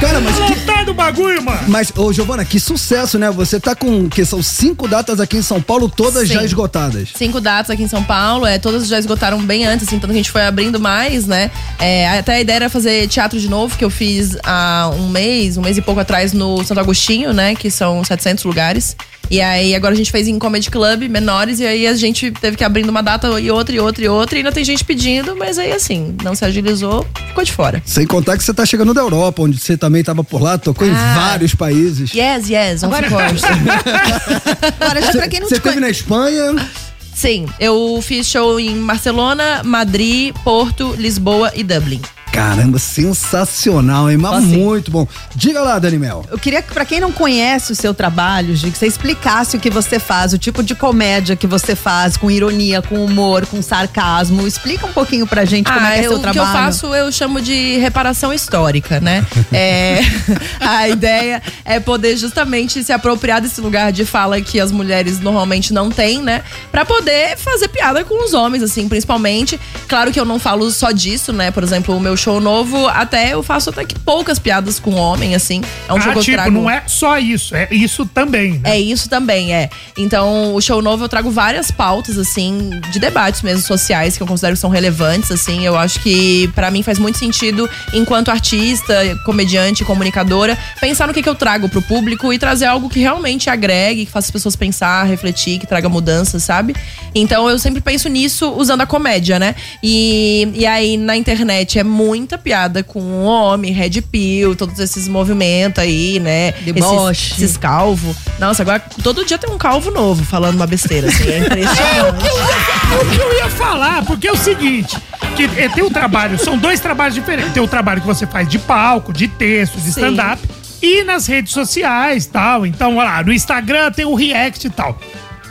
[0.00, 0.50] Cara, mas que.
[0.50, 1.60] Lotado o bagulho, mano!
[1.68, 3.30] Mas, ô Giovana, que sucesso, né?
[3.30, 6.34] Você tá com que são cinco datas aqui em São Paulo, todas Sim.
[6.34, 7.10] já esgotadas.
[7.14, 10.18] Cinco datas aqui em São Paulo, é, todas já esgotaram bem antes, assim, tanto que
[10.18, 11.50] a gente foi abrindo mais, né?
[11.78, 15.56] É, até a ideia era fazer teatro de novo, que eu fiz há um mês,
[15.56, 17.54] um mês e pouco atrás no Santo Agostinho, né?
[17.54, 18.96] Que são 700 lugares.
[19.30, 22.56] E aí agora a gente fez em Comedy Club, menores, e aí a gente teve
[22.56, 25.36] que abrindo uma data e outra, e outra, e outra, e ainda tem gente pedindo,
[25.36, 27.80] mas aí assim, não se agilizou, ficou de fora.
[27.86, 30.84] Sem contar que você tá chegando da Europa, onde você também tava por lá, tocou
[30.84, 31.14] em Ah.
[31.14, 32.12] vários países.
[32.12, 33.44] Yes, yes, of Agora- course.
[34.80, 35.80] Agora, já pra quem não Você te teve conhece.
[35.80, 36.68] na Espanha,
[37.14, 42.00] Sim, eu fiz show em Barcelona, Madrid, Porto, Lisboa e Dublin.
[42.32, 44.16] Caramba, sensacional, hein?
[44.16, 44.56] Mas Assim.
[44.56, 45.06] muito bom.
[45.34, 46.24] Diga lá, Dani Mel.
[46.30, 49.60] Eu queria que, pra quem não conhece o seu trabalho, Gi, que você explicasse o
[49.60, 53.60] que você faz, o tipo de comédia que você faz, com ironia, com humor, com
[53.60, 54.46] sarcasmo.
[54.46, 56.48] Explica um pouquinho pra gente como é que é eu- seu o que trabalho.
[56.58, 59.24] eu faço eu chamo de reparação histórica, né?
[59.52, 60.00] É,
[60.60, 65.72] a ideia é poder justamente se apropriar desse lugar de fala que as mulheres normalmente
[65.72, 66.42] não têm, né?
[66.70, 69.58] Pra poder fazer piada com os homens, assim, principalmente.
[69.88, 71.50] Claro que eu não falo só disso, né?
[71.50, 75.34] Por exemplo, o meu show novo, até eu faço até que poucas piadas com homem,
[75.34, 75.62] assim.
[75.88, 76.50] É um show ah, que eu tipo, trago.
[76.50, 78.52] não é só isso, é isso também.
[78.58, 78.76] né?
[78.76, 79.70] É isso também, é.
[79.96, 84.26] Então, o show novo eu trago várias pautas, assim, de debates mesmo sociais que eu
[84.26, 85.64] considero que são relevantes, assim.
[85.64, 88.94] Eu acho que, pra mim, faz muito sentido, enquanto artista,
[89.24, 93.48] comediante, comunicadora, pensar no que, que eu trago pro público e trazer algo que realmente
[93.48, 96.74] agregue, que faça as pessoas pensar, refletir, que traga mudanças, sabe?
[97.14, 99.54] Então, eu sempre penso nisso usando a comédia, né?
[99.82, 105.06] E, e aí, na internet, é muita piada com o homem, red pill, todos esses
[105.06, 106.50] movimentos aí, né?
[106.64, 107.34] Deboche.
[107.34, 108.16] Esses, esses calvo.
[108.36, 111.28] Nossa, agora todo dia tem um calvo novo falando uma besteira, assim.
[111.28, 112.24] É impressionante.
[112.90, 114.96] O que eu ia falar, porque é o seguinte,
[115.36, 117.52] que é, tem o trabalho, são dois trabalhos diferentes.
[117.52, 120.42] Tem o trabalho que você faz de palco, de texto, de stand-up
[120.82, 122.66] e nas redes sociais tal.
[122.66, 124.98] Então, olha lá, no Instagram tem o React e tal.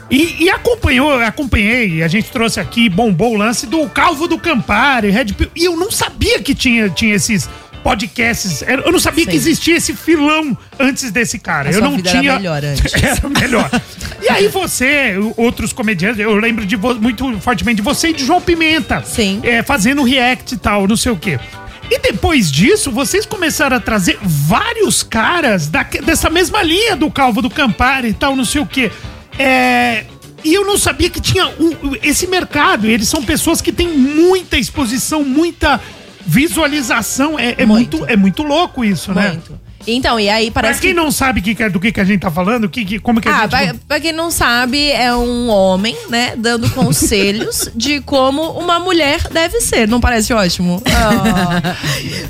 [0.10, 5.10] E, e acompanhou, acompanhei, a gente trouxe aqui, bombou o lance do Calvo do Campari,
[5.12, 5.51] Red Pill.
[5.55, 7.47] E eu não sabia que tinha, tinha esses
[7.84, 8.62] podcasts.
[8.64, 11.70] Eu não sabia que existia esse filão antes desse cara.
[11.70, 12.36] A eu não vida era tinha.
[12.38, 12.93] melhor antes.
[12.93, 13.70] Era melhor.
[14.22, 18.41] E aí você, outros comediantes, eu lembro de muito fortemente de você e de João
[18.41, 19.03] Pimenta.
[19.05, 19.39] Sim.
[19.43, 21.39] É, fazendo react e tal, não sei o quê.
[21.91, 27.41] E depois disso, vocês começaram a trazer vários caras da- dessa mesma linha do Calvo
[27.41, 28.91] do Campari e tal, não sei o quê.
[29.40, 30.06] É,
[30.44, 31.52] e eu não sabia que tinha
[32.04, 32.86] esse mercado.
[32.86, 35.80] Eles são pessoas que têm muita exposição, muita
[36.26, 37.40] visualização.
[37.40, 37.98] É, é muito.
[37.98, 38.12] Muito.
[38.12, 39.40] é muito louco isso, né?
[39.96, 40.96] Então, e aí Pra parece quem que.
[40.96, 43.28] não sabe que é- do que, que a gente tá falando, que, que- como que
[43.30, 43.50] a Ah, gente.
[43.50, 49.20] pra, pra quem não sabe, é um homem, né, dando conselhos de como uma mulher
[49.32, 49.88] deve ser.
[49.88, 50.82] Não parece ótimo?
[50.90, 51.76] Ah.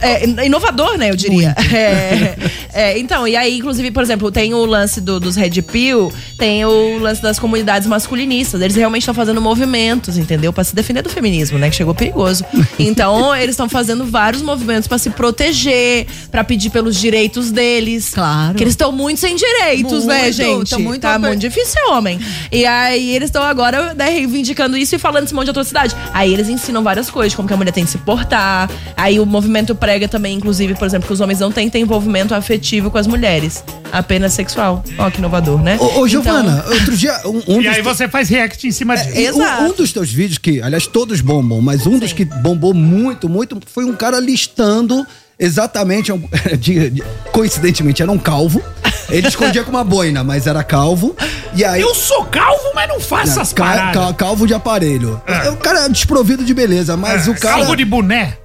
[0.02, 1.56] É, inovador, né, eu diria.
[1.74, 2.36] É,
[2.74, 6.64] é, então, e aí, inclusive, por exemplo, tem o lance do- dos Red Pill, tem
[6.66, 8.62] o lance das comunidades masculinistas.
[8.62, 10.54] Eles realmente estão fazendo movimentos, entendeu?
[10.54, 12.46] Pra se defender do feminismo, né, que chegou perigoso.
[12.80, 18.10] Então, eles estão fazendo vários movimentos pra se proteger, pra pedir pelos direitos deles.
[18.14, 18.56] Claro.
[18.56, 20.70] Que eles estão muito sem direitos, né, Muito, gente?
[20.70, 22.20] tão muito tá aper- muito difícil ser homem.
[22.52, 25.96] E aí eles estão agora né, reivindicando isso e falando esse monte de atrocidade.
[26.14, 28.70] Aí eles ensinam várias coisas, como que a mulher tem que se portar.
[28.98, 31.80] Aí o movimento prega também, inclusive, por exemplo, que os homens não têm que ter
[31.80, 33.64] envolvimento afetivo com as mulheres.
[33.92, 34.84] Apenas sexual.
[34.98, 35.78] Ó, que inovador, né?
[35.80, 37.20] Ô, ô Giovana, Então- outro dia.
[37.26, 39.18] Um, um E dos aí você faz react em cima disso.
[39.18, 42.74] E um, um dos teus vídeos que, aliás, todos bombam, mas um dos que bombou
[42.74, 45.06] muito, muito, foi um cara listando
[45.40, 46.22] exatamente, um-
[46.60, 48.62] de- de- coincidentemente, era um calvo.
[49.10, 51.16] Ele escondia com uma boina, mas era calvo.
[51.56, 51.82] E aí.
[51.82, 54.06] Eu sou calvo, mas não faço Não, essas ca- paradas.
[54.08, 55.20] ca- calvo de aparelho.
[55.26, 55.50] É.
[55.50, 57.58] O cara é desprovido de beleza, mas o cara.
[57.58, 58.38] Calvo de boné.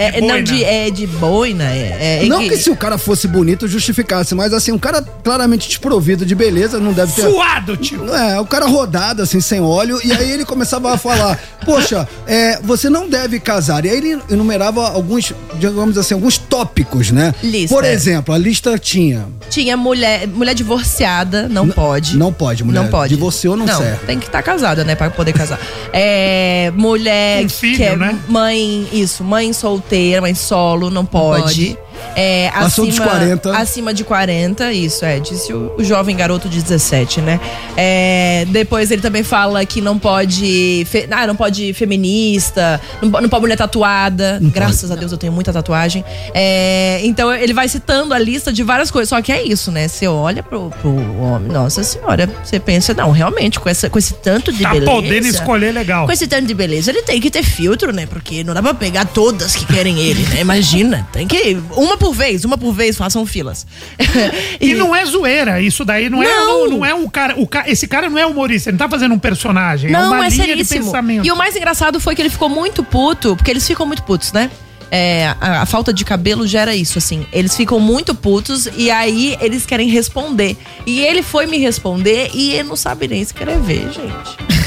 [0.00, 0.42] É, De não, boina.
[0.42, 1.64] de, é de boina.
[1.64, 5.68] É, é Não que se o cara fosse bonito justificasse, mas assim, um cara claramente
[5.68, 7.22] desprovido de beleza, não deve ter.
[7.22, 8.08] Suado, tio.
[8.14, 12.58] É, o cara rodado, assim, sem óleo, e aí ele começava a falar: Poxa, é,
[12.62, 13.84] você não deve casar.
[13.84, 17.34] E aí ele enumerava alguns, digamos assim, alguns tópicos, né?
[17.42, 17.74] Lista.
[17.74, 19.26] Por exemplo, a lista tinha.
[19.50, 22.16] Tinha mulher, mulher divorciada, não pode.
[22.16, 22.82] Não pode, mulher.
[22.82, 23.14] Não pode.
[23.14, 24.06] Divorciou não, Não, serve.
[24.06, 25.58] tem que estar casada, né, Pra poder casar.
[25.92, 28.16] É, mulher Com filho, que é né?
[28.28, 29.89] mãe, isso, mãe solteira,
[30.20, 31.76] mãe solo, não pode.
[32.16, 33.56] É, Passou dos 40.
[33.56, 37.40] Acima de 40, isso, é, disse o, o jovem garoto de 17, né?
[37.76, 43.28] É, depois ele também fala que não pode, fe- ah, não pode feminista, não, não
[43.28, 46.04] pode mulher tatuada, graças a Deus eu tenho muita tatuagem.
[46.34, 49.88] É, então ele vai citando a lista de várias coisas, só que é isso, né?
[49.88, 50.90] Você olha pro, pro
[51.20, 54.90] homem, nossa senhora, você pensa, não, realmente, com, essa, com esse tanto de Tá beleza...
[54.90, 56.06] podendo escolher legal.
[56.06, 58.06] Com esse tanto de beleza, ele tem que ter filtro, né?
[58.06, 60.40] Porque não dá pra pegar todas que querem ele, né?
[60.40, 61.08] Imagina.
[61.12, 61.58] Tem que.
[61.72, 63.66] Uma por vez, uma por vez, façam filas.
[64.60, 66.46] E não é zoeira, isso daí não, é Não.
[66.46, 69.14] não, não é um cara, o esse cara não é humorista, ele não tá fazendo
[69.14, 70.84] um personagem, é Não, uma é linha de seríssimo.
[70.86, 71.26] pensamento.
[71.26, 74.32] E o mais engraçado foi que ele ficou muito puto, porque eles ficam muito putos,
[74.32, 74.50] né?
[74.92, 77.24] É, a, a falta de cabelo gera isso, assim.
[77.32, 80.56] Eles ficam muito putos e aí eles querem responder.
[80.84, 84.59] E ele foi me responder e ele não sabe nem escrever, gente.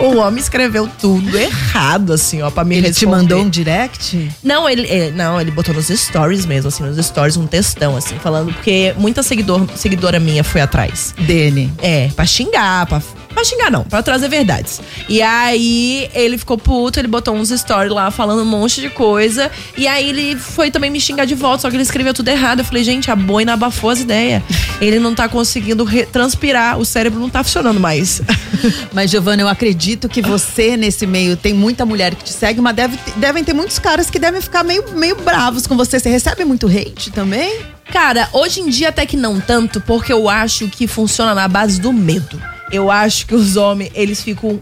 [0.00, 2.98] O homem escreveu tudo errado, assim, ó, pra me Ele responder.
[2.98, 4.30] te mandou um direct?
[4.42, 8.16] Não, ele, é, não, ele botou nos stories mesmo, assim, nos stories um textão, assim,
[8.18, 11.14] falando, porque muita seguidor, seguidora minha foi atrás.
[11.18, 11.70] Dele.
[11.78, 13.02] É, pra xingar, pra,
[13.34, 14.80] pra xingar não, pra trazer verdades.
[15.08, 19.50] E aí ele ficou puto, ele botou uns stories lá falando um monte de coisa.
[19.76, 22.60] E aí ele foi também me xingar de volta, só que ele escreveu tudo errado.
[22.60, 24.42] Eu falei, gente, a boina abafou as ideias.
[24.80, 28.22] Ele não tá conseguindo transpirar, o cérebro não tá funcionando mais.
[28.92, 32.74] Mas, Giovana, eu acredito que você, nesse meio, tem muita mulher que te segue, mas
[32.74, 35.98] deve, devem ter muitos caras que devem ficar meio, meio bravos com você.
[35.98, 37.60] Você recebe muito hate também?
[37.92, 41.80] Cara, hoje em dia até que não tanto, porque eu acho que funciona na base
[41.80, 42.40] do medo.
[42.70, 44.60] Eu acho que os homens, eles ficam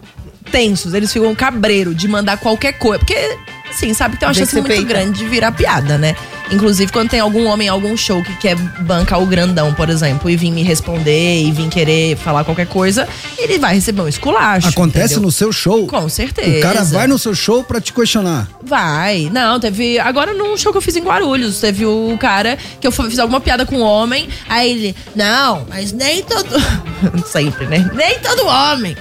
[0.51, 2.99] tensos, eles ficam cabreiro de mandar qualquer coisa.
[2.99, 3.37] Porque,
[3.69, 6.17] assim, sabe que tem uma chance muito grande de virar piada, né?
[6.51, 10.31] Inclusive, quando tem algum homem em algum show que quer bancar o grandão, por exemplo,
[10.31, 14.69] e vir me responder e vir querer falar qualquer coisa, ele vai receber um esculacho.
[14.69, 15.23] Acontece entendeu?
[15.23, 15.87] no seu show.
[15.87, 16.59] Com certeza.
[16.59, 18.49] O cara vai no seu show pra te questionar.
[18.63, 19.29] Vai.
[19.33, 19.99] Não, teve.
[19.99, 23.41] Agora num show que eu fiz em Guarulhos, teve o cara que eu fiz alguma
[23.41, 24.29] piada com um homem.
[24.49, 26.57] Aí ele, não, mas nem todo.
[27.27, 27.91] Sempre, né?
[27.95, 28.97] Nem todo homem.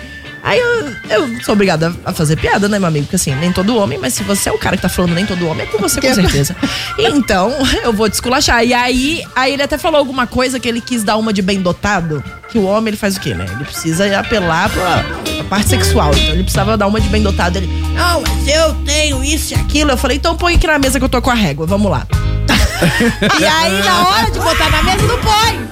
[0.47, 3.05] Aí eu, eu sou obrigada a fazer piada, né, meu amigo?
[3.05, 5.25] Porque assim, nem todo homem, mas se você é o cara que tá falando nem
[5.25, 6.55] todo homem, é com você, com certeza.
[6.97, 7.51] Então,
[7.83, 8.63] eu vou te esculachar.
[8.63, 11.61] E aí, aí ele até falou alguma coisa que ele quis dar uma de bem
[11.61, 12.23] dotado.
[12.47, 13.45] Que o homem, ele faz o quê, né?
[13.51, 15.03] Ele precisa apelar pra,
[15.35, 16.11] pra parte sexual.
[16.15, 17.57] Então ele precisava dar uma de bem dotado.
[17.57, 19.91] Ele, não, mas eu tenho isso e aquilo.
[19.91, 22.07] Eu falei, então põe aqui na mesa que eu tô com a régua, vamos lá.
[23.37, 25.67] e aí, na hora de botar na mesa, não põe.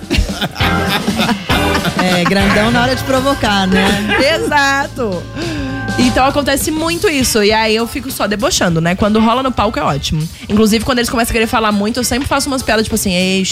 [2.05, 3.83] É, grandão na hora de provocar, né?
[4.35, 5.23] Exato.
[5.97, 7.43] Então acontece muito isso.
[7.43, 8.95] E aí eu fico só debochando, né?
[8.95, 10.27] Quando rola no palco é ótimo.
[10.47, 13.13] Inclusive, quando eles começam a querer falar muito, eu sempre faço umas piadas tipo assim:
[13.13, 13.43] Ei,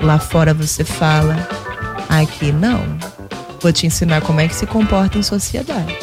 [0.00, 1.36] lá fora você fala,
[2.08, 2.82] aqui não.
[3.60, 5.96] Vou te ensinar como é que se comporta em sociedade.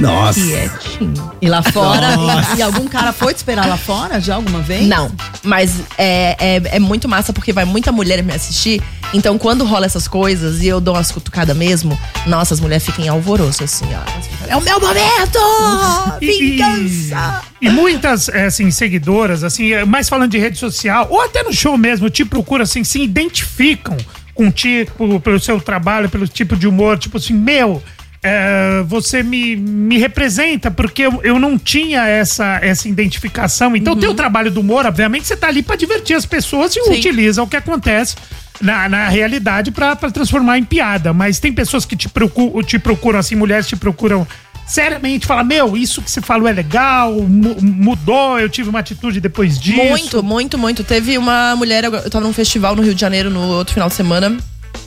[0.00, 0.40] Nossa.
[0.40, 1.32] Quietinho.
[1.40, 2.54] E lá fora, Nossa.
[2.54, 4.86] e, e algum cara foi te esperar lá fora já alguma vez?
[4.86, 5.10] Não,
[5.42, 8.82] mas é, é, é muito massa porque vai muita mulher me assistir.
[9.12, 13.04] Então, quando rola essas coisas e eu dou umas cutucadas mesmo, nossa, as mulheres ficam
[13.04, 14.48] em alvoroço, assim, ó.
[14.48, 15.38] É o meu momento!
[16.20, 17.42] Vingança!
[17.60, 21.52] E muitas, é, assim, seguidoras, assim, é, mais falando de rede social, ou até no
[21.52, 23.96] show mesmo, te procuram, assim, se identificam
[24.34, 27.82] contigo, pelo seu trabalho, pelo tipo de humor, tipo assim, meu,
[28.22, 33.74] é, você me, me representa, porque eu, eu não tinha essa, essa identificação.
[33.74, 36.80] Então, o teu trabalho do humor, obviamente, você tá ali pra divertir as pessoas e
[36.98, 38.16] utiliza o que acontece
[38.60, 41.12] na, na realidade pra transformar em piada.
[41.14, 44.26] Mas tem pessoas que te procuram, te procuram assim, mulheres te procuram
[44.66, 49.18] seriamente, fala meu, isso que você falou é legal, mu- mudou, eu tive uma atitude
[49.20, 49.76] depois disso.
[49.82, 50.84] Muito, muito, muito.
[50.84, 53.94] Teve uma mulher, eu tava num festival no Rio de Janeiro no outro final de
[53.96, 54.36] semana.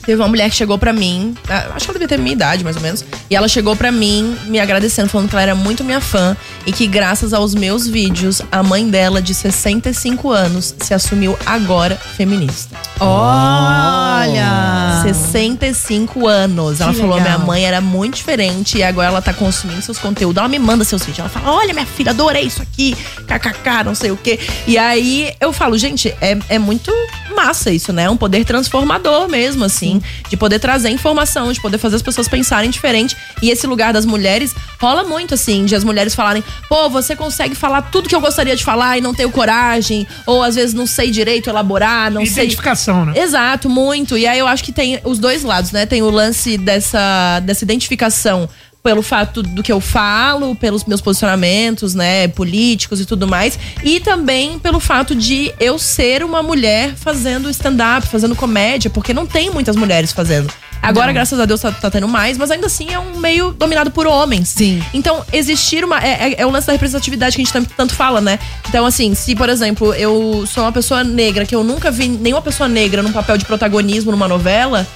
[0.06, 2.62] Teve uma mulher que chegou pra mim, ah, acho que ela devia ter minha idade,
[2.64, 3.04] mais ou menos.
[3.30, 6.36] E ela chegou pra mim, me agradecendo, falando que ela era muito minha fã
[6.66, 11.96] e que, graças aos meus vídeos, a mãe dela, de 65 anos, se assumiu agora
[11.96, 12.76] feminista.
[13.00, 15.02] Olha!
[15.02, 16.80] 65 anos.
[16.80, 17.32] Ela Que falou: legal.
[17.38, 20.38] minha mãe era muito diferente e agora ela tá consumindo seus conteúdos.
[20.38, 21.20] Ela me manda seus vídeos.
[21.20, 22.96] Ela fala: olha, minha filha, adorei isso aqui,
[23.26, 24.38] kkk, não sei o quê.
[24.66, 26.90] E aí eu falo, gente, é, é muito
[27.36, 28.08] massa isso, né?
[28.08, 29.93] Um poder transformador mesmo, assim,
[30.28, 33.16] de poder trazer informação, de poder fazer as pessoas pensarem diferente.
[33.42, 37.54] E esse lugar das mulheres rola muito, assim, de as mulheres falarem: pô, você consegue
[37.54, 40.86] falar tudo que eu gostaria de falar e não tenho coragem, ou às vezes não
[40.86, 42.44] sei direito elaborar, não sei.
[42.44, 43.18] Identificação, né?
[43.18, 44.16] Exato, muito.
[44.16, 45.86] E aí eu acho que tem os dois lados, né?
[45.86, 48.48] Tem o lance dessa, dessa identificação
[48.84, 53.98] pelo fato do que eu falo, pelos meus posicionamentos, né, políticos e tudo mais, e
[53.98, 59.48] também pelo fato de eu ser uma mulher fazendo stand-up, fazendo comédia, porque não tem
[59.48, 60.52] muitas mulheres fazendo.
[60.82, 61.14] Agora, Não.
[61.14, 64.06] graças a Deus, tá, tá tendo mais, mas ainda assim é um meio dominado por
[64.06, 64.50] homens.
[64.50, 64.82] Sim.
[64.92, 65.98] Então, existir uma.
[66.04, 68.38] É, é, é o lance da representatividade que a gente tanto, tanto fala, né?
[68.68, 72.42] Então, assim, se, por exemplo, eu sou uma pessoa negra, que eu nunca vi nenhuma
[72.42, 74.86] pessoa negra num papel de protagonismo numa novela.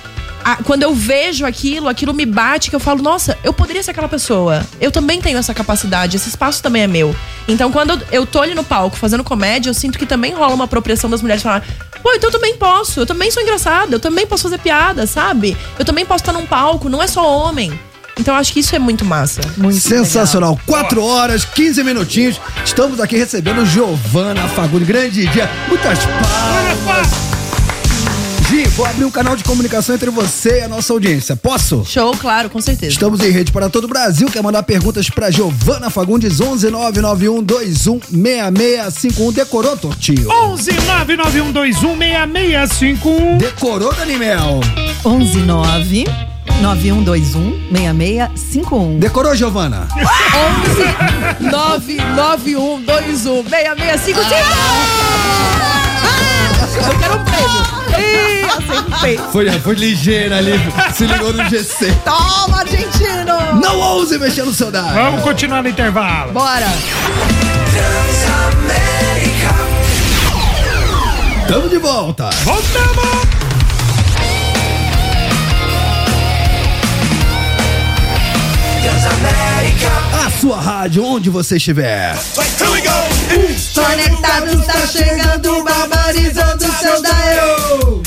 [0.45, 3.91] A- quando eu vejo aquilo, aquilo me bate, que eu falo, nossa, eu poderia ser
[3.93, 4.65] aquela pessoa.
[4.81, 7.15] Eu também tenho essa capacidade, esse espaço também é meu.
[7.47, 10.55] Então, quando eu, eu tô ali no palco fazendo comédia, eu sinto que também rola
[10.55, 11.65] uma apropriação das mulheres falar,
[12.03, 15.57] pô, então eu também posso, eu também sou engraçada, eu também posso fazer piada, sabe?
[15.79, 17.79] Eu também posso estar num palco, não é só homem.
[18.21, 19.41] Então, eu acho que isso é muito massa.
[19.57, 20.59] Muito Sensacional.
[20.67, 22.41] 4 horas, 15 minutinhos.
[22.65, 24.89] Estamos aqui recebendo Giovana Fagundes.
[24.89, 25.49] Grande dia.
[25.69, 27.28] Muitas palmas.
[28.77, 31.35] Vou abrir um canal de comunicação entre você e a nossa audiência.
[31.37, 31.85] Posso?
[31.85, 32.93] Show, claro, com certeza.
[32.93, 34.29] Estamos em rede para todo o Brasil.
[34.31, 36.41] Quer mandar perguntas para Giovana Fagundes?
[36.41, 39.33] 11 991 21 6651.
[39.33, 40.31] Decorou, Tortinho?
[40.31, 43.39] 11 99121 6651.
[43.39, 44.61] Decorou, Danimel?
[45.05, 46.05] 11 9
[46.61, 48.99] 9121 6651.
[48.99, 49.89] Decorou, Giovana?
[51.41, 55.88] 11 991 21 6655.
[56.77, 57.69] Eu quero um prêmio.
[57.99, 59.19] Ih.
[59.33, 60.53] Foi, foi ligeira ali.
[60.95, 61.93] Se ligou no GC.
[62.05, 63.61] Toma, argentino!
[63.63, 64.95] Não ouse mexer no seu dado.
[64.95, 66.33] Vamos continuar no intervalo.
[66.33, 66.67] Bora!
[71.47, 72.31] Tamo de volta.
[72.45, 73.29] Voltamos!
[80.13, 82.15] A sua rádio, onde você estiver.
[83.79, 88.03] Conectados tá chegando, barbarizando seu dial.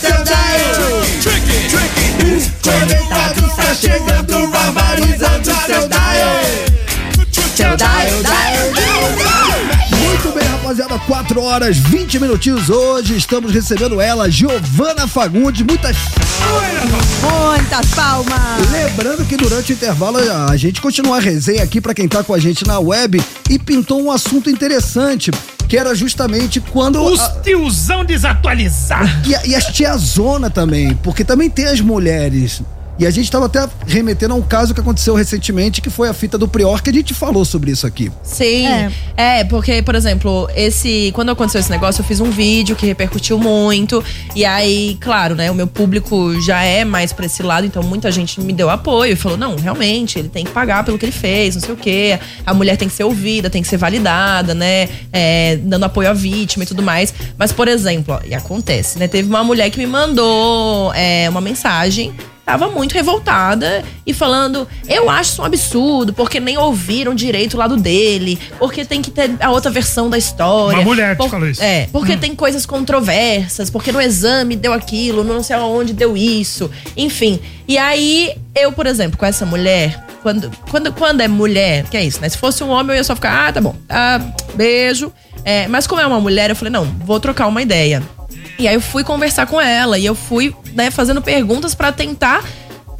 [0.00, 1.02] Seu dial.
[2.62, 6.40] Conectados tá chegando, barbarizando seu dial.
[7.54, 8.81] Seu dial, dial, dial.
[10.72, 10.98] Rapaziada.
[11.06, 13.14] 4 horas, 20 minutinhos hoje.
[13.16, 15.60] Estamos recebendo ela, Giovana Fagundes.
[15.62, 15.96] Muitas.
[17.20, 18.70] Muitas palmas.
[18.70, 20.18] Lembrando que durante o intervalo
[20.48, 23.58] a gente continua a resenha aqui pra quem tá com a gente na web e
[23.58, 25.30] pintou um assunto interessante,
[25.68, 27.02] que era justamente quando.
[27.02, 29.10] Os a- tiozão desatualizados.
[29.26, 32.62] E, e as tiazona também, porque também tem as mulheres.
[32.98, 36.14] E a gente tava até remetendo a um caso que aconteceu recentemente, que foi a
[36.14, 38.10] fita do Prior, que a gente falou sobre isso aqui.
[38.22, 38.66] Sim.
[39.16, 39.44] É.
[39.44, 41.10] porque, por exemplo, esse.
[41.14, 44.04] Quando aconteceu esse negócio, eu fiz um vídeo que repercutiu muito.
[44.36, 45.50] E aí, claro, né?
[45.50, 49.12] O meu público já é mais pra esse lado, então muita gente me deu apoio
[49.12, 51.76] e falou: não, realmente, ele tem que pagar pelo que ele fez, não sei o
[51.76, 52.18] quê.
[52.44, 54.88] A mulher tem que ser ouvida, tem que ser validada, né?
[55.12, 57.12] É, dando apoio à vítima e tudo mais.
[57.38, 59.08] Mas, por exemplo, ó, e acontece, né?
[59.08, 62.12] Teve uma mulher que me mandou é, uma mensagem.
[62.52, 67.56] Tava muito revoltada e falando: eu acho isso um absurdo, porque nem ouviram direito o
[67.58, 70.78] lado dele, porque tem que ter a outra versão da história.
[70.78, 71.62] Uma mulher te por- falou isso.
[71.62, 72.18] É, porque Hum.
[72.18, 77.40] tem coisas controversas, porque no exame deu aquilo, não sei aonde deu isso, enfim.
[77.66, 82.04] E aí, eu, por exemplo, com essa mulher, quando, quando, quando é mulher, que é
[82.04, 82.28] isso, né?
[82.28, 84.20] Se fosse um homem, eu ia só ficar, ah, tá bom, ah,
[84.54, 85.10] beijo.
[85.44, 88.02] É, mas como é uma mulher, eu falei, não, vou trocar uma ideia.
[88.58, 92.44] E aí eu fui conversar com ela e eu fui, né, fazendo perguntas pra tentar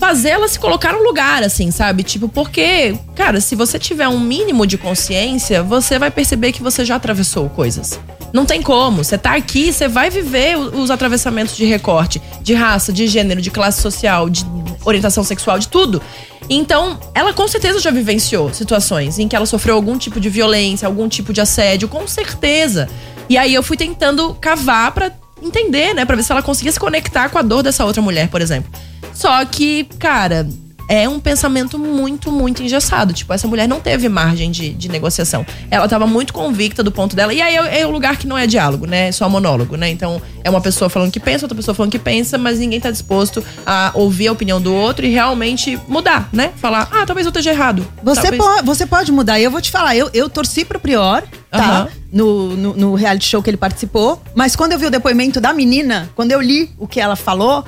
[0.03, 2.03] fazer ela se colocar no lugar, assim, sabe?
[2.03, 6.85] Tipo, porque, cara, se você tiver um mínimo de consciência, você vai perceber que você
[6.85, 8.01] já atravessou coisas.
[8.33, 9.05] Não tem como.
[9.05, 13.49] Você tá aqui, você vai viver os atravessamentos de recorte, de raça, de gênero, de
[13.49, 14.45] classe social, de
[14.85, 16.03] orientação sexual, de tudo.
[16.51, 20.87] Então, ela com certeza já vivenciou situações em que ela sofreu algum tipo de violência,
[20.87, 22.89] algum tipo de assédio, com certeza.
[23.29, 25.13] E aí eu fui tentando cavar pra
[25.43, 28.29] entender, né, Pra ver se ela conseguia se conectar com a dor dessa outra mulher,
[28.29, 28.71] por exemplo.
[29.15, 30.47] Só que, cara,
[30.89, 33.13] é um pensamento muito, muito engessado.
[33.13, 35.45] Tipo, essa mulher não teve margem de, de negociação.
[35.71, 37.33] Ela tava muito convicta do ponto dela.
[37.33, 39.09] E aí é, é um lugar que não é diálogo, né?
[39.09, 39.89] É só monólogo, né?
[39.89, 42.91] Então, é uma pessoa falando que pensa, outra pessoa falando que pensa, mas ninguém tá
[42.91, 46.51] disposto a ouvir a opinião do outro e realmente mudar, né?
[46.57, 47.87] Falar, ah, talvez eu esteja errado.
[48.03, 49.39] Você, Talvez- pode, você pode mudar.
[49.39, 51.23] E eu vou te falar, eu, eu torci pro Prior,
[51.53, 51.83] tá?
[51.83, 51.89] Aham.
[52.13, 54.21] No, no, no reality show que ele participou.
[54.35, 57.65] Mas quando eu vi o depoimento da menina, quando eu li o que ela falou,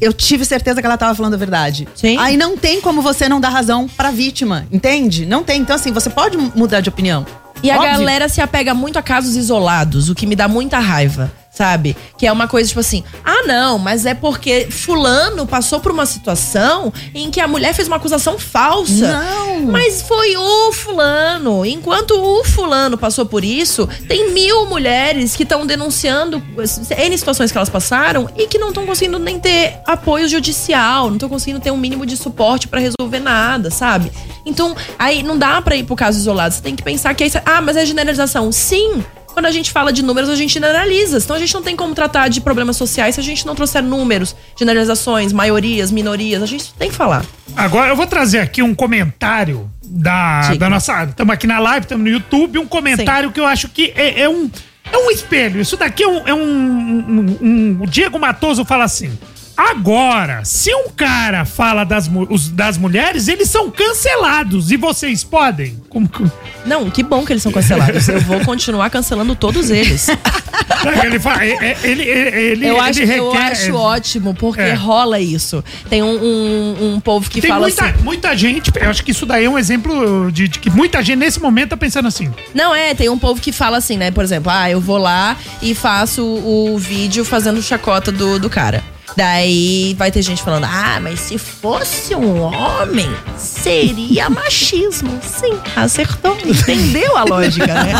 [0.00, 1.88] eu tive certeza que ela tava falando a verdade.
[2.18, 5.24] Aí não tem como você não dar razão pra vítima, entende?
[5.24, 5.60] Não tem.
[5.60, 7.24] Então, assim, você pode mudar de opinião.
[7.62, 7.92] E a Óbvio.
[7.92, 11.96] galera se apega muito a casos isolados, o que me dá muita raiva, sabe?
[12.16, 16.06] Que é uma coisa tipo assim: ah, não, mas é porque Fulano passou por uma
[16.06, 19.20] situação em que a mulher fez uma acusação falsa.
[19.20, 19.62] Não!
[19.66, 21.66] Mas foi o Fulano.
[21.66, 26.40] Enquanto o Fulano passou por isso, tem mil mulheres que estão denunciando
[26.96, 31.16] N situações que elas passaram e que não estão conseguindo nem ter apoio judicial, não
[31.16, 34.12] estão conseguindo ter um mínimo de suporte pra resolver nada, sabe?
[34.46, 36.54] Então, aí não dá pra ir pro caso isolado.
[36.54, 38.52] Você tem que pensar que aí, ah, mas é generalização.
[38.52, 39.04] Sim.
[39.38, 41.18] Quando a gente fala de números, a gente generaliza.
[41.18, 43.80] Então a gente não tem como tratar de problemas sociais se a gente não trouxer
[43.80, 46.42] números, generalizações, maiorias, minorias.
[46.42, 47.24] A gente tem que falar.
[47.54, 51.04] Agora eu vou trazer aqui um comentário da, da nossa.
[51.04, 52.58] Estamos aqui na live, estamos no YouTube.
[52.58, 54.50] Um comentário que eu acho que é, é um.
[54.92, 55.60] É um espelho.
[55.60, 56.26] Isso daqui é um.
[56.26, 59.16] é um- um- um- o Diego Matoso fala assim.
[59.58, 64.70] Agora, se um cara fala das, os- das mulheres, eles são cancelados.
[64.70, 65.76] E vocês podem?
[65.88, 66.24] Como que.
[66.64, 68.08] Não, que bom que eles são cancelados.
[68.08, 70.06] Eu vou continuar cancelando todos eles.
[71.04, 74.74] Ele, fala, é- é- ele, ele, eu acho, ele eu requer- acho ótimo, porque É.
[74.74, 75.64] rola isso.
[75.90, 78.02] Tem um, um, um povo que Tem fala muita, assim.
[78.04, 81.18] muita gente, eu acho que isso daí é um exemplo de, de que muita gente
[81.18, 82.30] nesse momento tá pensando assim.
[82.54, 84.12] Não, é, tem um povo que fala assim, né?
[84.12, 88.84] Por exemplo, ah, eu vou lá e faço o vídeo fazendo chacota do, do cara.
[89.16, 95.18] Daí vai ter gente falando, ah, mas se fosse um homem, seria machismo.
[95.22, 96.36] Sim, acertou.
[96.44, 97.92] Entendeu a lógica, né?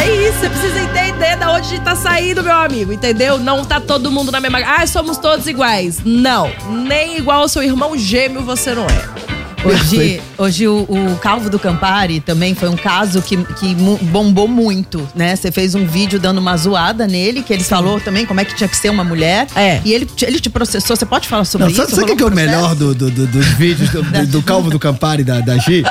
[0.00, 3.38] É isso, você precisa entender da onde a gente tá saindo, meu amigo, entendeu?
[3.38, 4.58] Não tá todo mundo na mesma.
[4.60, 6.00] Ah, somos todos iguais.
[6.04, 9.27] Não, nem igual ao seu irmão gêmeo você não é.
[9.64, 15.06] Hoje, hoje o, o Calvo do Campari também foi um caso que, que bombou muito,
[15.14, 15.34] né?
[15.34, 18.54] Você fez um vídeo dando uma zoada nele, que ele falou também como é que
[18.54, 19.46] tinha que ser uma mulher.
[19.56, 19.80] É.
[19.84, 20.96] E ele, te- ele te processou.
[20.96, 21.90] Você pode falar sobre Não, isso?
[21.90, 24.42] sabe o que, que é o melhor do, do- do- dos vídeos do, do- do
[24.44, 25.82] Calvo do Campari da, da Gi?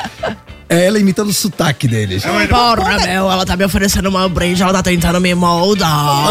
[0.70, 2.24] É ela imitando o sotaque deles.
[2.24, 6.28] Porra, meu, ela tá me oferecendo uma brinde, ela tá tentando me moldar.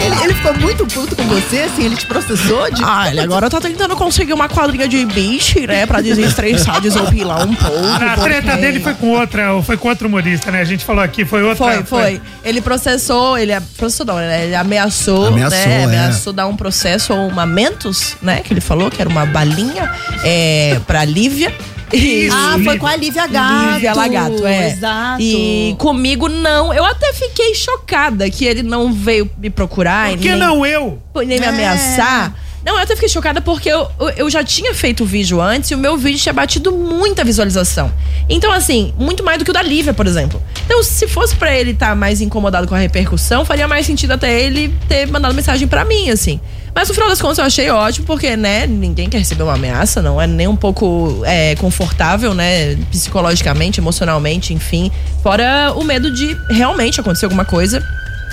[0.00, 2.82] ele, ele ficou muito puto com você, assim, ele te processou de.
[2.84, 5.84] Ah, ele agora tá tentando conseguir uma quadrinha de bicho, né?
[5.86, 7.76] Pra desestressar, desopilar um pouco.
[7.86, 10.60] A treta porque- dele foi com outra, foi com outro humorista, né?
[10.60, 11.56] A gente falou aqui, foi outra.
[11.56, 12.20] Foi, foi.
[12.44, 14.44] Ele processou, ele processou não, né?
[14.46, 15.80] Ele ameaçou, Ameaçou, né?
[15.80, 15.84] é.
[15.84, 18.40] Ameaçou dar um processo ou uma mentos, né?
[18.42, 19.90] Que ele falou que era uma balinha
[20.24, 21.52] é, pra Lívia.
[21.92, 23.74] Isso, Ah, foi com a Lívia Gato.
[23.74, 24.68] Lívia Lagato, é.
[24.70, 25.20] Exato.
[25.22, 26.72] E comigo não.
[26.72, 30.10] Eu até fiquei chocada que ele não veio me procurar.
[30.10, 31.02] Por que nem- não eu?
[31.16, 31.48] nem me É.
[31.48, 32.32] ameaçar.
[32.64, 35.74] Não, eu até fiquei chocada porque eu, eu, já tinha feito o vídeo antes e
[35.74, 37.92] o meu vídeo tinha batido muita visualização.
[38.28, 40.42] Então, assim, muito mais do que o da Lívia, por exemplo.
[40.66, 44.40] Então, se fosse pra ele estar mais incomodado com a repercussão, faria mais sentido até
[44.40, 46.38] ele ter mandado mensagem pra mim, assim.
[46.74, 50.00] Mas no final das contas eu achei ótimo, porque, né, ninguém quer receber uma ameaça,
[50.00, 54.92] não é nem um pouco é, confortável, né, psicologicamente, emocionalmente, enfim.
[55.22, 57.82] Fora o medo de realmente acontecer alguma coisa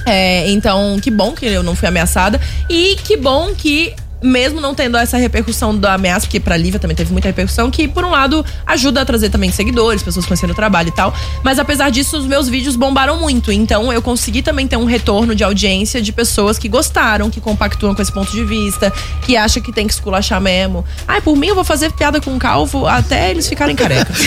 [0.07, 2.39] é, então, que bom que eu não fui ameaçada.
[2.69, 6.95] E que bom que mesmo não tendo essa repercussão da ameaça, porque pra Lívia também
[6.95, 10.55] teve muita repercussão, que por um lado ajuda a trazer também seguidores, pessoas conhecendo o
[10.55, 11.13] trabalho e tal.
[11.43, 13.51] Mas apesar disso, os meus vídeos bombaram muito.
[13.51, 17.93] Então eu consegui também ter um retorno de audiência de pessoas que gostaram, que compactuam
[17.93, 18.91] com esse ponto de vista,
[19.21, 20.85] que acham que tem que esculachar mesmo.
[21.07, 24.17] Ai, por mim eu vou fazer piada com calvo até eles ficarem carecas.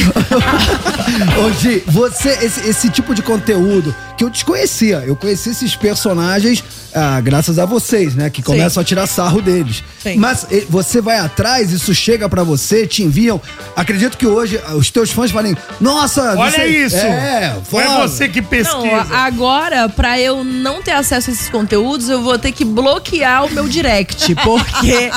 [1.44, 6.62] Hoje, você, esse, esse tipo de conteúdo que eu desconhecia, eu conheci esses personagens
[6.94, 8.28] ah, graças a vocês, né?
[8.30, 9.82] Que começam a tirar sarro deles.
[10.02, 10.16] Sim.
[10.16, 13.40] Mas eh, você vai atrás, isso chega pra você, te enviam.
[13.76, 16.96] Acredito que hoje ah, os teus fãs falem, nossa, Olha você- isso!
[16.96, 19.04] É, Não é foda." você que pesquisa.
[19.04, 23.44] Não, agora, pra eu não ter acesso a esses conteúdos, eu vou ter que bloquear
[23.44, 25.10] o meu direct, porque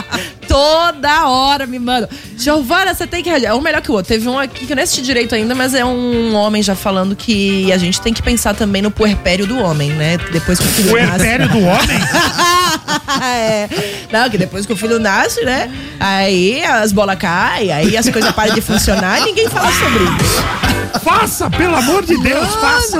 [0.47, 2.07] toda hora me mandam.
[2.37, 3.29] Giovana, você tem que.
[3.29, 4.13] É um melhor que o outro.
[4.13, 7.15] Teve um aqui que eu nem assisti direito ainda, mas é um homem já falando
[7.15, 10.17] que a gente tem que pensar também no puerpério do homem, né?
[10.31, 11.59] Depois que o filho Puerpério nasce.
[11.59, 11.99] do homem?
[13.23, 13.69] é.
[14.11, 15.71] Não, que depois que o filho nasce, né?
[15.99, 20.43] Aí as bolas caem, aí as coisas param de funcionar e ninguém fala sobre isso.
[21.03, 22.99] Faça, pelo amor de Deus, faça.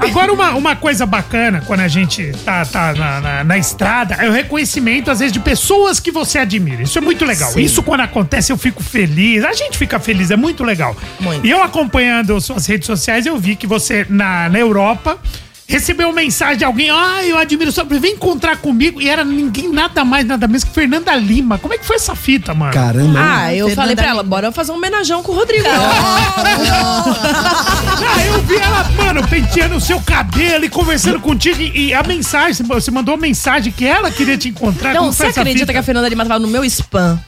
[0.00, 4.28] Agora, uma, uma coisa bacana quando a gente tá, tá na, na- na estrada é
[4.28, 6.82] o reconhecimento, às vezes, de pessoas que você admira.
[6.82, 7.50] Isso é muito legal.
[7.52, 7.60] Sim.
[7.62, 9.44] Isso, quando acontece, eu fico feliz.
[9.44, 10.96] A gente fica feliz, é muito legal.
[11.20, 11.46] Muito.
[11.46, 15.18] E eu acompanhando suas redes sociais, eu vi que você, na, na Europa.
[15.66, 19.00] Recebeu mensagem de alguém, ah, eu admiro sua, vem encontrar comigo.
[19.00, 21.56] E era ninguém nada mais, nada menos que Fernanda Lima.
[21.58, 22.72] Como é que foi essa fita, mano?
[22.72, 23.18] Caramba.
[23.18, 24.28] Ah, eu Fernanda falei pra ela, Lima.
[24.28, 25.64] bora fazer um homenajão com o Rodrigo.
[28.06, 31.60] Ah, eu vi ela, mano, penteando o seu cabelo e conversando contigo.
[31.60, 34.92] E, e a mensagem, você mandou uma mensagem que ela queria te encontrar.
[34.92, 35.72] Não, Como você acredita fita?
[35.72, 37.18] que a Fernanda Lima tava no meu spam?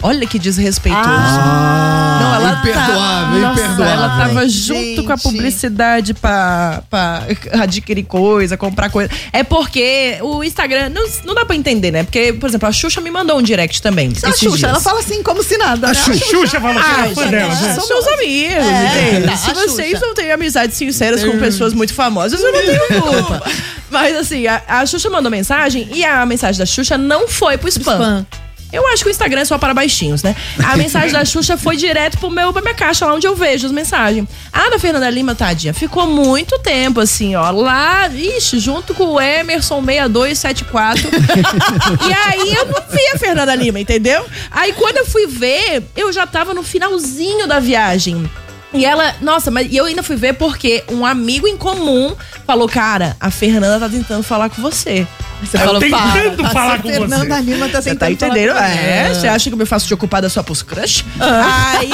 [0.00, 1.04] Olha que desrespeitoso.
[1.08, 3.78] Ah, não, ela imperdoável, tá, imperdoável.
[3.78, 5.02] Nossa, ela tava junto Gente.
[5.02, 7.22] com a publicidade pra, pra
[7.62, 9.10] adquirir coisa, comprar coisa.
[9.32, 12.04] É porque o Instagram, não, não dá pra entender, né?
[12.04, 14.08] Porque, por exemplo, a Xuxa me mandou um direct também.
[14.22, 14.70] A esses Xuxa, dias.
[14.70, 15.88] ela fala assim como se nada.
[15.88, 15.94] A né?
[15.94, 16.24] Xuxa.
[16.26, 17.74] Xuxa falou que Ah, era fã gente, dela, né?
[17.74, 19.26] são meus amigos, É, entende?
[19.26, 20.06] tá, Se vocês Xuxa.
[20.06, 23.42] não têm amizades sinceras com pessoas muito famosas, eu não tenho culpa.
[23.90, 27.68] Mas assim, a, a Xuxa mandou mensagem e a mensagem da Xuxa não foi pro
[27.68, 27.94] spam.
[27.94, 28.26] Spam.
[28.72, 30.36] Eu acho que o Instagram é só para baixinhos, né?
[30.62, 33.66] A mensagem da Xuxa foi direto pro meu, pra minha caixa, lá onde eu vejo
[33.66, 34.28] as mensagens.
[34.52, 39.20] A da Fernanda Lima, tadinha, ficou muito tempo, assim, ó, lá, ixi, junto com o
[39.20, 41.08] Emerson 6274.
[42.08, 44.24] e aí eu não vi a Fernanda Lima, entendeu?
[44.50, 48.28] Aí quando eu fui ver, eu já tava no finalzinho da viagem.
[48.72, 52.14] E ela, nossa, mas eu ainda fui ver porque um amigo em comum
[52.46, 55.06] falou: Cara, a Fernanda tá tentando falar com você.
[55.42, 57.42] Você Eu falou, tentando para, falar com Fernanda você.
[57.42, 58.54] Lima tá você tentando tá entendendo?
[58.54, 61.04] falar com É, você acha que eu me faço de ocupada só pros crush?
[61.20, 61.78] Ah.
[61.78, 61.90] Aí,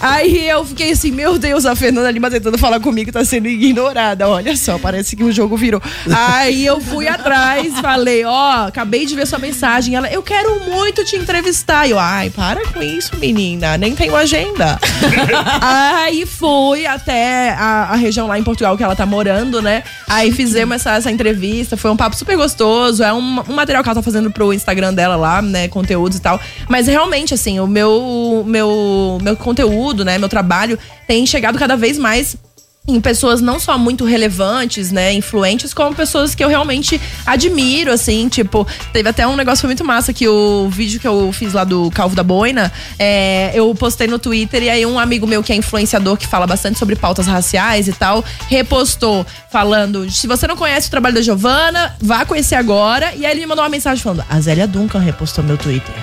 [0.00, 4.28] aí eu fiquei assim, meu Deus, a Fernanda Lima tentando falar comigo tá sendo ignorada.
[4.28, 5.80] Olha só, parece que o jogo virou.
[6.12, 9.94] Aí eu fui atrás, falei, ó, acabei de ver sua mensagem.
[9.94, 11.86] Ela, eu quero muito te entrevistar.
[11.86, 14.78] E eu, ai, para com isso, menina, nem tenho agenda.
[15.60, 19.82] aí fui até a, a região lá em Portugal que ela tá morando, né?
[20.08, 22.79] Aí fizemos essa, essa entrevista, foi um papo super gostoso.
[23.00, 25.68] É um, um material que ela tá fazendo pro Instagram dela lá, né?
[25.68, 26.40] Conteúdos e tal.
[26.68, 30.18] Mas realmente, assim, o meu, meu, meu conteúdo, né?
[30.18, 32.36] Meu trabalho tem chegado cada vez mais
[32.88, 38.28] em pessoas não só muito relevantes, né, influentes, como pessoas que eu realmente admiro, assim,
[38.28, 41.52] tipo, teve até um negócio que foi muito massa que o vídeo que eu fiz
[41.52, 45.42] lá do Calvo da Boina, é, eu postei no Twitter e aí um amigo meu
[45.42, 50.46] que é influenciador, que fala bastante sobre pautas raciais e tal, repostou falando, se você
[50.46, 53.70] não conhece o trabalho da Giovana, vá conhecer agora, e aí ele me mandou uma
[53.70, 55.94] mensagem falando, a Zélia Duncan repostou meu Twitter.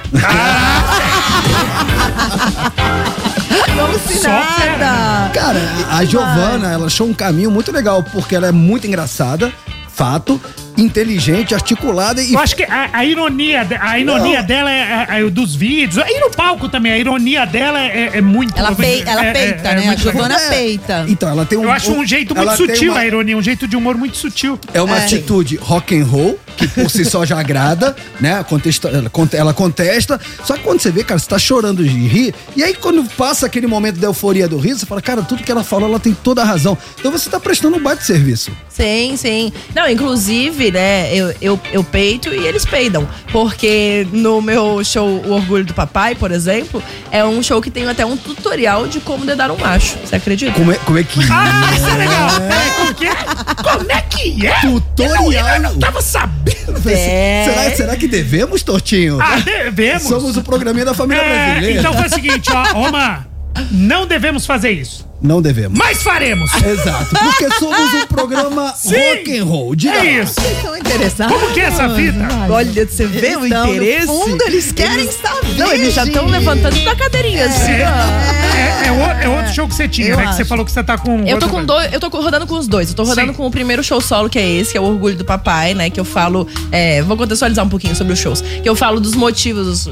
[3.77, 5.29] Como se nada.
[5.33, 5.59] Cara,
[5.91, 9.51] a Giovana, ela achou um caminho muito legal, porque ela é muito engraçada,
[9.87, 10.39] fato,
[10.77, 12.33] inteligente, articulada e.
[12.33, 14.45] Eu acho que a, a ironia, a ironia Não.
[14.47, 16.03] dela é, é- é dos vídeos.
[16.07, 18.57] E no palco também, a ironia dela é, é muito.
[18.57, 19.89] Ela, pei- ela é- é- peita, é né?
[19.89, 19.95] A.
[19.95, 20.49] Giovana É.
[20.49, 21.05] peita.
[21.07, 21.63] Então, ela tem um.
[21.63, 24.59] Eu acho um jeito muito sutil uma- a ironia, um jeito de humor muito sutil.
[24.73, 25.03] É uma É.
[25.03, 28.43] atitude rock and roll, que por si só já agrada, né?
[28.47, 30.19] Contesta, ela, conte- ela contesta.
[30.43, 32.33] Só que quando você vê, cara, você tá chorando de rir.
[32.55, 35.51] E aí, quando passa aquele momento da euforia do riso, você fala, cara, tudo que
[35.51, 36.77] ela falou, ela tem toda a razão.
[36.99, 38.51] Então você tá prestando um baita serviço.
[38.69, 39.51] Sim, sim.
[39.75, 43.07] Não, inclusive, né, eu, eu, eu peito e eles peidam.
[43.31, 47.87] Porque no meu show O Orgulho do Papai, por exemplo, é um show que tem
[47.87, 49.97] até um tutorial de como dedar um macho.
[50.03, 50.51] Você acredita?
[50.53, 51.19] Como é, como é que.
[51.31, 52.29] Ah, isso é legal.
[52.39, 53.15] Peraí, como que é?
[53.63, 54.61] Como é que é?
[54.61, 55.47] Tutorial.
[55.55, 56.89] Eu não tava sabendo.
[56.89, 57.45] É.
[57.45, 59.19] Será, será que devemos, Tortinho?
[59.21, 60.03] Ah, devemos.
[60.03, 61.79] Somos o programinha da família É, brasileira.
[61.79, 63.27] então foi o seguinte, ó, Roma,
[63.71, 65.06] não devemos fazer isso.
[65.19, 65.77] Não devemos.
[65.77, 66.51] Mas faremos!
[66.63, 68.95] Exato, porque somos um programa Sim.
[68.95, 69.75] rock and roll.
[69.75, 70.35] Diga É isso.
[70.35, 71.33] Vocês estão interessados?
[71.35, 72.19] Como que é essa fita?
[72.49, 74.05] Olha, você vê o Então, no interesse?
[74.07, 75.55] fundo, eles querem saber.
[75.57, 77.71] Não, eles já estão levantando da cadeirinha, assim.
[77.71, 80.27] É, é, é é outro show que você tinha, Eu né?
[80.27, 80.49] Que você acho.
[80.49, 81.25] falou que você tá com.
[81.25, 82.89] Eu tô com dois, eu tô rodando com os dois.
[82.89, 83.37] Eu tô rodando Sim.
[83.37, 85.89] com o primeiro show solo, que é esse, que é o Orgulho do Papai, né?
[85.89, 86.47] Que eu falo.
[86.71, 88.41] é, vou contextualizar um pouquinho sobre os shows.
[88.41, 89.89] Que eu falo dos motivos.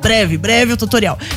[0.00, 1.18] Breve, breve o tutorial.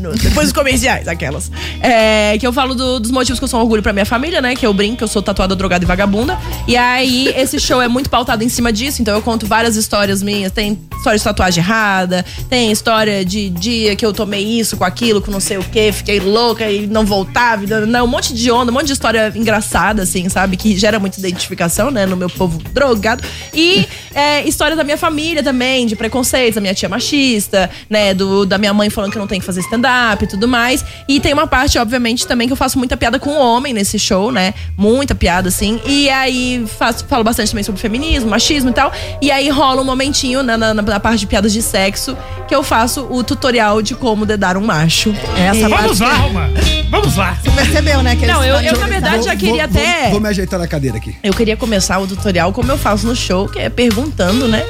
[0.00, 1.50] No- Depois dos comerciais, aquelas.
[1.82, 4.40] É, que eu falo do- dos motivos que eu sou um orgulho pra minha família,
[4.40, 4.54] né?
[4.56, 6.38] Que eu brinco, que eu sou tatuada, drogada e vagabunda.
[6.66, 9.02] E aí, esse show é muito pautado em cima disso.
[9.02, 10.50] Então, eu conto várias histórias minhas.
[10.52, 15.20] Tem história de tatuagem errada, tem história de dia que eu tomei isso com aquilo,
[15.20, 17.64] com não sei o quê, fiquei louca e não voltava.
[17.86, 20.56] Não, um monte de onda, um monte de história engraçada, assim, sabe?
[20.56, 22.06] Que gera muita identificação, né?
[22.06, 23.22] No meu povo drogado.
[23.52, 27.97] E é, história da minha família também, de preconceitos, da minha tia machista, né?
[28.14, 30.84] Do, da minha mãe falando que eu não tenho que fazer stand-up e tudo mais.
[31.08, 33.98] E tem uma parte, obviamente, também que eu faço muita piada com o homem nesse
[33.98, 34.54] show, né?
[34.76, 35.80] Muita piada, assim.
[35.86, 38.92] E aí faço, falo bastante também sobre feminismo, machismo e tal.
[39.20, 42.62] E aí rola um momentinho na, na, na parte de piadas de sexo que eu
[42.62, 45.14] faço o tutorial de como dedar um macho.
[45.36, 46.48] Essa E- Vamos lá, Roma.
[46.90, 47.36] Vamos lá.
[47.42, 48.16] Você percebeu, né?
[48.16, 50.02] Que Não, eu, eu na verdade já Vou- queria vou- até.
[50.04, 51.14] Vou, vou me ajeitar na cadeira aqui.
[51.22, 54.62] Eu queria começar o tutorial como eu faço no show, que é perguntando, né?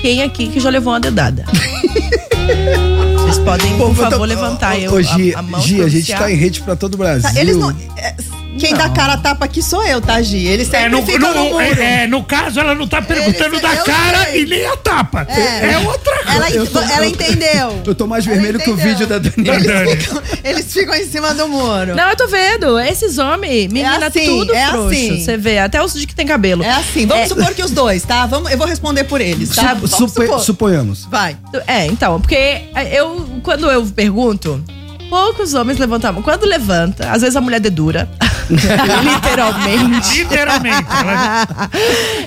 [0.00, 1.44] Quem aqui que já levou uma dedada?
[3.16, 5.60] Vocês podem, por favor, levantar eu, Ô, Gi, a, a mão.
[5.60, 7.32] A gente tá em rede pra todo o Brasil.
[7.32, 7.70] Tá, eles não.
[7.96, 8.14] é,
[8.58, 10.46] Quem dá cara a tapa aqui sou eu, tá, Gi?
[10.46, 11.60] Eles sempre É, no, ficam no no, muro.
[11.64, 14.42] é, é, no caso, ela não tá perguntando Eles- da eu cara sei.
[14.42, 15.26] e nem a tapa.
[15.28, 15.72] É.
[15.72, 16.32] É, outra coisa.
[16.34, 17.82] Ela, Eu tô- ela eu- entendeu.
[17.84, 19.58] Eu tô mais vermelho que o vídeo da Daniela.
[19.60, 19.96] Da Dani.
[19.96, 21.94] Ficam- Eles ficam em cima do muro.
[21.94, 22.78] Não, eu tô vendo.
[22.78, 24.88] Esses homens, menina, assim, tudo é frouxo.
[24.90, 25.24] assim.
[25.24, 26.62] Você vê, até os de que tem cabelo.
[26.62, 27.28] É assim, vamos É.
[27.28, 28.24] supor que os dois, tá?
[28.26, 29.74] Vamos, eu vou responder por eles, tá?
[29.74, 30.40] Supo- supor.
[30.40, 31.04] suponhamos.
[31.10, 31.36] Vai.
[31.66, 34.62] É, então, porque eu, quando eu pergunto,
[35.10, 36.22] poucos homens levantavam.
[36.22, 38.08] Quando levanta, às vezes a mulher dedura.
[39.04, 40.18] Literalmente.
[40.18, 40.86] Literalmente.
[40.90, 41.70] Ela-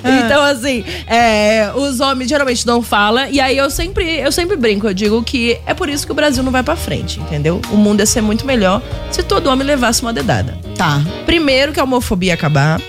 [0.24, 3.26] Então, assim, é, os homens geralmente não falam.
[3.30, 6.14] E aí eu sempre, eu sempre brinco, eu digo que é por isso que o
[6.14, 7.60] Brasil não vai pra frente, entendeu?
[7.70, 10.56] O mundo ia ser muito melhor se todo homem levasse uma dedada.
[10.76, 11.00] Tá.
[11.26, 12.80] Primeiro, que a homofobia ia acabar.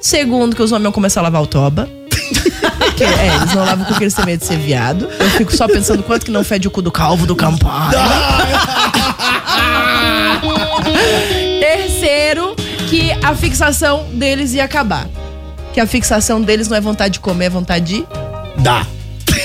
[0.00, 1.88] Segundo, que os homens iam começar a lavar o toba.
[2.78, 5.08] Porque, é, eles não lavam porque eles têm medo de ser viado.
[5.18, 7.96] Eu fico só pensando quanto que não fede o cu do calvo do Campari.
[13.22, 15.06] A fixação deles ia acabar.
[15.72, 18.06] Que a fixação deles não é vontade de comer, é vontade de
[18.58, 18.86] Dá.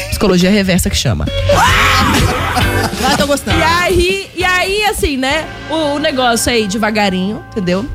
[0.10, 1.26] psicologia reversa que chama.
[3.02, 3.60] Vai, tô gostando.
[3.60, 5.46] E aí, e aí assim, né?
[5.70, 7.86] O, o negócio aí, devagarinho, entendeu?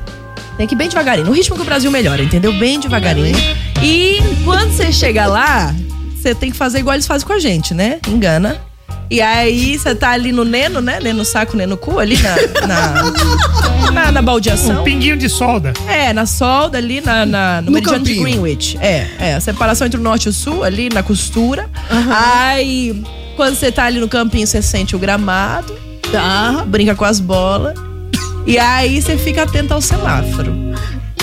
[0.57, 1.27] Tem que ir bem devagarinho.
[1.27, 2.53] No ritmo que o Brasil melhora, entendeu?
[2.53, 3.37] Bem devagarinho.
[3.83, 5.75] E quando você chega lá,
[6.15, 7.99] você tem que fazer igual eles fazem com a gente, né?
[8.07, 8.61] Engana.
[9.11, 11.01] E aí você tá ali no neno, né?
[11.03, 12.37] Neno saco, neno cu, ali na,
[12.67, 14.83] na, na, na baldeação.
[14.83, 15.73] Um pinguinho de solda.
[15.89, 18.41] É, na solda ali, na, na- no, No meridiano de campinho.
[18.41, 18.79] Greenwich.
[18.81, 21.69] É, é, a separação entre o norte e o sul, ali na costura.
[21.91, 23.03] Aí,
[23.37, 25.75] quando você tá ali no campinho, você sente o gramado,
[26.13, 26.65] Tá.
[26.67, 27.75] brinca com as bolas.
[28.47, 30.55] E aí você fica atento ao semáforo.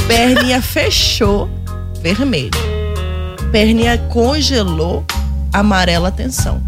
[0.08, 1.50] Perninha fechou,
[2.02, 2.52] vermelho.
[3.52, 5.06] Perninha congelou,
[5.54, 6.62] amarela atenção.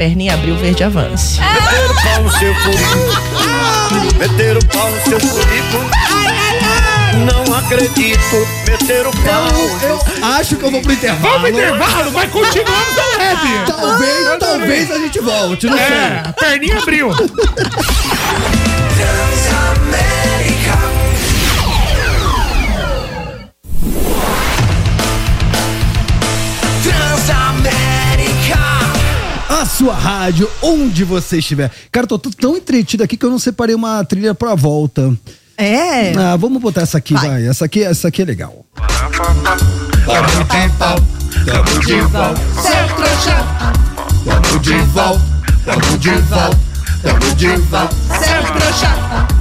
[0.00, 1.38] Perninha abriu, verde avance.
[1.38, 4.18] Meter o pau no seu currículo.
[4.18, 5.90] Meter o pau no seu currículo.
[7.26, 8.48] Não acredito.
[8.66, 9.46] Meter o pau.
[9.82, 10.00] Eu
[10.38, 11.34] acho que eu vou pro intervalo.
[11.34, 13.66] Vamos pro intervalo, mas continuamos na leve.
[13.66, 15.96] Talvez, talvez a gente volte, não É, sei.
[16.24, 17.10] a perninha abriu.
[29.60, 31.70] A sua rádio, onde você estiver.
[31.92, 35.14] Cara, tô t- tão entretido aqui que eu não separei uma trilha pra volta.
[35.56, 36.12] É.
[36.16, 37.28] Ah, vamos botar essa aqui, vai.
[37.28, 37.46] Vai.
[37.46, 38.64] Essa aqui, essa aqui é legal.
[41.44, 42.40] Tamo de volta.
[42.62, 43.46] Seu trouxa.
[44.24, 45.22] Tamo de volta.
[45.66, 46.58] Tamo de volta.
[47.02, 47.90] Tamo de volta.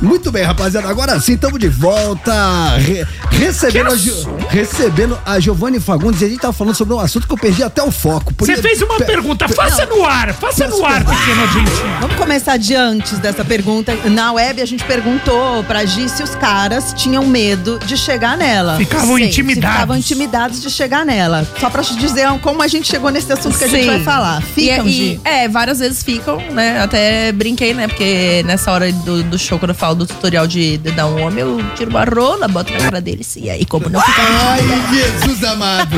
[0.02, 0.88] Muito bem, rapaziada.
[0.88, 2.34] Agora sim, estamos de volta.
[2.78, 6.22] Re- recebendo, a recebendo a Giovanni Fagundes.
[6.22, 8.34] E a gente tava falando sobre um assunto que eu perdi até o foco.
[8.38, 11.98] Você fez uma pe- pergunta, pe- faça no ar, faça no ar, pequeno argentino.
[12.00, 13.94] Vamos começar de antes dessa pergunta.
[14.06, 18.78] Na web a gente perguntou pra Gi se os caras tinham medo de chegar nela.
[18.78, 19.74] Ficavam Sim, intimidados.
[19.76, 21.46] Ficavam intimidados de chegar nela.
[21.60, 23.88] Só pra te dizer como a gente chegou nesse assunto que a gente Sim.
[23.88, 24.42] vai falar.
[24.42, 25.04] Ficam, e, Gi?
[25.04, 26.82] e- É, várias vezes ficam, né?
[26.82, 27.88] Até brinquei, né?
[27.88, 31.22] Porque nessa hora do, do show, quando eu falo do tutorial de, de dar um
[31.22, 33.36] homem, eu tiro uma rola, boto na cara deles.
[33.36, 34.22] E aí, como não fica.
[34.22, 34.62] Ai,
[34.94, 35.98] Jesus amado.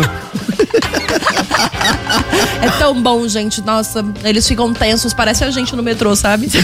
[2.62, 3.62] É tão bom, gente.
[3.62, 6.48] Nossa, eles ficam tensos, parece a gente no metrô, sabe?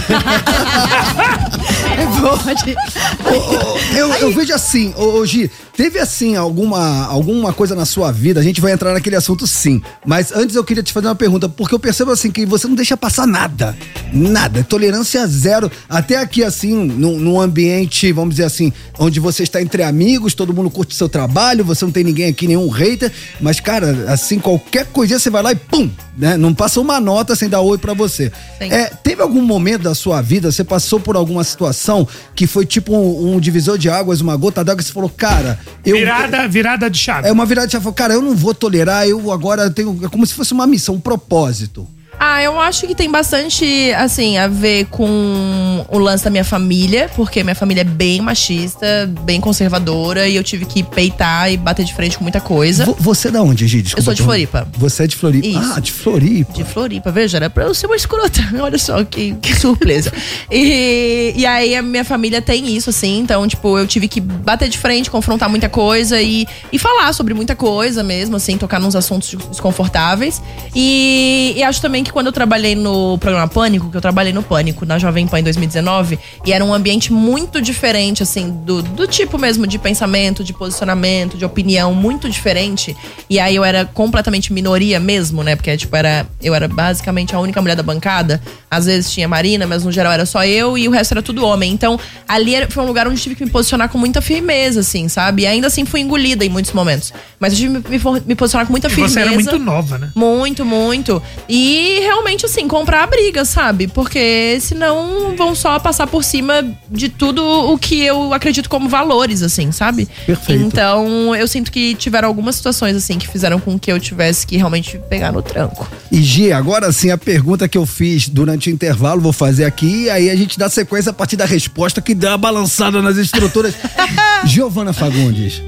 [3.95, 8.39] eu, eu vejo assim, ô, ô Gi, teve assim alguma, alguma coisa na sua vida,
[8.39, 11.50] a gente vai entrar naquele assunto sim, mas antes eu queria te fazer uma pergunta,
[11.50, 13.76] porque eu percebo assim que você não deixa passar nada,
[14.14, 19.62] nada, tolerância zero, até aqui assim, num, num ambiente, vamos dizer assim, onde você está
[19.62, 23.60] entre amigos, todo mundo curte seu trabalho, você não tem ninguém aqui, nenhum hater, mas
[23.60, 27.50] cara, assim, qualquer coisinha você vai lá e pum, né, não passa uma nota sem
[27.50, 28.32] dar oi pra você.
[28.60, 28.72] Sim.
[28.72, 31.87] É, teve algum momento da sua vida, você passou por alguma situação
[32.36, 35.98] que foi tipo um, um divisor de águas, uma gota d'água, você falou, cara, eu.
[35.98, 37.28] Virada, virada de chave.
[37.28, 37.84] É uma virada de chave.
[37.84, 40.00] Falou, Cara, eu não vou tolerar, eu agora tenho.
[40.04, 41.88] É como se fosse uma missão, um propósito.
[42.20, 47.09] Ah, eu acho que tem bastante, assim, a ver com o lance da minha família,
[47.15, 51.86] porque minha família é bem machista, bem conservadora, e eu tive que peitar e bater
[51.86, 52.86] de frente com muita coisa.
[52.86, 53.84] Vo- Você é da onde, Gi?
[53.84, 54.68] Desculpa Eu sou de Floripa.
[54.78, 55.47] Você é de Floripa?
[55.47, 55.74] Isso.
[55.76, 56.53] Ah, de Floripa.
[56.53, 58.41] De Floripa, veja, era pra eu ser uma escrota.
[58.59, 60.12] Olha só, que, que surpresa.
[60.51, 64.70] e, e aí a minha família tem isso, assim, então, tipo, eu tive que bater
[64.70, 68.96] de frente, confrontar muita coisa e, e falar sobre muita coisa mesmo, assim, tocar nos
[68.96, 70.42] assuntos desconfortáveis.
[70.75, 74.42] E, e acho também que quando eu trabalhei no programa Pânico, que eu trabalhei no
[74.42, 79.05] Pânico, na Jovem Pan em 2019, e era um ambiente muito diferente, assim, do, do
[79.08, 82.96] tipo mesmo de pensamento, de posicionamento, de opinião, muito diferente.
[83.29, 85.55] E aí eu era completamente minoria mesmo, né?
[85.55, 88.42] Porque, tipo, era, eu era basicamente a única mulher da bancada.
[88.71, 91.46] Às vezes tinha Marina, mas no geral era só eu e o resto era tudo
[91.46, 91.71] homem.
[91.71, 95.08] Então, ali era- foi um lugar onde tive que me posicionar com muita firmeza, assim,
[95.08, 95.43] sabe?
[95.43, 97.13] E ainda assim fui engolida em muitos momentos.
[97.39, 99.13] Mas eu tive que me, for- me posicionar com muita E firmeza.
[99.13, 100.12] você era muito nova, né?
[100.16, 101.21] Muito, muito.
[101.50, 103.87] E realmente, assim, comprar a briga, sabe?
[103.87, 109.41] Porque senão vão só passar por cima de tudo o que eu acredito como valores,
[109.41, 110.07] assim, sabe?
[110.25, 110.63] Perfeito.
[110.63, 114.57] Então, eu sinto que tiveram algumas situações, assim, que fizeram com que eu tivesse que
[114.57, 115.87] realmente pegar no tranco.
[116.11, 120.03] E Gi, agora sim, a pergunta que eu fiz durante o intervalo, vou fazer aqui,
[120.03, 123.17] e aí a gente dá sequência a partir da resposta que dá uma balançada nas
[123.17, 123.74] estruturas.
[124.45, 125.61] Giovana Fagundes,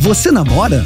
[0.00, 0.84] você namora?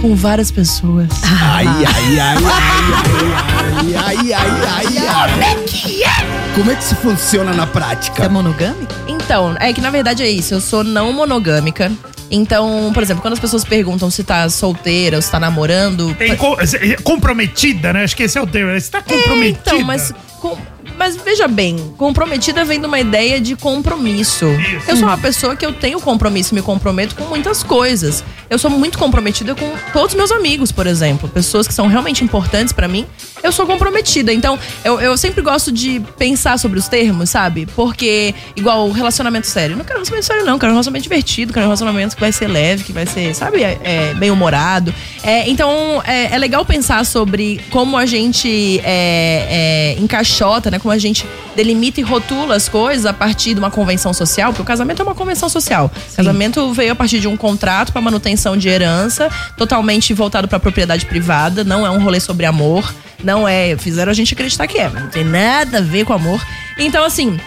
[0.00, 1.08] Com várias pessoas.
[1.24, 5.30] Ai, ai, ai, ai, ai, ai, ai, ai, ai.
[5.30, 6.54] Como é que é?
[6.54, 8.24] Como é que isso funciona na prática?
[8.24, 8.92] É monogâmico?
[9.06, 10.54] Então, é que na verdade é isso.
[10.54, 11.92] Eu sou não monogâmica.
[12.30, 16.14] Então, por exemplo, quando as pessoas perguntam se tá solteira ou se tá namorando.
[16.14, 16.56] Tem co-
[17.02, 18.04] comprometida, né?
[18.04, 18.72] Acho que esse é o termo.
[18.78, 19.58] Você tá comprometida.
[19.62, 20.56] Então, mas, com-
[21.00, 24.44] mas veja bem, comprometida vem de uma ideia de compromisso.
[24.86, 28.22] Eu sou uma pessoa que eu tenho compromisso, me comprometo com muitas coisas.
[28.50, 32.22] Eu sou muito comprometida com todos os meus amigos, por exemplo, pessoas que são realmente
[32.22, 33.06] importantes pra mim.
[33.42, 34.30] Eu sou comprometida.
[34.30, 37.64] Então, eu, eu sempre gosto de pensar sobre os termos, sabe?
[37.74, 39.76] Porque, igual relacionamento sério.
[39.76, 40.58] Não quero relacionamento sério, não.
[40.58, 43.62] Quero um relacionamento divertido, quero um relacionamento que vai ser leve, que vai ser, sabe,
[43.62, 44.92] é, é, bem humorado.
[45.22, 50.78] É, então, é, é legal pensar sobre como a gente é, é, encaixota, né?
[50.78, 54.62] Como a gente delimita e rotula as coisas a partir de uma convenção social, porque
[54.62, 55.90] o casamento é uma convenção social.
[56.12, 60.58] O casamento veio a partir de um contrato para manutenção de herança, totalmente voltado para
[60.58, 62.92] propriedade privada, não é um rolê sobre amor,
[63.22, 63.76] não é.
[63.76, 66.40] Fizeram a gente acreditar que é, mas não tem nada a ver com amor.
[66.78, 67.38] Então, assim.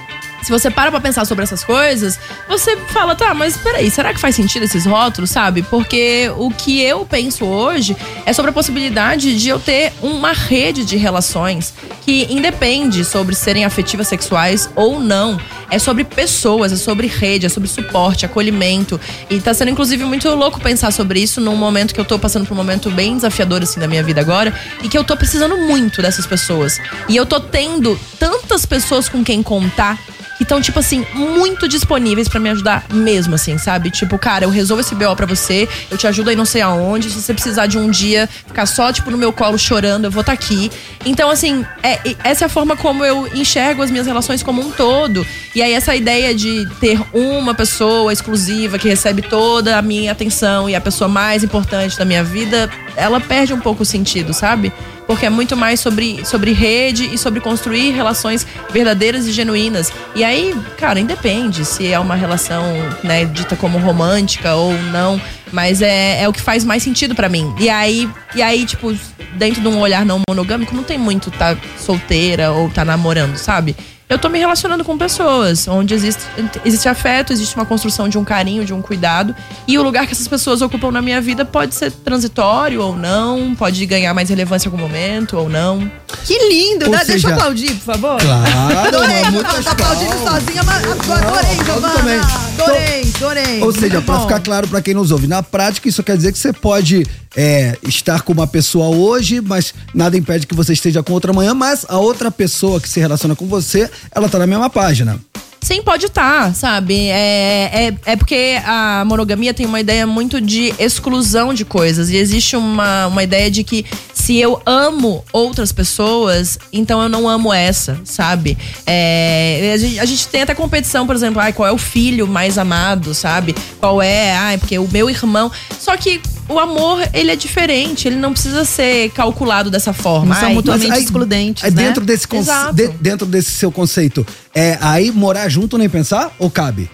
[0.43, 4.19] Se você para pra pensar sobre essas coisas, você fala, tá, mas peraí, será que
[4.19, 5.61] faz sentido esses rótulos, sabe?
[5.63, 7.95] Porque o que eu penso hoje
[8.25, 13.63] é sobre a possibilidade de eu ter uma rede de relações que independe sobre serem
[13.63, 15.39] afetivas sexuais ou não.
[15.69, 18.99] É sobre pessoas, é sobre rede, é sobre suporte, acolhimento.
[19.29, 22.45] E tá sendo, inclusive, muito louco pensar sobre isso num momento que eu tô passando
[22.45, 24.53] por um momento bem desafiador, assim, da minha vida agora.
[24.83, 26.79] E que eu tô precisando muito dessas pessoas.
[27.07, 29.97] E eu tô tendo tantas pessoas com quem contar
[30.37, 33.91] que estão, tipo assim, muito disponíveis pra me ajudar mesmo, assim, sabe?
[33.91, 37.09] Tipo, cara, eu resolvo esse BO pra você, eu te ajudo aí não sei aonde.
[37.09, 40.21] Se você precisar de um dia ficar só, tipo, no meu colo chorando, eu vou
[40.21, 40.71] estar aqui.
[41.05, 44.71] Então, assim, é, essa é a forma como eu enxergo as minhas relações como um
[44.71, 45.25] todo.
[45.55, 50.69] E aí, essa ideia de ter uma pessoa exclusiva que recebe toda a minha atenção
[50.69, 54.71] e a pessoa mais importante da minha vida, ela perde um pouco o sentido, sabe?
[55.07, 59.91] Porque é muito mais sobre, sobre rede e sobre construir relações verdadeiras e genuínas.
[60.15, 62.63] E aí, cara, independe se é uma relação,
[63.03, 65.19] né, dita como romântica ou não.
[65.51, 67.53] Mas é, é o que faz mais sentido pra mim.
[67.59, 68.91] E aí, e aí, tipo,
[69.35, 73.75] dentro de um olhar não monogâmico, não tem muito tá solteira ou tá namorando, sabe?
[74.13, 76.23] Eu tô me relacionando com pessoas, onde existe,
[76.63, 79.35] existe afeto, existe uma construção de um carinho, de um cuidado.
[79.67, 83.55] E o lugar que essas pessoas ocupam na minha vida pode ser transitório ou não,
[83.55, 85.91] pode ganhar mais relevância em algum momento ou não.
[86.25, 87.03] Que lindo, né?
[87.05, 88.21] Deixa eu aplaudir, por favor.
[88.21, 92.21] Claro, Adorei, Giovana, tá aplaudindo sozinha, mas adorei, Giovana.
[92.53, 93.61] Adorei, adorei.
[93.61, 94.21] Ou seja, bom.
[94.21, 97.77] ficar claro pra quem nos ouve, na prática isso quer dizer que você pode é,
[97.83, 101.85] estar com uma pessoa hoje, mas nada impede que você esteja com outra amanhã, mas
[101.89, 105.19] a outra pessoa que se relaciona com você, ela tá na mesma página.
[105.63, 107.07] Sim, pode estar, sabe?
[107.07, 112.09] É, é, é porque a monogamia tem uma ideia muito de exclusão de coisas.
[112.09, 117.29] E existe uma, uma ideia de que se eu amo outras pessoas, então eu não
[117.29, 118.57] amo essa, sabe?
[118.85, 122.27] É, a, gente, a gente tem até competição, por exemplo, ai, qual é o filho
[122.27, 123.55] mais amado, sabe?
[123.79, 125.49] Qual é, ai, porque o meu irmão.
[125.79, 130.33] Só que o amor, ele é diferente, ele não precisa ser calculado dessa forma.
[130.33, 131.83] Não são mutuamente aí- excludentes, Aí né?
[131.83, 132.27] dentro desse,
[132.73, 136.89] de- dentro desse seu conceito, é aí morar junto nem pensar ou cabe?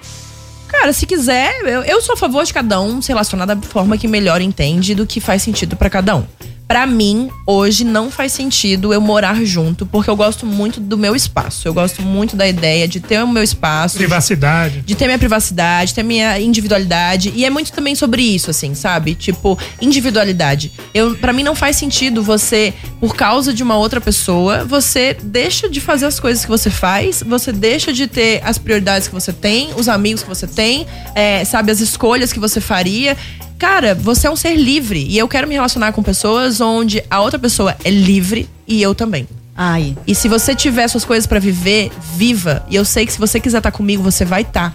[0.67, 3.97] Cara, se quiser, eu, eu sou a favor de cada um se relacionar da forma
[3.97, 6.23] que melhor entende do que faz sentido pra cada um.
[6.69, 11.15] Pra mim, hoje não faz sentido eu morar junto, porque eu gosto muito do meu
[11.15, 11.67] espaço.
[11.67, 13.95] Eu gosto muito da ideia de ter o meu espaço.
[13.97, 14.81] de- Privacidade.
[14.85, 17.33] de ter minha privacidade, ter minha individualidade.
[17.35, 19.15] E é muito também sobre isso, assim, sabe?
[19.15, 20.71] Tipo, individualidade.
[20.93, 25.67] Eu, para mim não faz sentido você, por causa de uma outra pessoa, você deixa
[25.67, 29.33] de fazer as coisas que você faz, você deixa de ter as prioridades que você
[29.33, 30.85] tem, os amigos que você tem,
[31.15, 33.17] é, sabe, as escolhas que você faria.
[33.59, 35.05] Cara, você é um ser livre.
[35.07, 38.95] E eu quero me relacionar com pessoas onde a outra pessoa é livre e eu
[38.95, 39.27] também.
[39.53, 39.97] Ai.
[40.07, 42.65] E se você tiver suas coisas pra viver, viva.
[42.69, 44.73] E eu sei que se você quiser estar comigo, você vai estar.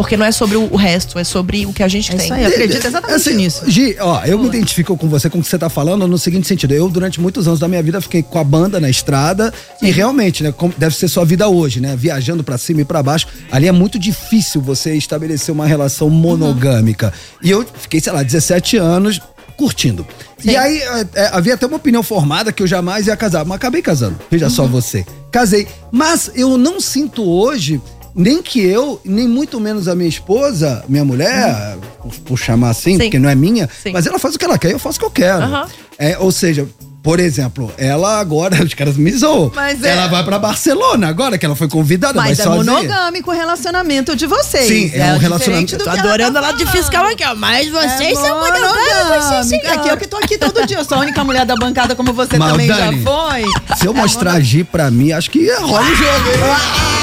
[0.00, 2.24] Porque não é sobre o resto, é sobre o que a gente É tem.
[2.24, 3.70] isso aí, eu acredito exatamente Assim, nisso.
[3.70, 6.48] Gi, ó, eu me identifico com você, com o que você tá falando, no seguinte
[6.48, 6.72] sentido.
[6.72, 9.52] Eu, durante muitos anos da minha vida, fiquei com a banda na estrada.
[9.82, 11.94] E realmente, né, deve ser sua vida hoje, né?
[11.96, 13.26] Viajando pra cima e pra baixo.
[13.52, 17.12] Ali é muito difícil você estabelecer uma relação monogâmica.
[17.42, 19.20] E eu fiquei, sei lá, 17 anos
[19.54, 20.06] curtindo.
[20.42, 23.44] E aí, é, é, havia até uma opinião formada que eu jamais ia casar.
[23.44, 24.18] Mas acabei casando.
[24.30, 25.04] Veja só você.
[25.30, 25.68] Casei.
[25.92, 27.78] Mas eu não sinto hoje.
[28.14, 32.92] Nem que eu, nem muito menos a minha esposa, minha mulher, por, por chamar assim,
[32.92, 32.98] Sim.
[33.04, 33.92] porque não é minha, Sim.
[33.92, 35.42] mas ela faz o que ela quer e eu faço o que eu quero.
[35.44, 35.66] Aham.
[35.98, 36.66] É, ou seja,
[37.02, 39.50] por exemplo, ela agora, os caras me zoam.
[39.54, 42.72] Mas é- Ela vai pra Barcelona agora, que ela foi convidada, Mas vai é sozinha.
[42.74, 44.66] monogâmico o relacionamento de vocês.
[44.66, 47.34] Sim, é um diferente relacionamento- Tô que adorando ela ela tá de fiscal aqui, ó.
[47.34, 49.56] Mas vocês é são monogâmicos, sim.
[49.66, 50.78] Aqui eu que tô aqui todo dia.
[50.78, 53.44] Eu sou a única mulher da bancada como você Mas, também Dani, já foi.
[53.78, 56.99] Se eu É mostrar a Gi pra mim, acho que rola o jogo, hein?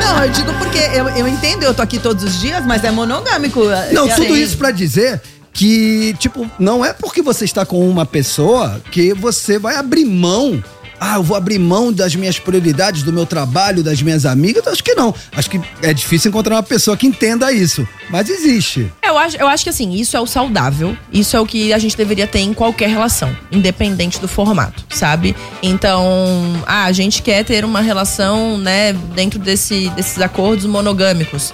[0.00, 2.90] Não, eu digo porque eu, eu entendo, eu tô aqui todos os dias, mas é
[2.90, 3.60] monogâmico.
[3.92, 5.20] Não, tudo assim, isso pra dizer
[5.52, 10.62] que, tipo, não é porque você está com uma pessoa que você vai abrir mão.
[11.00, 14.66] Ah, eu vou abrir mão das minhas prioridades, do meu trabalho, das minhas amigas.
[14.66, 15.14] Acho que não.
[15.32, 17.86] Acho que é difícil encontrar uma pessoa que entenda isso.
[18.10, 18.90] Mas existe.
[19.02, 20.96] Eu acho, eu acho que assim, isso é o saudável.
[21.12, 25.36] Isso é o que a gente deveria ter em qualquer relação, independente do formato, sabe?
[25.62, 31.52] Então, ah, a gente quer ter uma relação, né, dentro desse, desses acordos monogâmicos.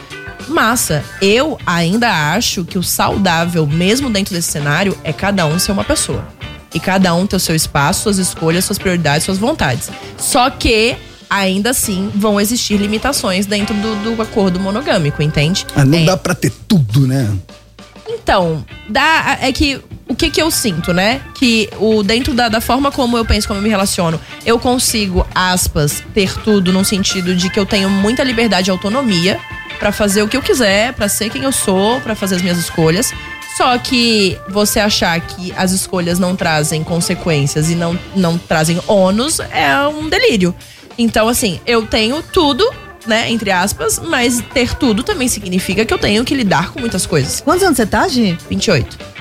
[0.48, 5.72] Massa, eu ainda acho que o saudável, mesmo dentro desse cenário, é cada um ser
[5.72, 6.26] uma pessoa.
[6.74, 9.90] E cada um ter o seu espaço, suas escolhas, suas prioridades, suas vontades.
[10.18, 10.96] Só que,
[11.30, 15.64] ainda assim, vão existir limitações dentro do, do acordo monogâmico, entende?
[15.76, 16.04] Ah, não É.
[16.04, 17.30] dá pra ter tudo, né?
[18.08, 21.20] Então, dá, é que o que que eu sinto, né?
[21.34, 25.26] Que o dentro da, da forma como eu penso, como eu me relaciono, eu consigo,
[25.34, 29.38] aspas, ter tudo num sentido de que eu tenho muita liberdade e autonomia
[29.78, 32.58] pra fazer o que eu quiser, pra ser quem eu sou, pra fazer as minhas
[32.58, 33.12] escolhas.
[33.56, 39.38] Só que você achar que as escolhas não trazem consequências e não, não trazem ônus
[39.38, 40.54] é um delírio.
[40.98, 42.68] Então, assim, eu tenho tudo,
[43.06, 47.06] né, entre aspas, mas ter tudo também significa que eu tenho que lidar com muitas
[47.06, 47.40] coisas.
[47.40, 48.36] Quantos anos você tá, Gi?
[48.48, 49.13] 28.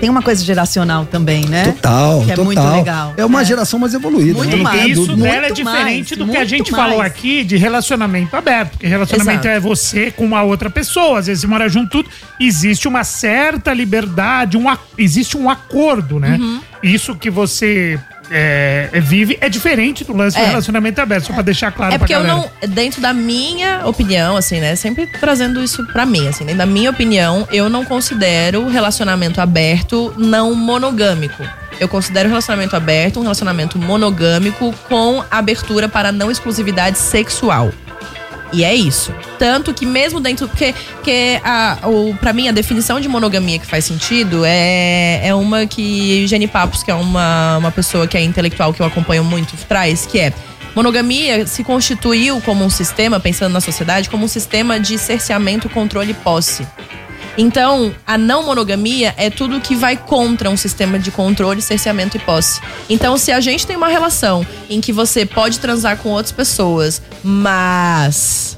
[0.00, 1.64] Tem uma coisa geracional também, né?
[1.72, 2.44] Total, Que é total.
[2.44, 3.14] muito legal.
[3.16, 4.34] É uma geração mais evoluída.
[4.34, 4.62] Muito né?
[4.62, 4.90] Mais.
[4.92, 5.22] Isso dúvida.
[5.22, 6.84] dela é Muito diferente mais, do que a muito gente mais.
[6.84, 8.72] falou aqui de relacionamento aberto.
[8.72, 9.56] Porque relacionamento Exato.
[9.56, 11.18] é você com uma outra pessoa.
[11.18, 12.10] Às vezes você mora junto, tudo.
[12.38, 14.66] Existe uma certa liberdade, um,
[14.98, 16.36] existe um acordo, né?
[16.38, 16.60] Uhum.
[16.82, 17.98] Isso que você
[18.30, 20.40] é, vive é diferente do lance É.
[20.42, 21.26] do relacionamento aberto.
[21.26, 24.74] Só pra deixar claro É porque eu não, dentro da minha opinião, assim, né?
[24.76, 30.14] Sempre trazendo isso pra mim, assim, dentro da minha opinião, eu não considero relacionamento aberto
[30.16, 31.42] não monogâmico.
[31.78, 37.70] Eu considero relacionamento aberto um relacionamento monogâmico com abertura para não exclusividade sexual.
[38.52, 39.14] E é isso.
[39.38, 40.48] Tanto que mesmo dentro.
[40.48, 45.34] Porque, porque a, o, pra mim, a definição de monogamia que faz sentido é, é
[45.34, 49.24] uma que Jenny Papos, que é uma, uma pessoa que é intelectual que eu acompanho
[49.24, 50.32] muito, traz, que é.
[50.74, 56.10] Monogamia se constituiu como um sistema, pensando na sociedade, como um sistema de cerceamento, controle
[56.10, 56.66] e posse.
[57.38, 62.20] Então, a não monogamia é tudo que vai contra um sistema de controle, cerceamento e
[62.20, 62.60] posse.
[62.88, 67.02] Então, se a gente tem uma relação em que você pode transar com outras pessoas,
[67.22, 68.56] mas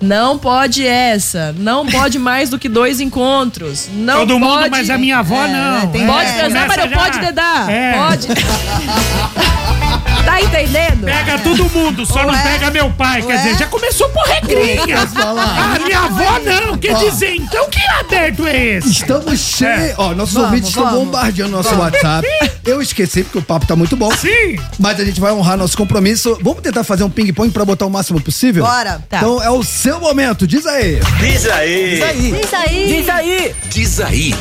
[0.00, 1.54] não pode essa.
[1.58, 3.88] Não pode mais do que dois encontros.
[3.92, 4.70] Não Todo mundo, pode.
[4.70, 5.88] mas a minha avó não.
[5.88, 6.96] Tem É, pode transar, mas não já.
[6.98, 7.70] pode dedar.
[7.70, 7.92] É.
[7.94, 8.28] Pode.
[10.28, 11.04] tá entendendo?
[11.06, 13.22] Pega todo mundo, só não pega meu pai.
[13.22, 15.06] Quer dizer, já começou por regrinha.
[15.06, 15.74] Falar?
[15.74, 16.76] Ah, minha avó não.
[16.76, 18.90] Quer dizer, então que aberto é esse?
[18.90, 19.90] Estamos cheios.
[19.90, 19.94] É.
[19.96, 21.04] Ó, nossos Vamos, ouvintes estão vamos.
[21.06, 21.84] bombardeando nosso Vamos.
[21.84, 22.28] WhatsApp.
[22.66, 24.10] Eu esqueci porque o papo tá muito bom.
[24.14, 24.58] Sim.
[24.78, 26.38] Mas a gente vai honrar nosso compromisso.
[26.42, 28.64] Vamos tentar fazer um ping-pong pra botar o máximo possível?
[28.64, 29.02] Bora.
[29.08, 29.18] Tá.
[29.18, 30.46] Então é o seu momento.
[30.46, 31.00] Diz aí.
[31.20, 31.90] Diz aí.
[31.90, 32.32] Diz aí.
[32.32, 32.86] Diz aí.
[32.86, 33.54] Diz aí.
[33.70, 34.34] Diz aí.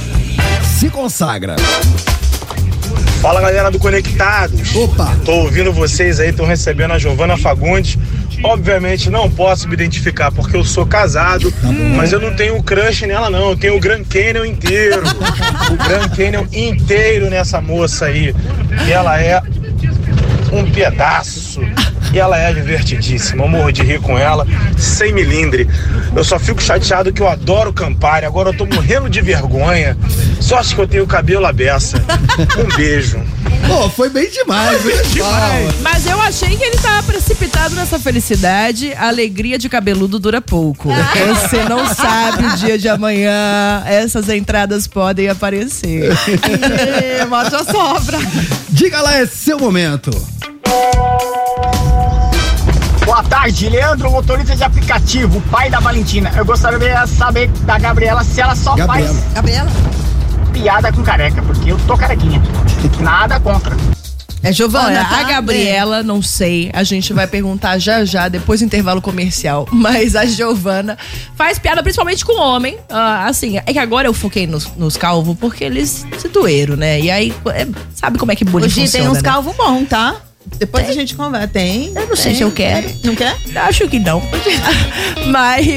[0.77, 1.55] Se consagra.
[3.21, 4.75] Fala galera do Conectados.
[4.75, 5.15] Opa.
[5.25, 7.97] Tô ouvindo vocês aí, tô recebendo a Giovana Fagundes.
[8.43, 11.51] Obviamente não posso me identificar porque eu sou casado,
[11.95, 15.01] mas eu não tenho crush nela não, eu tenho o Grand Canyon inteiro.
[15.71, 18.35] o Grand Canyon inteiro nessa moça aí.
[18.87, 19.41] E ela é
[20.51, 21.46] um pedaço.
[22.13, 23.43] E ela é divertidíssima.
[23.43, 24.45] Eu morro de rir com ela,
[24.77, 25.67] sem milindre.
[26.15, 28.25] Eu só fico chateado que eu adoro Campari.
[28.25, 29.97] Agora eu tô morrendo de vergonha.
[30.39, 32.01] Sorte que eu tenho cabelo à beça.
[32.57, 33.21] Um beijo.
[33.67, 34.95] Pô, foi bem demais, hein?
[35.81, 38.93] Mas eu achei que ele tava precipitado nessa felicidade.
[38.93, 40.89] A alegria de cabeludo dura pouco.
[40.89, 43.83] Você não sabe o dia de amanhã.
[43.85, 46.11] Essas entradas podem aparecer.
[47.27, 48.17] Mostra a sobra.
[48.69, 50.11] Diga lá, é seu momento.
[53.07, 56.29] Boa tarde, Leandro, motorista de aplicativo, pai da Valentina.
[56.35, 59.13] Eu gostaria de saber da Gabriela se ela só Gabriela.
[59.13, 59.71] faz Gabriela?
[60.51, 62.41] piada com careca, porque eu tô carequinha.
[62.99, 63.77] Nada contra.
[64.43, 65.19] É Giovana, Olha, tá?
[65.19, 66.69] a Gabriela, não sei.
[66.73, 69.65] A gente vai perguntar já já, depois do intervalo comercial.
[69.71, 70.97] Mas a Giovana
[71.33, 72.77] faz piada principalmente com homem.
[72.89, 76.99] Ah, assim, é que agora eu foquei nos, nos calvos porque eles se doeram, né?
[76.99, 77.65] E aí, é,
[77.95, 79.29] sabe como é que bullying Hoje funciona, tem uns né?
[79.29, 80.26] calvos bons, tá?
[80.57, 81.47] Depois a gente conversa.
[81.47, 81.91] Tem.
[81.95, 82.87] Eu não sei se eu quero.
[83.03, 83.35] Não quer?
[83.55, 84.21] Acho que não.
[85.27, 85.67] mas,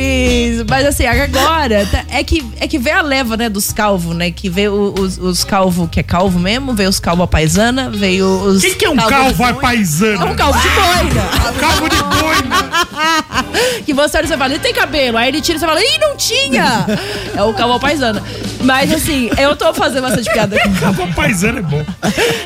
[0.68, 4.30] mas assim, agora tá- é que, é que vê a leva, né, dos calvos, né?
[4.30, 8.26] Que vê os, os calvos que é calvo mesmo, vê os calvos à paisana, veio
[8.26, 8.62] os.
[8.62, 9.52] Quem que é um calvo boi.
[9.54, 10.24] paisana?
[10.24, 11.30] É um calvo de boina.
[11.60, 12.80] Calvo de boina.
[13.84, 15.18] que você olha e você fala, ele tem cabelo.
[15.18, 16.86] Aí ele tira e você fala, ih, não tinha!
[17.34, 18.22] É o calvo à paisana.
[18.62, 21.84] Mas assim, eu tô fazendo bastante piada com Calvo à paisana é bom.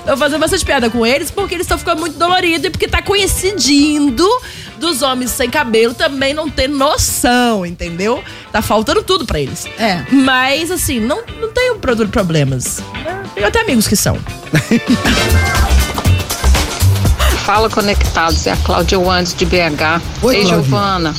[0.07, 3.03] Tô fazendo bastante piada com eles porque eles estão ficando muito doloridos e porque tá
[3.03, 4.27] coincidindo
[4.79, 8.23] dos homens sem cabelo também não ter noção, entendeu?
[8.53, 9.67] Tá faltando tudo pra eles.
[9.79, 10.05] É.
[10.11, 12.81] Mas, assim, não, não tenho pro- problemas.
[13.35, 14.19] Tenho até amigos que são.
[17.45, 19.53] Fala Conectados, é a Cláudia Wandes de BH.
[20.23, 20.45] Oi, Ei, Cláudia.
[20.45, 21.15] Giovana.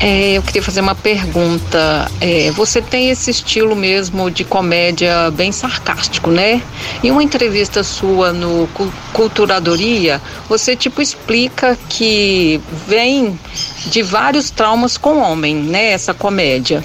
[0.00, 2.10] É, eu queria fazer uma pergunta.
[2.20, 6.60] É, você tem esse estilo mesmo de comédia bem sarcástico, né?
[7.02, 13.38] Em uma entrevista sua no Cu- Culturadoria, você tipo explica que vem
[13.86, 15.92] de vários traumas com o homem, né?
[15.92, 16.84] Essa comédia.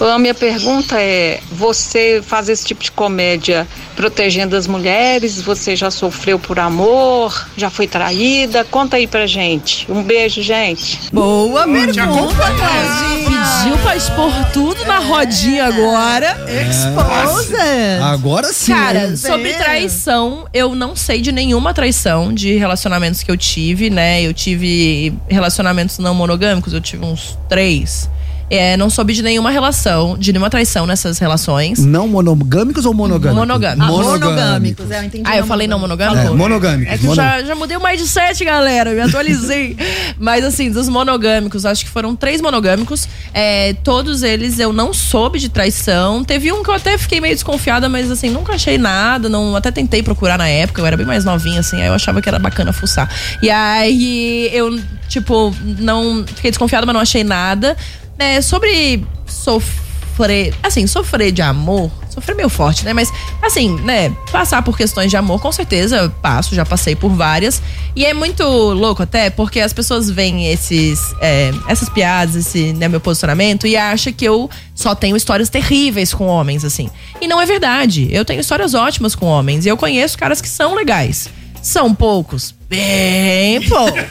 [0.00, 5.40] A minha pergunta é: você faz esse tipo de comédia protegendo as mulheres?
[5.42, 7.48] Você já sofreu por amor?
[7.56, 8.64] Já foi traída?
[8.64, 9.90] Conta aí pra gente.
[9.90, 10.98] Um beijo, gente.
[11.12, 12.56] Boa pergunta, acompanha.
[12.56, 13.42] Claudinha.
[13.62, 16.36] Pediu pra expor tudo na rodinha agora.
[16.48, 18.02] Exposed.
[18.02, 18.72] Agora sim.
[18.72, 19.16] Cara, hein?
[19.16, 24.22] sobre traição, eu não sei de nenhuma traição de relacionamentos que eu tive, né?
[24.22, 28.08] Eu tive relacionamentos não monogâmicos, eu tive uns três.
[28.54, 31.78] É, não soube de nenhuma relação, de nenhuma traição nessas relações.
[31.78, 33.38] Não monogâmicos ou monogâmicos?
[33.38, 33.84] Monogâmicos.
[33.84, 34.28] Ah, Monogâmicos.
[34.28, 34.90] monogâmicos.
[34.90, 35.22] É, eu entendi.
[35.26, 36.18] Ah, eu falei não monogâmico?
[36.18, 36.92] É, monogâmicos.
[36.92, 38.90] É que eu mono- já, já mudei o mindset, galera.
[38.90, 39.74] Eu me atualizei.
[40.20, 43.08] Mas assim, dos monogâmicos, acho que foram três monogâmicos.
[43.32, 46.22] É, todos eles eu não soube de traição.
[46.22, 49.28] Teve um que eu até fiquei meio desconfiada, mas assim, nunca achei nada.
[49.30, 52.20] Não, até tentei procurar na época, eu era bem mais novinha, assim, aí eu achava
[52.20, 53.08] que era bacana fuçar.
[53.40, 56.24] E aí eu, tipo, não.
[56.26, 57.76] Fiquei desconfiada, mas não achei nada.
[58.18, 60.54] É, sobre sofrer.
[60.62, 61.90] Assim, sofrer de amor.
[62.10, 62.92] Sofrer meio forte, né?
[62.92, 63.10] Mas,
[63.40, 64.14] assim, né?
[64.30, 67.62] Passar por questões de amor, com certeza passo, já passei por várias.
[67.96, 72.86] E é muito louco até, porque as pessoas veem esses, é, essas piadas, esse né,
[72.86, 76.90] meu posicionamento, e acham que eu só tenho histórias terríveis com homens, assim.
[77.18, 78.08] E não é verdade.
[78.10, 79.64] Eu tenho histórias ótimas com homens.
[79.64, 81.30] E eu conheço caras que são legais.
[81.62, 82.54] São poucos.
[82.68, 84.02] Bem poucos.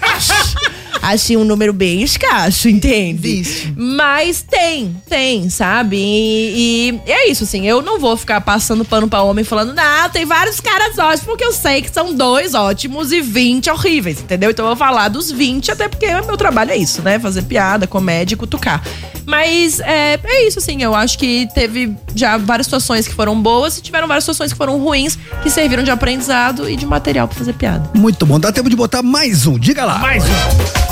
[1.02, 3.74] assim, um número bem escasso, entende?
[3.76, 5.98] Mas tem, tem, sabe?
[5.98, 10.10] E, e é isso, assim, eu não vou ficar passando pano pra homem falando, não,
[10.10, 14.52] tem vários caras ótimos, porque eu sei que são dois ótimos e 20 horríveis, entendeu?
[14.52, 17.20] Então eu vou falar dos 20, até porque meu trabalho é isso, né?
[17.20, 18.82] Fazer piada, comédia e cutucar.
[19.26, 23.78] Mas é, é isso, assim, eu acho que teve já várias situações que foram boas
[23.78, 27.38] e tiveram várias situações que foram ruins, que serviram de aprendizado e de material pra
[27.38, 27.90] fazer piada.
[27.94, 28.40] Muito bom.
[28.40, 29.58] Dá tempo de botar mais um.
[29.58, 30.00] Diga lá.
[30.00, 30.91] Mais um.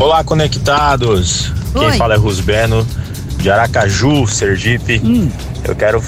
[0.00, 1.52] Olá, conectados.
[1.74, 1.90] Oi.
[1.90, 2.86] Quem fala é Rusbeno,
[3.38, 5.02] de Aracaju, Sergipe.
[5.64, 6.00] Eu quero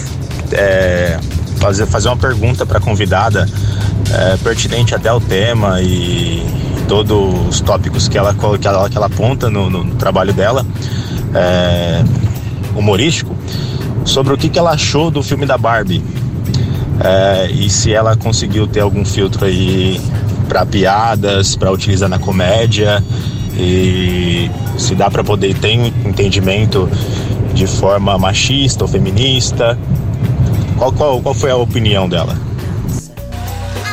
[0.52, 1.18] é,
[1.56, 3.48] fazer, fazer uma pergunta para a convidada
[4.12, 6.46] é, pertinente até o tema e
[6.86, 10.64] todos os tópicos que ela, que ela, que ela aponta no, no trabalho dela,
[11.34, 12.04] é,
[12.76, 13.36] humorístico,
[14.04, 16.00] sobre o que, que ela achou do filme da Barbie.
[17.02, 20.00] É, e se ela conseguiu ter algum filtro aí
[20.48, 23.02] para piadas, para utilizar na comédia
[23.60, 26.88] e se dá para poder ter um entendimento
[27.54, 29.78] de forma machista ou feminista.
[30.78, 32.34] Qual, qual, qual foi a opinião dela?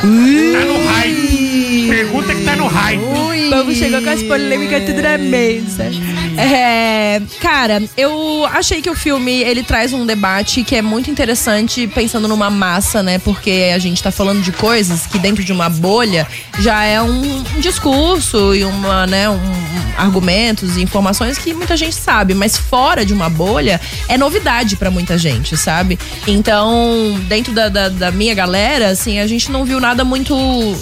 [0.01, 1.87] Tá no hype.
[1.89, 3.49] Pergunta que tá no hype.
[3.49, 5.91] Vamos chegar com as polêmicas tudo na mesa.
[6.37, 11.87] É, cara, eu achei que o filme ele traz um debate que é muito interessante
[11.87, 13.19] pensando numa massa, né?
[13.19, 16.27] Porque a gente tá falando de coisas que dentro de uma bolha
[16.59, 21.95] já é um, discurso e uma, né, um, um- argumentos e informações que muita gente
[21.95, 25.97] sabe, mas fora de uma bolha é novidade pra muita gente, sabe?
[26.27, 30.35] Então, dentro da, da, da minha galera, assim, a gente não viu nada muito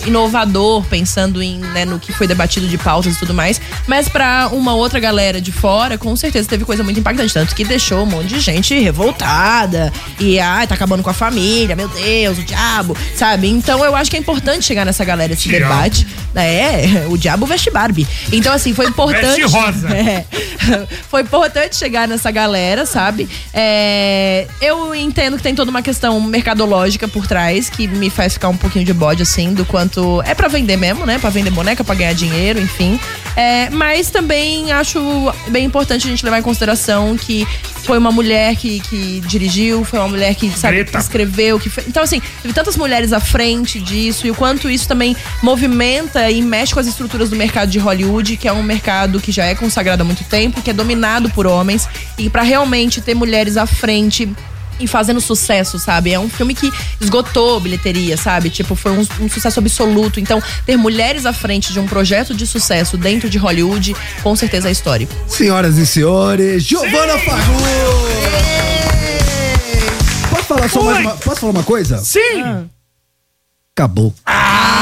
[0.05, 4.49] inovador pensando em, né, no que foi debatido de pautas e tudo mais, mas pra
[4.51, 8.05] uma outra galera de fora, com certeza teve coisa muito impactante, tanto que deixou um
[8.05, 12.97] monte de gente revoltada e ai, tá acabando com a família, meu Deus, o diabo,
[13.15, 13.47] sabe?
[13.47, 15.65] Então eu acho que é importante chegar nessa galera esse Diabo.
[15.73, 16.07] debate.
[16.33, 18.07] É, o diabo veste Barbie.
[18.31, 19.87] Então assim, foi importante Veste rosa.
[19.95, 20.25] É.
[21.09, 23.29] foi importante chegar nessa galera, sabe?
[23.53, 28.49] É, eu entendo que tem toda uma questão mercadológica por trás que me faz ficar
[28.49, 30.21] um pouquinho de bode, assim, do quanto.
[30.23, 31.19] É pra vender mesmo, né?
[31.19, 32.99] Pra vender boneca, pra ganhar dinheiro, enfim.
[33.35, 34.99] É, mas também acho
[35.49, 37.47] bem importante a gente levar em consideração que
[37.83, 41.71] foi uma mulher que, que dirigiu, foi uma mulher que, sabe, que escreveu, que.
[41.87, 46.41] Então, assim, teve tantas mulheres à frente disso e o quanto isso também movimenta e
[46.41, 49.55] mexe com as estruturas do mercado de Hollywood, que é um mercado que já é
[49.55, 51.87] consagrado há muito tempo, que é dominado por homens.
[52.17, 54.29] E pra realmente ter mulheres à frente
[54.79, 56.13] e fazendo sucesso, sabe?
[56.13, 58.49] É um filme que esgotou bilheteria, sabe?
[58.49, 60.19] Tipo, foi um, um sucesso absoluto.
[60.19, 64.69] Então, ter mulheres à frente de um projeto de sucesso dentro de Hollywood, com certeza
[64.69, 65.13] é histórico.
[65.27, 67.53] Senhoras e senhores, Giovana Fagu!
[70.29, 71.97] Posso falar só mais uma, Posso falar uma coisa?
[71.97, 72.69] Sim!
[73.75, 74.13] Acabou.
[74.25, 74.74] Coisa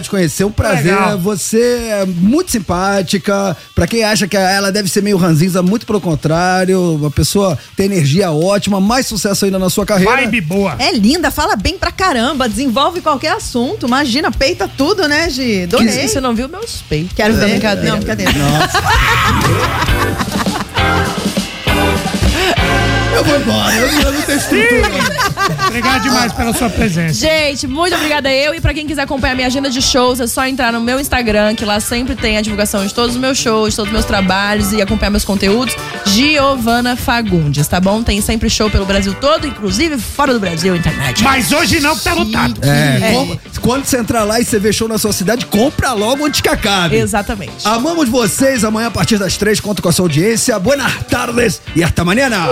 [0.00, 0.94] te conhecer, um prazer.
[0.94, 1.18] Legal.
[1.18, 3.56] Você é muito simpática.
[3.74, 6.96] Pra quem acha que ela deve ser meio ranzinza, muito pelo contrário.
[6.96, 10.16] Uma pessoa tem energia ótima, mais sucesso ainda na sua carreira.
[10.16, 10.76] Vibe boa.
[10.78, 13.86] É linda, fala bem pra caramba, desenvolve qualquer assunto.
[13.86, 15.64] Imagina, peita tudo, né, Gi?
[15.64, 16.08] Adorei.
[16.08, 17.12] Você não viu meus peitos?
[17.14, 17.50] Quero ver.
[17.50, 17.90] Brincadeira.
[17.90, 18.32] Não, brincadeira.
[23.20, 25.66] Eu vou embora, eu não tenho estrutura.
[25.66, 27.12] Obrigado demais pela sua presença.
[27.20, 28.54] Gente, muito obrigada eu.
[28.54, 31.54] E pra quem quiser acompanhar minha agenda de shows, é só entrar no meu Instagram,
[31.54, 34.72] que lá sempre tem a divulgação de todos os meus shows, todos os meus trabalhos
[34.72, 35.74] e acompanhar meus conteúdos.
[36.06, 38.02] Giovana Fagundes, tá bom?
[38.02, 41.22] Tem sempre show pelo Brasil todo, inclusive fora do Brasil, internet.
[41.22, 42.58] Mas hoje não, que tá lotado.
[42.64, 46.24] É, com- quando você entrar lá e você ver show na sua cidade, compra logo
[46.24, 46.96] antes que acabe.
[46.96, 47.52] Exatamente.
[47.66, 48.64] Amamos vocês.
[48.64, 50.58] Amanhã, a partir das três, conto com a sua audiência.
[50.58, 52.46] Buenas tardes e hasta mañana.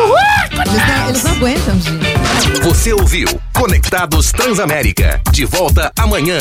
[0.66, 2.62] Eles não, eles não aguentam, Gi.
[2.62, 5.20] Você ouviu Conectados Transamérica.
[5.30, 6.38] De volta amanhã.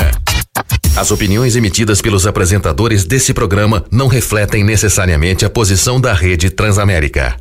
[0.95, 7.38] As opiniões emitidas pelos apresentadores desse programa não refletem necessariamente a posição da rede Transamérica.